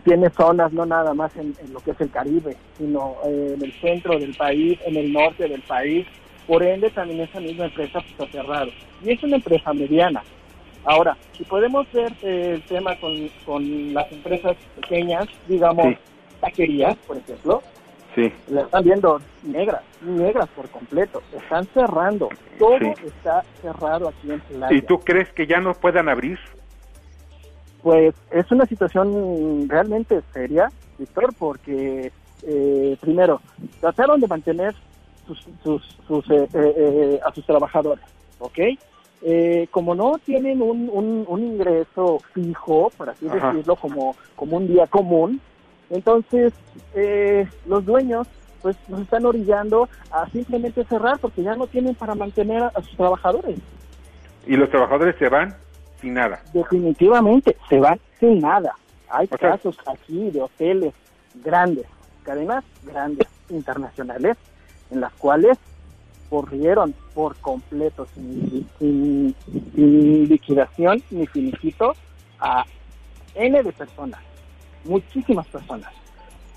tiene 0.04 0.30
zonas 0.30 0.72
no 0.72 0.86
nada 0.86 1.14
más 1.14 1.34
en, 1.36 1.54
lo 1.72 1.80
que 1.80 1.92
es 1.92 2.00
el 2.00 2.10
Caribe, 2.10 2.56
sino 2.78 3.16
en 3.24 3.62
el 3.62 3.72
centro 3.80 4.18
del 4.18 4.34
país, 4.34 4.78
en 4.86 4.96
el 4.96 5.12
norte 5.12 5.48
del 5.48 5.62
país. 5.62 6.06
Por 6.46 6.62
ende, 6.62 6.90
también 6.90 7.20
esa 7.20 7.40
misma 7.40 7.66
empresa 7.66 8.00
pues, 8.16 8.28
ha 8.28 8.32
cerrado. 8.32 8.70
Y 9.02 9.12
es 9.12 9.22
una 9.22 9.36
empresa 9.36 9.72
mediana. 9.72 10.22
Ahora, 10.84 11.16
si 11.36 11.44
podemos 11.44 11.90
ver 11.92 12.12
eh, 12.22 12.54
el 12.56 12.62
tema 12.62 12.98
con, 12.98 13.28
con, 13.46 13.94
las 13.94 14.10
empresas 14.10 14.56
pequeñas, 14.80 15.28
digamos, 15.46 15.94
taquerías, 16.40 16.96
por 17.06 17.16
ejemplo, 17.16 17.62
sí. 18.16 18.32
están 18.48 18.84
viendo 18.84 19.20
negras, 19.44 19.82
negras 20.00 20.48
por 20.56 20.68
completo, 20.70 21.22
están 21.32 21.66
cerrando, 21.72 22.28
todo 22.58 22.76
está 23.06 23.44
cerrado 23.60 24.08
aquí 24.08 24.32
en 24.32 24.40
Playa. 24.40 24.76
¿Y 24.76 24.82
tú 24.82 24.98
crees 24.98 25.32
que 25.32 25.46
ya 25.46 25.60
no 25.60 25.72
puedan 25.74 26.08
abrir? 26.08 26.38
Pues 27.82 28.14
es 28.30 28.50
una 28.52 28.66
situación 28.66 29.68
realmente 29.68 30.20
seria, 30.32 30.70
Víctor, 30.98 31.34
porque 31.38 32.12
eh, 32.44 32.96
primero, 33.00 33.40
trataron 33.80 34.20
de 34.20 34.28
mantener 34.28 34.74
sus, 35.26 35.46
sus, 35.62 35.98
sus 36.06 36.24
eh, 36.30 37.20
a 37.24 37.32
sus 37.32 37.44
trabajadores, 37.44 38.04
¿ok? 38.38 38.58
Eh, 39.24 39.68
como 39.70 39.94
no 39.94 40.18
tienen 40.18 40.60
un, 40.60 40.90
un, 40.92 41.42
ingreso 41.44 42.18
fijo, 42.34 42.90
por 42.96 43.10
así 43.10 43.28
decirlo, 43.28 43.76
como, 43.76 44.16
como 44.34 44.56
un 44.56 44.66
día 44.66 44.88
común, 44.88 45.40
entonces 45.90 46.52
eh, 46.96 47.46
los 47.66 47.84
dueños 47.86 48.26
pues 48.62 48.76
nos 48.88 49.02
están 49.02 49.24
orillando 49.24 49.88
a 50.10 50.28
simplemente 50.30 50.82
cerrar 50.84 51.20
porque 51.20 51.44
ya 51.44 51.54
no 51.54 51.68
tienen 51.68 51.94
para 51.94 52.16
mantener 52.16 52.64
a, 52.64 52.72
sus 52.82 52.96
trabajadores. 52.96 53.60
¿Y 54.44 54.56
los 54.56 54.68
trabajadores 54.70 55.14
se 55.20 55.28
van 55.28 55.54
sin 56.02 56.14
nada? 56.14 56.42
Definitivamente, 56.52 57.56
se 57.70 57.80
van 57.80 57.98
sin 58.20 58.40
nada. 58.40 58.76
Hay 59.08 59.28
casos 59.28 59.78
aquí 59.86 60.30
de 60.30 60.42
hoteles 60.42 60.92
grandes, 61.36 61.86
cadenas 62.22 62.64
grandes, 62.82 63.28
internacionales, 63.48 64.36
en 64.90 65.00
las 65.00 65.12
cuales 65.14 65.58
corrieron 66.28 66.94
por 67.14 67.36
completo, 67.36 68.06
sin, 68.14 69.34
liquidación 70.28 71.02
ni 71.10 71.26
finiquito, 71.26 71.94
a 72.40 72.64
N 73.34 73.62
de 73.62 73.72
personas, 73.72 74.20
muchísimas 74.84 75.46
personas. 75.46 75.92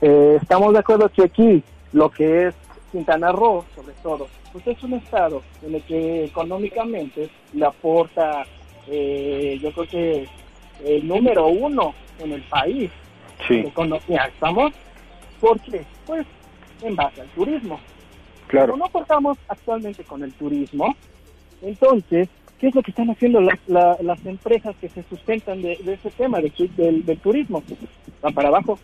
Eh, 0.01 0.39
estamos 0.41 0.73
de 0.73 0.79
acuerdo 0.79 1.09
que 1.09 1.23
aquí 1.23 1.63
lo 1.93 2.09
que 2.09 2.47
es 2.47 2.55
Quintana 2.91 3.31
Roo, 3.31 3.65
sobre 3.75 3.93
todo, 4.01 4.27
pues 4.53 4.65
es 4.67 4.81
un 4.83 4.93
estado 4.93 5.41
en 5.61 5.75
el 5.75 5.83
que 5.83 6.25
económicamente 6.25 7.29
le 7.53 7.65
aporta, 7.65 8.45
eh, 8.87 9.57
yo 9.61 9.71
creo 9.71 9.87
que 9.87 10.27
el 10.83 11.07
número 11.07 11.47
uno 11.47 11.93
en 12.19 12.33
el 12.33 12.41
país 12.43 12.91
sí. 13.47 13.59
economía. 13.59 14.25
¿Estamos? 14.27 14.73
¿Por 15.39 15.59
qué? 15.61 15.83
Pues 16.05 16.25
en 16.81 16.95
base 16.95 17.21
al 17.21 17.27
turismo. 17.29 17.79
Claro. 18.47 18.77
no 18.77 18.87
cortamos 18.89 19.39
actualmente 19.47 20.03
con 20.03 20.23
el 20.23 20.31
turismo, 20.33 20.95
entonces, 21.61 22.29
¿qué 22.59 22.67
es 22.67 22.75
lo 22.75 22.83
que 22.83 22.91
están 22.91 23.09
haciendo 23.09 23.41
las, 23.41 23.59
las 23.67 24.25
empresas 24.25 24.75
que 24.79 24.87
se 24.89 25.03
sustentan 25.03 25.61
de, 25.61 25.73
ese 25.73 26.11
tema 26.11 26.39
del, 26.39 26.53
del, 27.05 27.17
turismo? 27.19 27.63
Van 28.21 28.33
para 28.33 28.49
abajo. 28.49 28.79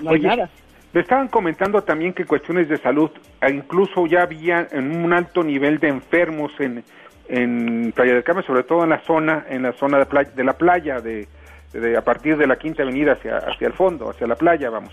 No 0.00 0.10
hay 0.10 0.20
nada. 0.20 0.48
Me 0.92 1.02
estaban 1.02 1.28
comentando 1.28 1.82
también 1.82 2.12
que 2.14 2.24
cuestiones 2.24 2.68
de 2.68 2.78
salud, 2.78 3.10
e 3.40 3.50
incluso 3.50 4.06
ya 4.06 4.22
había 4.22 4.66
en 4.72 5.04
un 5.04 5.12
alto 5.12 5.44
nivel 5.44 5.78
de 5.78 5.88
enfermos 5.88 6.52
en, 6.58 6.82
en 7.30 7.92
Playa 7.92 8.14
del 8.14 8.24
Carmen, 8.24 8.44
sobre 8.44 8.64
todo 8.64 8.84
en 8.84 8.90
la 8.90 9.00
zona, 9.04 9.46
en 9.48 9.62
la 9.62 9.72
zona 9.72 9.98
de, 9.98 10.06
playa, 10.06 10.30
de 10.30 10.44
la 10.44 10.52
playa, 10.52 11.00
de, 11.00 11.26
a 11.96 12.02
partir 12.02 12.36
de 12.36 12.46
la 12.46 12.56
Quinta 12.56 12.82
Avenida 12.82 13.12
hacia, 13.12 13.38
hacia 13.38 13.68
el 13.68 13.72
fondo, 13.72 14.10
hacia 14.10 14.26
la 14.26 14.36
playa, 14.36 14.70
vamos. 14.70 14.92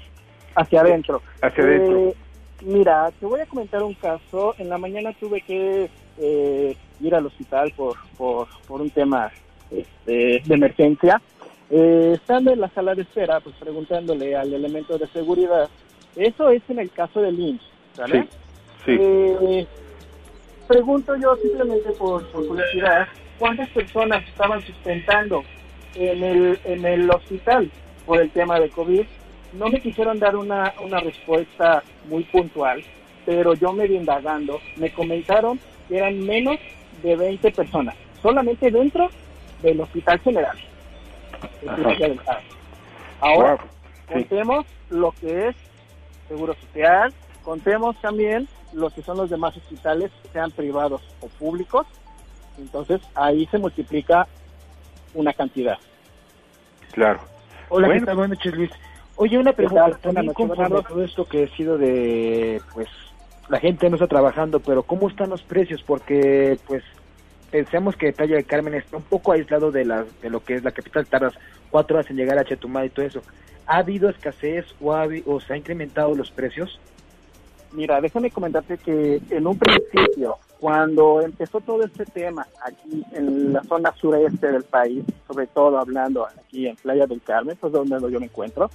Hacia 0.56 0.82
adentro. 0.82 1.22
Hacia 1.42 1.64
adentro. 1.64 1.98
Eh, 1.98 2.16
Mira, 2.62 3.12
te 3.20 3.26
voy 3.26 3.40
a 3.40 3.46
comentar 3.46 3.84
un 3.84 3.94
caso. 3.94 4.56
En 4.58 4.70
la 4.70 4.78
mañana 4.78 5.14
tuve 5.20 5.42
que 5.42 5.90
eh, 6.18 6.78
ir 7.00 7.16
al 7.16 7.26
hospital 7.26 7.72
por, 7.76 7.96
por, 8.18 8.48
por 8.68 8.82
un 8.82 8.90
tema 8.90 9.32
este, 9.70 10.42
de 10.44 10.56
emergencia. 10.56 11.22
Eh, 11.70 12.14
estando 12.16 12.52
en 12.52 12.62
la 12.62 12.70
sala 12.70 12.96
de 12.96 13.02
espera, 13.04 13.40
pues 13.42 13.56
preguntándole 13.58 14.36
al 14.36 14.54
elemento 14.54 14.98
de 14.98 15.06
seguridad, 15.08 15.70
eso 16.16 16.50
es 16.50 16.64
en 16.70 16.80
el 16.80 16.90
caso 16.92 17.22
del 17.22 17.38
IMSS, 17.38 17.62
¿vale? 17.98 18.28
Sí. 18.86 18.98
Eh, 18.98 19.68
pregunto 20.68 21.16
yo 21.16 21.36
simplemente 21.38 21.92
por, 21.92 22.26
por 22.32 22.48
curiosidad, 22.48 23.08
¿cuántas 23.40 23.70
personas 23.70 24.28
estaban 24.28 24.62
sustentando 24.62 25.44
en 25.96 26.24
el, 26.24 26.60
en 26.66 26.86
el 26.86 27.10
hospital 27.10 27.72
por 28.06 28.22
el 28.22 28.30
tema 28.32 28.60
de 28.60 28.70
COVID? 28.70 29.06
no 29.54 29.70
me 29.70 29.82
quisieron 29.82 30.20
dar 30.20 30.36
una, 30.36 30.74
una 30.84 31.00
respuesta 31.00 31.84
muy 32.10 32.24
puntual, 32.26 32.84
pero 33.26 33.54
yo 33.54 33.74
me 33.74 33.88
vi 33.88 33.96
indagando, 33.96 34.60
me 34.76 34.92
comentaron 34.92 35.60
que 35.88 35.98
eran 35.98 36.20
menos 36.20 36.58
de 37.02 37.16
20 37.16 37.52
personas, 37.52 37.96
solamente 38.22 38.72
dentro 38.72 39.10
del 39.62 39.80
Hospital 39.82 40.20
General. 40.20 40.58
Ahora, 43.20 43.58
contemos 44.12 44.66
lo 44.90 45.12
que 45.14 45.50
es 45.50 45.56
Seguro 46.28 46.56
Social, 46.56 47.14
contemos 47.44 48.00
también 48.02 48.48
lo 48.78 48.92
que 48.92 49.02
son 49.02 49.18
los 49.18 49.30
demás 49.30 49.58
hospitales, 49.58 50.12
sean 50.32 50.52
privados 50.52 51.02
o 51.22 51.28
públicos, 51.28 51.88
entonces 52.60 53.02
ahí 53.16 53.48
se 53.48 53.58
multiplica 53.58 54.28
una 55.16 55.34
cantidad. 55.34 55.78
Claro. 56.92 57.20
Hola, 57.70 57.92
¿qué 57.92 58.02
tal? 58.02 58.16
Buenas 58.16 58.38
noches, 58.38 58.54
Luis. 58.56 58.72
Oye, 59.16 59.38
una 59.40 59.52
pregunta, 59.52 59.98
también 60.00 60.32
conforme 60.34 60.84
todo 60.84 61.04
esto 61.04 61.26
que 61.26 61.46
ha 61.46 61.56
sido 61.58 61.78
de, 61.80 62.62
pues, 62.74 62.88
la 63.50 63.60
gente 63.60 63.90
no 63.90 63.96
está 63.96 64.08
trabajando, 64.08 64.60
pero 64.60 64.84
¿cómo 64.84 65.10
están 65.10 65.32
los 65.32 65.42
precios? 65.42 65.82
Porque, 65.82 66.60
pues, 66.68 66.84
pensamos 67.50 67.96
que 67.96 68.14
Playa 68.14 68.36
del 68.36 68.46
Carmen 68.46 68.76
está 68.76 68.98
un 68.98 69.04
poco 69.04 69.32
aislado 69.32 69.72
de, 69.72 69.86
la, 69.86 70.06
de 70.22 70.30
lo 70.30 70.44
que 70.44 70.54
es 70.54 70.64
la 70.64 70.72
capital, 70.72 71.08
tardas 71.08 71.34
cuatro 71.72 71.98
horas 71.98 72.12
en 72.12 72.18
llegar 72.18 72.38
a 72.38 72.46
Chetumal 72.46 72.86
y 72.86 72.90
todo 72.90 73.06
eso. 73.08 73.22
¿Ha 73.66 73.78
habido 73.78 74.08
escasez 74.10 74.66
o, 74.80 74.94
ha, 74.94 75.08
o 75.26 75.40
se 75.40 75.54
ha 75.54 75.58
incrementado 75.58 76.14
los 76.14 76.30
precios? 76.30 76.80
Mira, 77.74 78.00
déjame 78.02 78.32
comentarte 78.32 78.78
que 78.78 79.22
en 79.30 79.46
un 79.48 79.58
principio, 79.58 80.38
cuando 80.60 81.22
empezó 81.22 81.60
todo 81.60 81.84
este 81.84 82.06
tema 82.06 82.48
aquí 82.64 83.04
en 83.12 83.54
la 83.54 83.64
zona 83.64 83.94
sureste 83.96 84.52
del 84.52 84.64
país, 84.64 85.04
sobre 85.28 85.48
todo 85.48 85.78
hablando 85.78 86.26
aquí 86.26 86.68
en 86.68 86.76
Playa 86.78 87.06
del 87.06 87.22
Carmen, 87.22 87.58
pues 87.60 87.74
donde 87.74 88.00
yo 88.12 88.20
me 88.20 88.28
encuentro, 88.28 88.70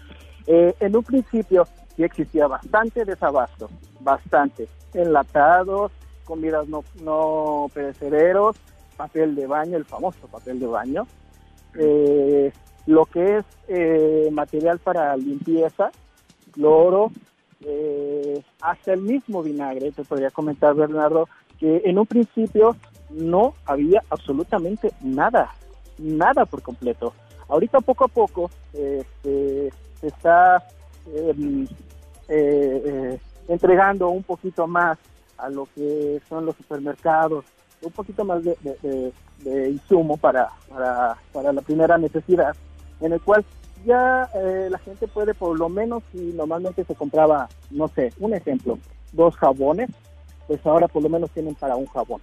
eh, 0.47 0.74
en 0.78 0.97
un 0.97 1.03
principio 1.03 1.66
sí 1.97 2.05
existía 2.05 2.47
bastante 2.47 3.05
desabasto, 3.05 3.68
bastante. 4.01 4.68
Enlatados, 4.95 5.90
comidas 6.24 6.68
no, 6.68 6.84
no 7.03 7.68
perecederos, 7.72 8.57
papel 8.97 9.34
de 9.34 9.47
baño, 9.47 9.76
el 9.76 9.84
famoso 9.84 10.28
papel 10.28 10.61
de 10.61 10.66
baño, 10.66 11.07
eh, 11.78 12.53
lo 12.86 13.07
que 13.07 13.38
es 13.38 13.45
eh, 13.68 14.28
material 14.32 14.78
para 14.78 15.16
limpieza, 15.16 15.90
cloro, 16.53 17.11
hasta 18.61 18.93
el 18.93 19.01
mismo 19.01 19.43
vinagre, 19.43 19.93
te 19.93 20.05
podría 20.05 20.31
comentar 20.31 20.75
Bernardo, 20.75 21.29
que 21.59 21.83
en 21.85 21.99
un 21.99 22.07
principio 22.07 22.77
no 23.11 23.55
había 23.67 24.03
absolutamente 24.11 24.93
nada, 25.01 25.55
nada 25.99 26.45
por 26.47 26.63
completo. 26.63 27.13
Ahorita 27.49 27.81
poco 27.81 28.05
a 28.05 28.09
poco 28.09 28.51
este, 28.73 29.73
se 30.01 30.07
está 30.07 30.67
em, 31.15 31.65
eh, 32.29 32.83
eh, 32.85 33.19
entregando 33.49 34.09
un 34.09 34.23
poquito 34.23 34.67
más 34.67 34.99
a 35.39 35.49
lo 35.49 35.69
que 35.75 36.21
son 36.29 36.47
los 36.47 36.57
supermercados, 36.57 37.45
un 37.83 37.93
poquito 37.93 38.25
más 38.25 38.43
de, 38.45 39.13
insumo 39.45 40.17
para, 40.17 40.49
para, 41.33 41.53
la 41.53 41.61
primera 41.63 41.99
necesidad, 41.99 42.55
en 43.01 43.13
el 43.13 43.21
cual 43.21 43.45
ya 43.85 44.28
eh, 44.35 44.68
la 44.70 44.78
gente 44.78 45.09
puede 45.09 45.35
por 45.35 45.59
lo 45.59 45.68
menos 45.68 46.03
si 46.12 46.18
normalmente 46.33 46.85
se 46.85 46.95
compraba, 46.95 47.49
no 47.70 47.89
sé, 47.89 48.12
un 48.18 48.35
ejemplo, 48.35 48.78
dos 49.12 49.37
jabones, 49.37 49.91
pues 50.47 50.64
ahora 50.66 50.89
por 50.89 51.03
lo 51.03 51.09
menos 51.09 51.30
tienen 51.30 51.55
para 51.55 51.76
un 51.76 51.87
jabón. 51.87 52.20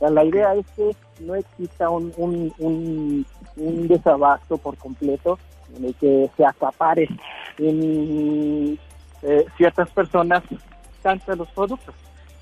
la 0.00 0.24
idea 0.24 0.54
es 0.54 0.66
que 0.76 0.96
no 1.20 1.34
exista 1.34 1.90
un, 1.90 2.12
un, 2.16 3.26
un 3.56 3.88
desabasto 3.88 4.56
por 4.58 4.76
completo 4.76 5.38
en 5.76 5.84
el 5.84 5.94
que 5.94 6.30
se 6.36 6.44
acapare 6.44 7.08
en 7.58 8.78
eh, 9.22 9.46
ciertas 9.56 9.90
personas 9.90 10.42
tanto 11.02 11.34
los 11.34 11.48
productos, 11.48 11.94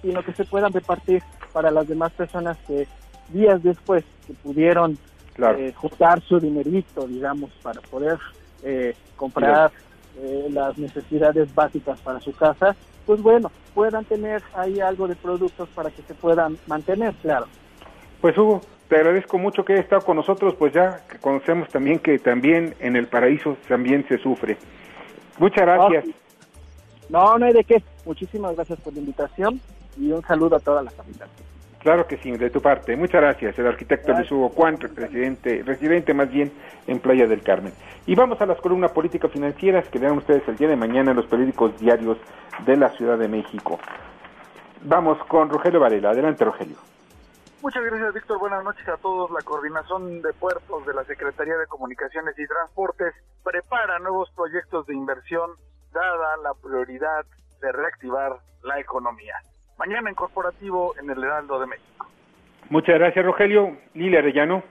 sino 0.02 0.22
que 0.22 0.32
se 0.32 0.44
puedan 0.44 0.72
repartir 0.72 1.22
para 1.52 1.70
las 1.70 1.88
demás 1.88 2.12
personas 2.12 2.56
que 2.66 2.86
días 3.28 3.62
después 3.62 4.04
que 4.26 4.34
pudieron 4.34 4.98
eh, 5.38 5.72
juntar 5.74 6.20
su 6.22 6.40
dinerito, 6.40 7.06
digamos, 7.06 7.50
para 7.62 7.80
poder 7.80 8.18
eh, 8.62 8.94
comprar 9.16 9.70
eh, 10.18 10.48
las 10.50 10.78
necesidades 10.78 11.54
básicas 11.54 12.00
para 12.00 12.20
su 12.20 12.32
casa, 12.32 12.74
pues 13.04 13.22
bueno, 13.22 13.50
puedan 13.74 14.04
tener 14.04 14.42
ahí 14.54 14.80
algo 14.80 15.06
de 15.06 15.14
productos 15.14 15.68
para 15.70 15.90
que 15.90 16.02
se 16.02 16.14
puedan 16.14 16.58
mantener, 16.66 17.14
claro. 17.16 17.46
Pues 18.20 18.36
Hugo, 18.36 18.60
te 18.88 18.96
agradezco 18.96 19.38
mucho 19.38 19.64
que 19.64 19.74
hayas 19.74 19.84
estado 19.84 20.02
con 20.02 20.16
nosotros, 20.16 20.54
pues 20.54 20.72
ya 20.72 21.02
conocemos 21.20 21.68
también 21.68 21.98
que 21.98 22.18
también 22.18 22.74
en 22.80 22.96
el 22.96 23.06
paraíso 23.06 23.56
también 23.68 24.06
se 24.08 24.18
sufre. 24.18 24.56
Muchas 25.38 25.66
gracias. 25.66 26.06
No, 27.08 27.38
no 27.38 27.46
hay 27.46 27.52
de 27.52 27.64
qué. 27.64 27.82
Muchísimas 28.04 28.54
gracias 28.56 28.80
por 28.80 28.92
la 28.94 29.00
invitación 29.00 29.60
y 29.98 30.10
un 30.10 30.22
saludo 30.22 30.56
a 30.56 30.60
toda 30.60 30.82
la 30.82 30.90
capital. 30.90 31.28
Claro 31.86 32.04
que 32.08 32.16
sí, 32.16 32.32
de 32.32 32.50
tu 32.50 32.60
parte. 32.60 32.96
Muchas 32.96 33.20
gracias, 33.20 33.56
el 33.60 33.66
arquitecto 33.68 34.12
Luis 34.12 34.28
Hugo 34.32 34.50
Cuanto, 34.50 34.88
presidente, 34.92 35.62
residente 35.64 36.12
más 36.14 36.28
bien 36.28 36.52
en 36.88 36.98
Playa 36.98 37.28
del 37.28 37.44
Carmen. 37.44 37.72
Y 38.06 38.16
vamos 38.16 38.40
a 38.40 38.46
las 38.46 38.60
columnas 38.60 38.90
político-financieras 38.90 39.86
que 39.86 40.00
verán 40.00 40.18
ustedes 40.18 40.42
el 40.48 40.56
día 40.56 40.66
de 40.66 40.74
mañana 40.74 41.12
en 41.12 41.16
los 41.16 41.26
periódicos 41.26 41.78
diarios 41.78 42.18
de 42.64 42.76
la 42.76 42.88
Ciudad 42.88 43.16
de 43.16 43.28
México. 43.28 43.78
Vamos 44.82 45.16
con 45.28 45.48
Rogelio 45.48 45.78
Varela. 45.78 46.10
Adelante, 46.10 46.44
Rogelio. 46.44 46.74
Muchas 47.62 47.84
gracias, 47.84 48.14
Víctor. 48.14 48.40
Buenas 48.40 48.64
noches 48.64 48.88
a 48.88 48.96
todos. 48.96 49.30
La 49.30 49.42
Coordinación 49.42 50.22
de 50.22 50.32
Puertos 50.32 50.84
de 50.86 50.92
la 50.92 51.04
Secretaría 51.04 51.56
de 51.56 51.68
Comunicaciones 51.68 52.36
y 52.36 52.48
Transportes 52.48 53.14
prepara 53.44 54.00
nuevos 54.00 54.28
proyectos 54.34 54.88
de 54.88 54.94
inversión 54.94 55.50
dada 55.92 56.36
la 56.42 56.52
prioridad 56.54 57.24
de 57.60 57.70
reactivar 57.70 58.40
la 58.64 58.80
economía. 58.80 59.36
Mañana 59.78 60.08
en 60.08 60.14
corporativo 60.14 60.94
en 60.98 61.10
el 61.10 61.22
Heraldo 61.22 61.60
de 61.60 61.66
México. 61.66 62.06
Muchas 62.70 62.96
gracias, 62.96 63.24
Rogelio. 63.24 63.76
Lilia 63.94 64.20
Arellano. 64.20 64.62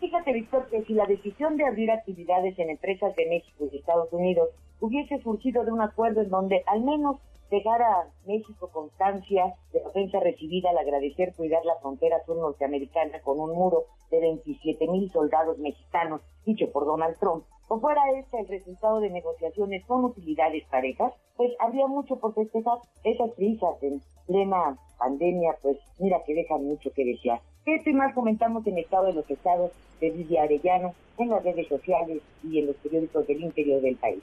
Fíjate, 0.00 0.32
Víctor, 0.32 0.66
que 0.70 0.82
si 0.82 0.94
la 0.94 1.06
decisión 1.06 1.56
de 1.56 1.66
abrir 1.66 1.90
actividades 1.90 2.58
en 2.58 2.70
empresas 2.70 3.14
de 3.16 3.26
México 3.26 3.68
y 3.70 3.76
Estados 3.76 4.12
Unidos 4.12 4.48
hubiese 4.84 5.18
surgido 5.22 5.64
de 5.64 5.72
un 5.72 5.80
acuerdo 5.80 6.20
en 6.20 6.28
donde 6.28 6.62
al 6.66 6.82
menos 6.82 7.16
dejara 7.50 7.86
a 7.86 8.06
México 8.26 8.68
constancia 8.70 9.54
de 9.72 9.80
la 9.80 9.88
ofensa 9.88 10.20
recibida 10.20 10.70
al 10.70 10.78
agradecer 10.78 11.32
cuidar 11.34 11.64
la 11.64 11.76
frontera 11.76 12.22
sur 12.26 12.36
norteamericana 12.36 13.20
con 13.22 13.40
un 13.40 13.54
muro 13.54 13.84
de 14.10 14.20
27 14.20 14.86
mil 14.88 15.10
soldados 15.10 15.58
mexicanos, 15.58 16.20
dicho 16.44 16.70
por 16.70 16.84
Donald 16.84 17.16
Trump, 17.18 17.44
o 17.68 17.80
fuera 17.80 18.02
este 18.18 18.40
el 18.40 18.48
resultado 18.48 19.00
de 19.00 19.08
negociaciones 19.08 19.86
con 19.86 20.04
utilidades 20.04 20.64
parejas, 20.66 21.14
pues 21.36 21.52
habría 21.60 21.86
mucho 21.86 22.16
por 22.16 22.34
festejar. 22.34 22.78
Esas 23.04 23.30
prisas 23.32 23.82
en 23.82 24.02
plena 24.26 24.76
pandemia, 24.98 25.56
pues 25.62 25.78
mira 25.98 26.22
que 26.26 26.34
dejan 26.34 26.62
mucho 26.62 26.90
que 26.92 27.04
desear. 27.04 27.40
Esto 27.64 27.88
y 27.88 28.12
comentamos 28.12 28.66
en 28.66 28.76
Estado 28.76 29.06
de 29.06 29.14
los 29.14 29.30
Estados 29.30 29.72
de 30.00 30.10
Lidia 30.10 30.42
Arellano, 30.42 30.92
en 31.16 31.30
las 31.30 31.42
redes 31.42 31.68
sociales 31.68 32.20
y 32.42 32.58
en 32.58 32.66
los 32.66 32.76
periódicos 32.76 33.26
del 33.26 33.42
interior 33.42 33.80
del 33.80 33.96
país. 33.96 34.22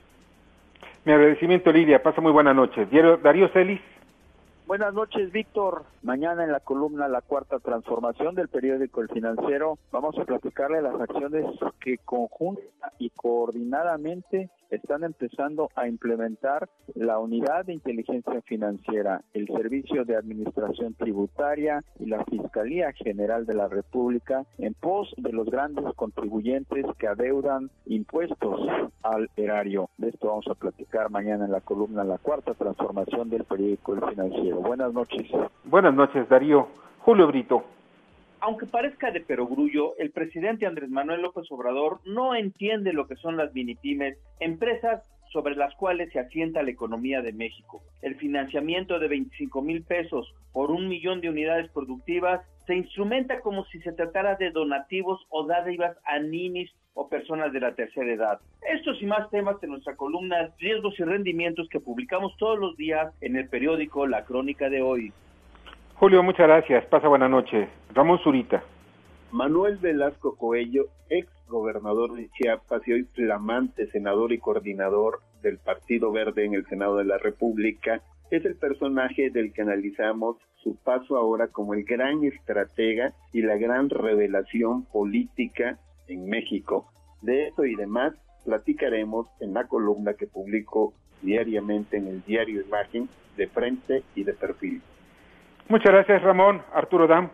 Mi 1.04 1.14
agradecimiento, 1.14 1.72
Lidia. 1.72 2.04
Pasa 2.04 2.22
muy 2.22 2.32
buena 2.32 2.54
noche. 2.54 2.88
Darío 3.24 3.50
Celis. 3.50 3.82
Buenas 4.68 4.94
noches, 4.94 5.32
Víctor. 5.32 5.84
Mañana 6.04 6.44
en 6.44 6.52
la 6.52 6.60
columna 6.60 7.08
La 7.08 7.22
Cuarta 7.22 7.60
Transformación 7.60 8.36
del 8.36 8.48
periódico 8.48 9.02
El 9.02 9.10
Financiero 9.10 9.80
vamos 9.92 10.18
a 10.20 10.26
platicarle 10.26 10.82
las 10.82 11.02
acciones 11.02 11.46
que 11.80 11.98
conjunta 11.98 12.94
y 13.00 13.10
coordinadamente 13.10 14.50
están 14.72 15.04
empezando 15.04 15.70
a 15.76 15.88
implementar 15.88 16.70
la 16.96 17.20
unidad 17.20 17.66
de 17.66 17.74
inteligencia 17.74 18.42
financiera, 18.42 19.22
el 19.34 19.48
Servicio 19.48 20.06
de 20.06 20.16
Administración 20.16 20.96
Tributaria 20.96 21.82
y 22.00 22.06
la 22.06 22.24
Fiscalía 22.26 22.92
General 22.94 23.46
de 23.46 23.54
la 23.54 23.68
República 23.68 24.46
en 24.58 24.74
pos 24.74 25.14
de 25.18 25.32
los 25.34 25.48
grandes 25.48 25.86
contribuyentes 25.96 26.86
que 26.98 27.08
adeudan 27.08 27.70
impuestos 27.86 28.62
al 29.04 29.30
erario. 29.36 29.90
De 29.98 30.10
esto 30.10 30.28
vamos 30.28 30.48
a 30.48 30.56
platicar 30.56 31.10
mañana 31.10 31.46
en 31.46 31.52
la 31.52 31.62
columna 31.62 32.04
La 32.04 32.18
Cuarta 32.18 32.54
Transformación 32.54 33.30
del 33.30 33.44
periódico 33.44 33.94
El 33.94 34.10
Financiero. 34.10 34.62
Buenas 34.62 34.94
noches. 34.94 35.28
Buenas 35.66 35.94
noches, 35.94 36.28
Darío. 36.30 36.68
Julio 37.00 37.28
Brito 37.28 37.64
aunque 38.42 38.66
parezca 38.66 39.12
de 39.12 39.22
perogrullo, 39.22 39.96
el 39.98 40.12
presidente 40.12 40.66
Andrés 40.66 40.90
Manuel 40.90 41.22
López 41.22 41.46
Obrador 41.52 42.02
no 42.06 42.36
entiende 42.36 42.92
lo 42.92 43.08
que 43.08 43.16
son 43.16 43.38
las 43.38 43.54
minipymes, 43.54 44.18
empresas 44.40 45.04
sobre 45.32 45.56
las 45.56 45.74
cuales 45.76 46.12
se 46.12 46.20
asienta 46.20 46.64
la 46.64 46.72
economía 46.72 47.22
de 47.22 47.32
México. 47.32 47.82
El 48.02 48.16
financiamiento 48.16 49.00
de 49.00 49.08
25 49.08 49.62
mil 49.62 49.84
pesos 49.84 50.34
por 50.52 50.72
un 50.72 50.90
millón 50.90 51.22
de 51.22 51.30
unidades 51.30 51.72
productivas 51.72 52.42
se 52.66 52.76
instrumenta 52.76 53.40
como 53.42 53.64
si 53.66 53.80
se 53.82 53.94
tratara 53.94 54.36
de 54.36 54.52
donativos 54.52 55.26
o 55.30 55.46
dádivas 55.46 55.96
a 56.06 56.20
ninis 56.20 56.72
o 56.94 57.08
personas 57.08 57.54
de 57.54 57.62
la 57.62 57.76
tercera 57.76 58.12
edad. 58.12 58.40
Estos 58.74 59.02
y 59.02 59.06
más 59.06 59.30
temas 59.30 59.62
en 59.64 59.70
nuestra 59.70 59.96
columna 59.96 60.52
Riesgos 60.60 61.00
y 61.00 61.04
Rendimientos 61.04 61.70
que 61.70 61.80
publicamos 61.80 62.36
todos 62.38 62.60
los 62.60 62.76
días 62.76 63.14
en 63.22 63.38
el 63.38 63.48
periódico 63.48 64.08
La 64.08 64.26
Crónica 64.26 64.70
de 64.70 64.82
hoy. 64.82 65.14
Julio, 66.02 66.24
muchas 66.24 66.48
gracias. 66.48 66.84
Pasa 66.88 67.08
buena 67.08 67.30
noche. 67.30 67.70
Ramón 67.94 68.18
Zurita. 68.24 68.64
Manuel 69.30 69.78
Velasco 69.78 70.36
Coello, 70.36 70.88
ex 71.12 71.30
gobernador 71.48 72.16
de 72.16 72.28
Chiapas 72.32 72.82
y 72.88 72.94
hoy 72.94 73.04
flamante 73.04 73.86
senador 73.86 74.34
y 74.34 74.40
coordinador 74.40 75.20
del 75.44 75.60
Partido 75.60 76.12
Verde 76.12 76.46
en 76.46 76.56
el 76.56 76.66
Senado 76.66 76.98
de 76.98 77.06
la 77.06 77.20
República, 77.20 78.02
es 78.32 78.44
el 78.46 78.56
personaje 78.56 79.30
del 79.30 79.54
que 79.54 79.62
analizamos 79.62 80.38
su 80.56 80.76
paso 80.76 81.18
ahora 81.18 81.50
como 81.50 81.76
el 81.76 81.84
gran 81.84 82.24
estratega 82.24 83.14
y 83.32 83.44
la 83.44 83.58
gran 83.58 83.92
revelación 83.92 84.86
política 84.86 85.78
en 86.08 86.28
México. 86.28 86.88
De 87.22 87.50
esto 87.50 87.64
y 87.64 87.76
demás 87.76 88.16
platicaremos 88.44 89.28
en 89.40 89.54
la 89.54 89.68
columna 89.68 90.16
que 90.16 90.26
publico 90.26 90.94
diariamente 91.22 91.98
en 91.98 92.08
el 92.08 92.24
diario 92.24 92.60
Imagen 92.60 93.08
de 93.38 93.46
frente 93.46 94.02
y 94.16 94.24
de 94.24 94.34
perfil. 94.34 94.82
Muchas 95.68 95.92
gracias, 95.92 96.22
Ramón. 96.22 96.62
Arturo 96.74 97.08
Dam. 97.08 97.30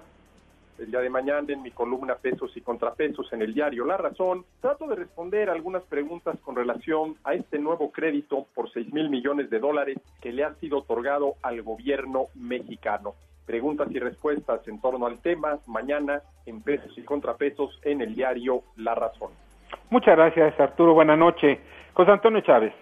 El 0.77 0.91
día 0.91 0.99
de 0.99 1.09
mañana 1.09 1.51
en 1.51 1.63
mi 1.63 1.71
columna 1.71 2.15
Pesos 2.15 2.55
y 2.55 2.61
Contrapesos 2.61 3.33
en 3.33 3.41
el 3.41 3.53
diario 3.53 3.83
La 3.83 3.97
Razón, 3.97 4.45
trato 4.61 4.85
de 4.85 4.95
responder 4.95 5.49
algunas 5.49 5.81
preguntas 5.83 6.39
con 6.41 6.55
relación 6.55 7.15
a 7.23 7.33
este 7.33 7.57
nuevo 7.57 7.91
crédito 7.91 8.45
por 8.53 8.71
6 8.71 8.93
mil 8.93 9.09
millones 9.09 9.49
de 9.49 9.57
dólares 9.57 9.97
que 10.21 10.31
le 10.31 10.43
ha 10.43 10.53
sido 10.55 10.79
otorgado 10.79 11.33
al 11.41 11.63
gobierno 11.63 12.25
mexicano. 12.35 13.15
Preguntas 13.47 13.87
y 13.89 13.97
respuestas 13.97 14.67
en 14.67 14.79
torno 14.79 15.07
al 15.07 15.19
tema 15.19 15.57
mañana 15.65 16.21
en 16.45 16.61
Pesos 16.61 16.95
y 16.95 17.01
Contrapesos 17.01 17.79
en 17.83 18.01
el 18.01 18.13
diario 18.13 18.61
La 18.75 18.93
Razón. 18.93 19.31
Muchas 19.89 20.15
gracias, 20.15 20.59
Arturo. 20.59 20.93
Buenas 20.93 21.17
noches. 21.17 21.57
José 21.93 22.11
Antonio 22.11 22.41
Chávez. 22.41 22.73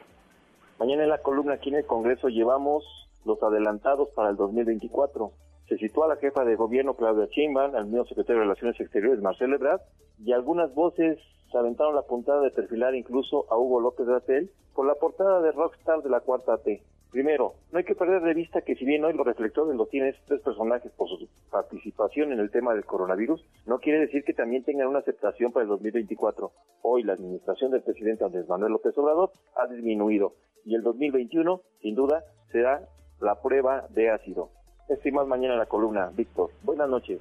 Mañana 0.80 1.04
en 1.04 1.10
la 1.10 1.20
columna 1.20 1.54
aquí 1.54 1.70
en 1.70 1.76
el 1.76 1.86
Congreso 1.86 2.28
llevamos 2.28 2.84
los 3.26 3.41
adelantados 3.43 4.09
para 4.15 4.30
el 4.30 4.36
2024. 4.36 5.32
Se 5.67 5.78
sitúa 5.78 6.07
la 6.07 6.17
jefa 6.17 6.45
de 6.45 6.55
gobierno 6.55 6.95
Claudia 6.95 7.28
Sheinbaum, 7.32 7.76
al 7.76 7.86
mismo 7.86 8.05
secretario 8.05 8.41
de 8.41 8.45
Relaciones 8.45 8.80
Exteriores 8.80 9.21
Marcelo 9.21 9.55
Ebrard, 9.55 9.82
y 10.23 10.32
algunas 10.32 10.73
voces 10.73 11.19
se 11.51 11.57
aventaron 11.57 11.95
la 11.95 12.03
puntada 12.03 12.41
de 12.41 12.51
perfilar 12.51 12.95
incluso 12.95 13.45
a 13.51 13.57
Hugo 13.57 13.80
López 13.80 14.05
Gatel 14.05 14.51
por 14.73 14.86
la 14.86 14.95
portada 14.95 15.41
de 15.41 15.51
Rockstar 15.51 16.01
de 16.03 16.09
la 16.09 16.19
Cuarta 16.19 16.57
T. 16.59 16.84
Primero, 17.11 17.53
no 17.71 17.78
hay 17.78 17.86
que 17.86 17.95
perder 17.95 18.21
de 18.23 18.34
vista 18.34 18.61
que 18.61 18.76
si 18.76 18.84
bien 18.84 19.05
hoy 19.05 19.13
los 19.13 19.26
reflectores 19.26 19.73
lo 19.76 19.86
tienen 19.86 20.09
estos 20.09 20.26
tres 20.26 20.41
personajes 20.41 20.91
por 20.91 21.07
su 21.07 21.30
participación 21.49 22.34
en 22.34 22.39
el 22.39 22.51
tema 22.51 22.73
del 22.73 22.84
coronavirus, 22.84 23.41
no 23.65 23.80
quiere 23.80 24.01
decir 24.01 24.26
que 24.26 24.34
también 24.34 24.65
tengan 24.65 24.89
una 24.89 24.99
aceptación 24.99 25.53
para 25.53 25.63
el 25.63 25.69
2024. 25.69 26.51
Hoy 26.82 27.03
la 27.03 27.13
administración 27.13 27.71
del 27.71 27.84
presidente 27.84 28.26
Andrés 28.26 28.49
Manuel 28.49 28.73
López 28.73 28.97
Obrador 28.97 29.32
ha 29.55 29.65
disminuido 29.67 30.34
y 30.65 30.76
el 30.76 30.84
2021, 30.84 31.61
sin 31.82 31.95
duda, 31.95 32.26
será 32.51 32.86
la 33.20 33.36
prueba 33.36 33.86
de 33.89 34.09
ácido. 34.09 34.49
Estoy 34.89 35.11
más 35.11 35.28
mañana 35.28 35.53
en 35.53 35.59
la 35.59 35.66
columna, 35.66 36.09
Víctor. 36.16 36.49
Buenas 36.63 36.89
noches. 36.89 37.20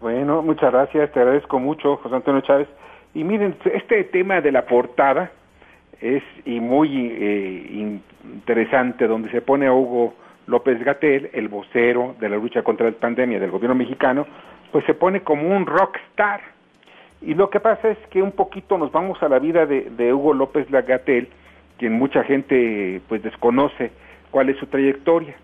Bueno, 0.00 0.42
muchas 0.42 0.72
gracias, 0.72 1.12
te 1.12 1.20
agradezco 1.20 1.60
mucho, 1.60 1.96
José 1.98 2.16
Antonio 2.16 2.40
Chávez. 2.40 2.68
Y 3.14 3.24
miren, 3.24 3.56
este 3.64 4.04
tema 4.04 4.40
de 4.40 4.50
la 4.50 4.66
portada 4.66 5.30
es 6.00 6.22
y 6.44 6.58
muy 6.58 7.08
eh, 7.12 8.00
interesante, 8.24 9.06
donde 9.06 9.30
se 9.30 9.42
pone 9.42 9.66
a 9.66 9.72
Hugo 9.72 10.14
López 10.46 10.82
Gatel, 10.82 11.30
el 11.32 11.48
vocero 11.48 12.16
de 12.18 12.28
la 12.28 12.36
lucha 12.36 12.62
contra 12.62 12.90
la 12.90 12.96
pandemia 12.96 13.38
del 13.38 13.50
gobierno 13.50 13.76
mexicano, 13.76 14.26
pues 14.72 14.84
se 14.86 14.94
pone 14.94 15.20
como 15.20 15.54
un 15.54 15.66
rockstar. 15.66 16.40
Y 17.20 17.34
lo 17.34 17.50
que 17.50 17.60
pasa 17.60 17.90
es 17.90 17.98
que 18.08 18.22
un 18.22 18.32
poquito 18.32 18.78
nos 18.78 18.90
vamos 18.90 19.22
a 19.22 19.28
la 19.28 19.38
vida 19.38 19.66
de, 19.66 19.90
de 19.90 20.12
Hugo 20.12 20.34
López 20.34 20.68
Gatel, 20.68 21.28
quien 21.78 21.92
mucha 21.92 22.24
gente 22.24 23.00
pues 23.08 23.22
desconoce 23.22 23.92
cuál 24.32 24.48
es 24.48 24.56
su 24.56 24.66
trayectoria. 24.66 25.36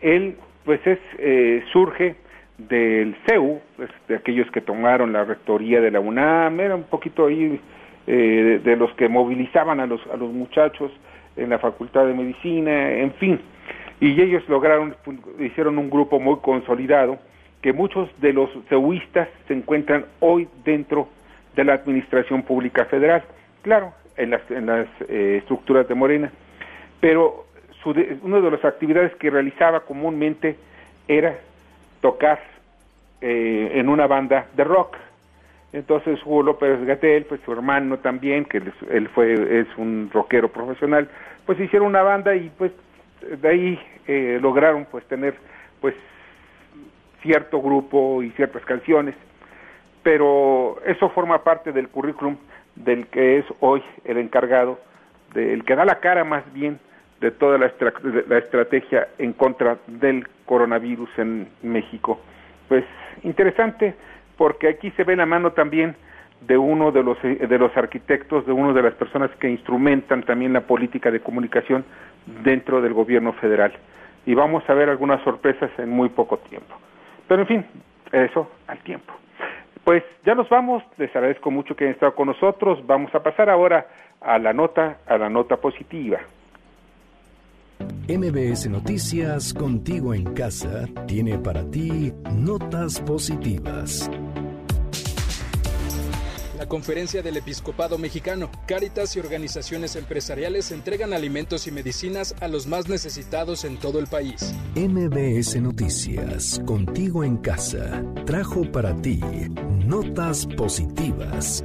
Él, 0.00 0.36
pues, 0.64 0.84
es, 0.84 0.98
eh, 1.18 1.62
surge 1.72 2.16
del 2.58 3.14
CEU, 3.26 3.60
pues, 3.76 3.90
de 4.08 4.16
aquellos 4.16 4.50
que 4.50 4.60
tomaron 4.60 5.12
la 5.12 5.24
rectoría 5.24 5.80
de 5.80 5.92
la 5.92 6.00
UNAM, 6.00 6.58
era 6.58 6.74
un 6.74 6.82
poquito 6.82 7.26
ahí 7.26 7.60
eh, 8.06 8.60
de, 8.64 8.76
los 8.76 8.92
que 8.94 9.08
movilizaban 9.08 9.78
a 9.78 9.86
los, 9.86 10.00
a 10.12 10.16
los 10.16 10.32
muchachos 10.32 10.90
en 11.36 11.50
la 11.50 11.58
Facultad 11.58 12.06
de 12.06 12.14
Medicina, 12.14 12.92
en 12.94 13.12
fin. 13.12 13.40
Y 14.00 14.20
ellos 14.20 14.42
lograron, 14.48 14.96
hicieron 15.38 15.78
un 15.78 15.90
grupo 15.90 16.18
muy 16.18 16.38
consolidado 16.38 17.18
que 17.62 17.72
muchos 17.72 18.08
de 18.20 18.32
los 18.32 18.50
cehuistas 18.68 19.28
se 19.46 19.54
encuentran 19.54 20.06
hoy 20.20 20.48
dentro 20.64 21.08
de 21.54 21.64
la 21.64 21.74
Administración 21.74 22.42
Pública 22.42 22.86
Federal, 22.86 23.22
claro, 23.62 23.92
en 24.16 24.30
las, 24.30 24.50
en 24.50 24.66
las 24.66 24.86
eh, 25.08 25.36
estructuras 25.38 25.86
de 25.88 25.94
Morena, 25.94 26.32
pero 27.00 27.46
su 27.82 27.90
una 28.22 28.40
de 28.40 28.50
las 28.50 28.64
actividades 28.64 29.14
que 29.16 29.30
realizaba 29.30 29.80
comúnmente 29.80 30.56
era 31.08 31.38
tocar 32.00 32.40
eh, 33.20 33.72
en 33.74 33.88
una 33.88 34.06
banda 34.06 34.46
de 34.56 34.64
rock. 34.64 34.96
Entonces 35.72 36.18
Hugo 36.24 36.42
López 36.42 36.84
Gatel, 36.84 37.24
pues 37.26 37.40
su 37.44 37.52
hermano 37.52 37.98
también, 37.98 38.44
que 38.44 38.58
él 38.90 39.08
fue 39.14 39.60
es 39.60 39.68
un 39.76 40.10
rockero 40.12 40.48
profesional, 40.48 41.08
pues 41.46 41.60
hicieron 41.60 41.88
una 41.88 42.02
banda 42.02 42.34
y 42.34 42.50
pues 42.58 42.72
de 43.20 43.48
ahí 43.48 43.80
eh, 44.06 44.38
lograron 44.40 44.86
pues 44.90 45.04
tener 45.06 45.34
pues 45.80 45.94
cierto 47.22 47.60
grupo 47.60 48.22
y 48.22 48.30
ciertas 48.30 48.64
canciones, 48.64 49.14
pero 50.02 50.80
eso 50.86 51.10
forma 51.10 51.44
parte 51.44 51.72
del 51.72 51.88
currículum 51.88 52.36
del 52.74 53.06
que 53.08 53.38
es 53.38 53.44
hoy 53.60 53.82
el 54.04 54.18
encargado, 54.18 54.80
del 55.34 55.64
que 55.64 55.76
da 55.76 55.84
la 55.84 56.00
cara 56.00 56.24
más 56.24 56.50
bien 56.52 56.80
de 57.20 57.30
toda 57.30 57.58
la, 57.58 57.70
la 58.28 58.38
estrategia 58.38 59.08
en 59.18 59.32
contra 59.34 59.78
del 59.86 60.26
coronavirus 60.46 61.10
en 61.18 61.48
México. 61.62 62.20
Pues 62.68 62.84
interesante, 63.22 63.94
porque 64.36 64.68
aquí 64.68 64.90
se 64.92 65.04
ve 65.04 65.16
la 65.16 65.26
mano 65.26 65.52
también 65.52 65.96
de 66.40 66.56
uno 66.56 66.90
de 66.90 67.02
los, 67.02 67.20
de 67.22 67.58
los 67.58 67.76
arquitectos, 67.76 68.46
de 68.46 68.52
una 68.52 68.72
de 68.72 68.82
las 68.82 68.94
personas 68.94 69.30
que 69.38 69.50
instrumentan 69.50 70.22
también 70.22 70.52
la 70.52 70.62
política 70.62 71.10
de 71.10 71.20
comunicación 71.20 71.84
dentro 72.42 72.80
del 72.80 72.94
gobierno 72.94 73.32
federal. 73.34 73.72
Y 74.24 74.34
vamos 74.34 74.62
a 74.68 74.74
ver 74.74 74.88
algunas 74.88 75.22
sorpresas 75.22 75.70
en 75.78 75.90
muy 75.90 76.08
poco 76.08 76.38
tiempo. 76.38 76.74
Pero 77.28 77.42
en 77.42 77.48
fin, 77.48 77.66
eso 78.12 78.50
al 78.66 78.78
tiempo. 78.78 79.12
Pues 79.84 80.02
ya 80.24 80.34
nos 80.34 80.48
vamos, 80.48 80.82
les 80.98 81.14
agradezco 81.14 81.50
mucho 81.50 81.74
que 81.74 81.84
hayan 81.84 81.94
estado 81.94 82.14
con 82.14 82.28
nosotros. 82.28 82.86
Vamos 82.86 83.14
a 83.14 83.22
pasar 83.22 83.50
ahora 83.50 83.86
a 84.20 84.38
la 84.38 84.52
nota, 84.52 84.98
a 85.06 85.18
la 85.18 85.28
nota 85.28 85.56
positiva. 85.56 86.20
MBS 88.08 88.68
Noticias, 88.68 89.54
contigo 89.54 90.14
en 90.14 90.34
casa, 90.34 90.86
tiene 91.06 91.38
para 91.38 91.62
ti 91.70 92.12
notas 92.32 93.00
positivas. 93.00 94.10
La 96.58 96.66
conferencia 96.66 97.22
del 97.22 97.36
Episcopado 97.38 97.96
Mexicano, 97.96 98.50
Cáritas 98.66 99.16
y 99.16 99.20
organizaciones 99.20 99.96
empresariales 99.96 100.72
entregan 100.72 101.12
alimentos 101.14 101.66
y 101.66 101.72
medicinas 101.72 102.34
a 102.40 102.48
los 102.48 102.66
más 102.66 102.88
necesitados 102.88 103.64
en 103.64 103.78
todo 103.78 103.98
el 103.98 104.08
país. 104.08 104.54
MBS 104.74 105.60
Noticias, 105.60 106.60
contigo 106.66 107.24
en 107.24 107.38
casa, 107.38 108.02
trajo 108.26 108.70
para 108.70 108.94
ti 109.00 109.20
notas 109.86 110.46
positivas. 110.46 111.64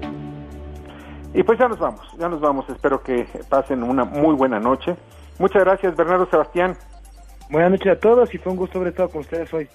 Y 1.34 1.43
pues 1.43 1.59
ya 1.59 1.68
nos 1.68 1.80
vamos, 1.80 2.01
ya 2.18 2.30
nos 2.30 2.39
vamos. 2.39 2.66
Espero 2.70 3.03
que 3.03 3.28
pasen 3.49 3.84
una 3.84 4.05
muy 4.05 4.36
buena 4.36 4.57
noche. 4.61 4.95
Muchas 5.38 5.64
gracias, 5.64 5.96
Bernardo 5.96 6.28
Sebastián. 6.28 6.78
Buenas 7.50 7.72
noches 7.72 7.92
a 7.92 8.00
todos 8.00 8.34
y 8.34 8.38
fue 8.38 8.54
un 8.54 8.58
gusto 8.58 8.78
haber 8.80 8.90
estado 8.90 9.10
con 9.10 9.22
ustedes 9.22 9.54
hoy. 9.54 9.68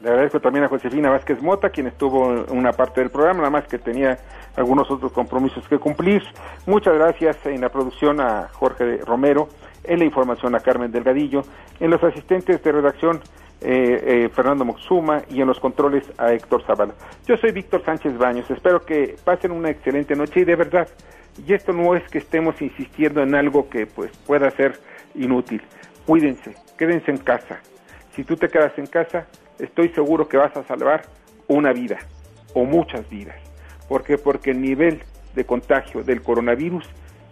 Le 0.00 0.10
agradezco 0.10 0.40
también 0.40 0.64
a 0.64 0.68
Josefina 0.68 1.10
Vázquez 1.10 1.40
Mota, 1.40 1.70
quien 1.70 1.86
estuvo 1.86 2.32
en 2.32 2.56
una 2.56 2.72
parte 2.72 3.00
del 3.00 3.10
programa, 3.10 3.38
nada 3.38 3.50
más 3.50 3.66
que 3.66 3.78
tenía 3.78 4.18
algunos 4.56 4.90
otros 4.90 5.12
compromisos 5.12 5.66
que 5.68 5.78
cumplir. 5.78 6.22
Muchas 6.66 6.94
gracias 6.94 7.36
en 7.46 7.60
la 7.60 7.68
producción 7.68 8.20
a 8.20 8.48
Jorge 8.52 8.98
Romero, 8.98 9.48
en 9.84 10.00
la 10.00 10.04
información 10.04 10.54
a 10.56 10.60
Carmen 10.60 10.90
Delgadillo, 10.90 11.42
en 11.78 11.90
los 11.90 12.02
asistentes 12.02 12.62
de 12.62 12.72
redacción 12.72 13.20
eh, 13.60 14.02
eh, 14.26 14.28
Fernando 14.34 14.64
Moxuma 14.64 15.22
y 15.30 15.40
en 15.40 15.48
los 15.48 15.58
controles 15.58 16.04
a 16.18 16.32
Héctor 16.32 16.62
Zavala. 16.64 16.94
Yo 17.26 17.36
soy 17.36 17.52
Víctor 17.52 17.84
Sánchez 17.84 18.16
Baños, 18.18 18.48
espero 18.50 18.80
que 18.80 19.16
pasen 19.24 19.50
una 19.52 19.70
excelente 19.70 20.14
noche 20.14 20.40
y 20.40 20.44
de 20.44 20.54
verdad, 20.54 20.88
y 21.46 21.52
esto 21.52 21.72
no 21.72 21.94
es 21.94 22.02
que 22.10 22.18
estemos 22.18 22.60
insistiendo 22.60 23.22
en 23.22 23.34
algo 23.34 23.68
que 23.68 23.86
pues 23.86 24.10
pueda 24.26 24.50
ser 24.50 24.80
inútil. 25.14 25.62
Cuídense, 26.06 26.54
quédense 26.76 27.10
en 27.10 27.18
casa. 27.18 27.60
Si 28.14 28.24
tú 28.24 28.36
te 28.36 28.48
quedas 28.48 28.76
en 28.78 28.86
casa, 28.86 29.26
estoy 29.58 29.90
seguro 29.90 30.28
que 30.28 30.36
vas 30.36 30.56
a 30.56 30.64
salvar 30.64 31.02
una 31.46 31.72
vida 31.72 31.98
o 32.54 32.64
muchas 32.64 33.08
vidas. 33.08 33.36
¿Por 33.88 34.04
qué? 34.04 34.18
Porque 34.18 34.50
el 34.50 34.60
nivel 34.60 35.02
de 35.34 35.44
contagio 35.44 36.02
del 36.02 36.22
coronavirus 36.22 36.84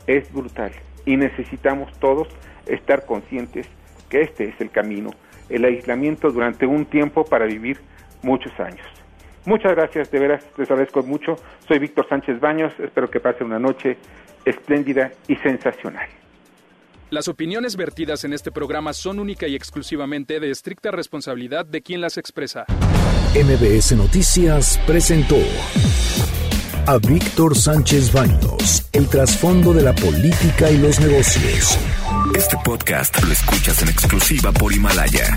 es 0.07 0.33
brutal 0.33 0.73
y 1.05 1.17
necesitamos 1.17 1.93
todos 1.99 2.29
estar 2.67 3.05
conscientes 3.05 3.67
que 4.09 4.23
este 4.23 4.45
es 4.45 4.61
el 4.61 4.71
camino, 4.71 5.11
el 5.49 5.65
aislamiento 5.65 6.31
durante 6.31 6.67
un 6.67 6.87
tiempo 6.87 7.25
para 7.25 7.47
vivir 7.47 7.81
muchos 8.23 8.53
años. 8.61 8.87
Muchas 9.47 9.77
gracias, 9.77 10.11
de 10.11 10.19
veras, 10.19 10.45
les 10.59 10.69
agradezco 10.71 11.03
mucho. 11.05 11.37
Soy 11.67 11.79
Víctor 11.79 12.07
Sánchez 12.09 12.41
Baños, 12.41 12.73
espero 12.81 13.09
que 13.09 13.21
pasen 13.21 13.47
una 13.47 13.61
noche 13.61 13.97
espléndida 14.45 15.13
y 15.29 15.37
sensacional. 15.37 16.09
Las 17.11 17.29
opiniones 17.29 17.77
vertidas 17.77 18.25
en 18.25 18.33
este 18.33 18.51
programa 18.51 18.93
son 18.93 19.21
única 19.21 19.47
y 19.47 19.55
exclusivamente 19.55 20.41
de 20.41 20.51
estricta 20.51 20.91
responsabilidad 20.91 21.65
de 21.65 21.81
quien 21.81 22.01
las 22.01 22.19
expresa. 22.19 22.67
MBS 23.35 23.93
Noticias 23.93 24.81
presentó 24.85 25.37
a 26.89 26.99
Víctor 26.99 27.55
Sánchez 27.55 28.13
Baños, 28.13 28.89
el 28.93 29.09
trasfondo 29.09 29.73
de 29.73 29.83
la 29.83 29.93
política 29.93 30.71
y 30.71 30.79
los 30.79 31.01
negocios. 31.01 31.79
Este 32.35 32.57
podcast 32.65 33.23
lo 33.23 33.33
escuchas 33.33 33.81
en 33.83 33.89
exclusiva 33.91 34.51
por 34.51 34.73
Himalaya. 34.73 35.37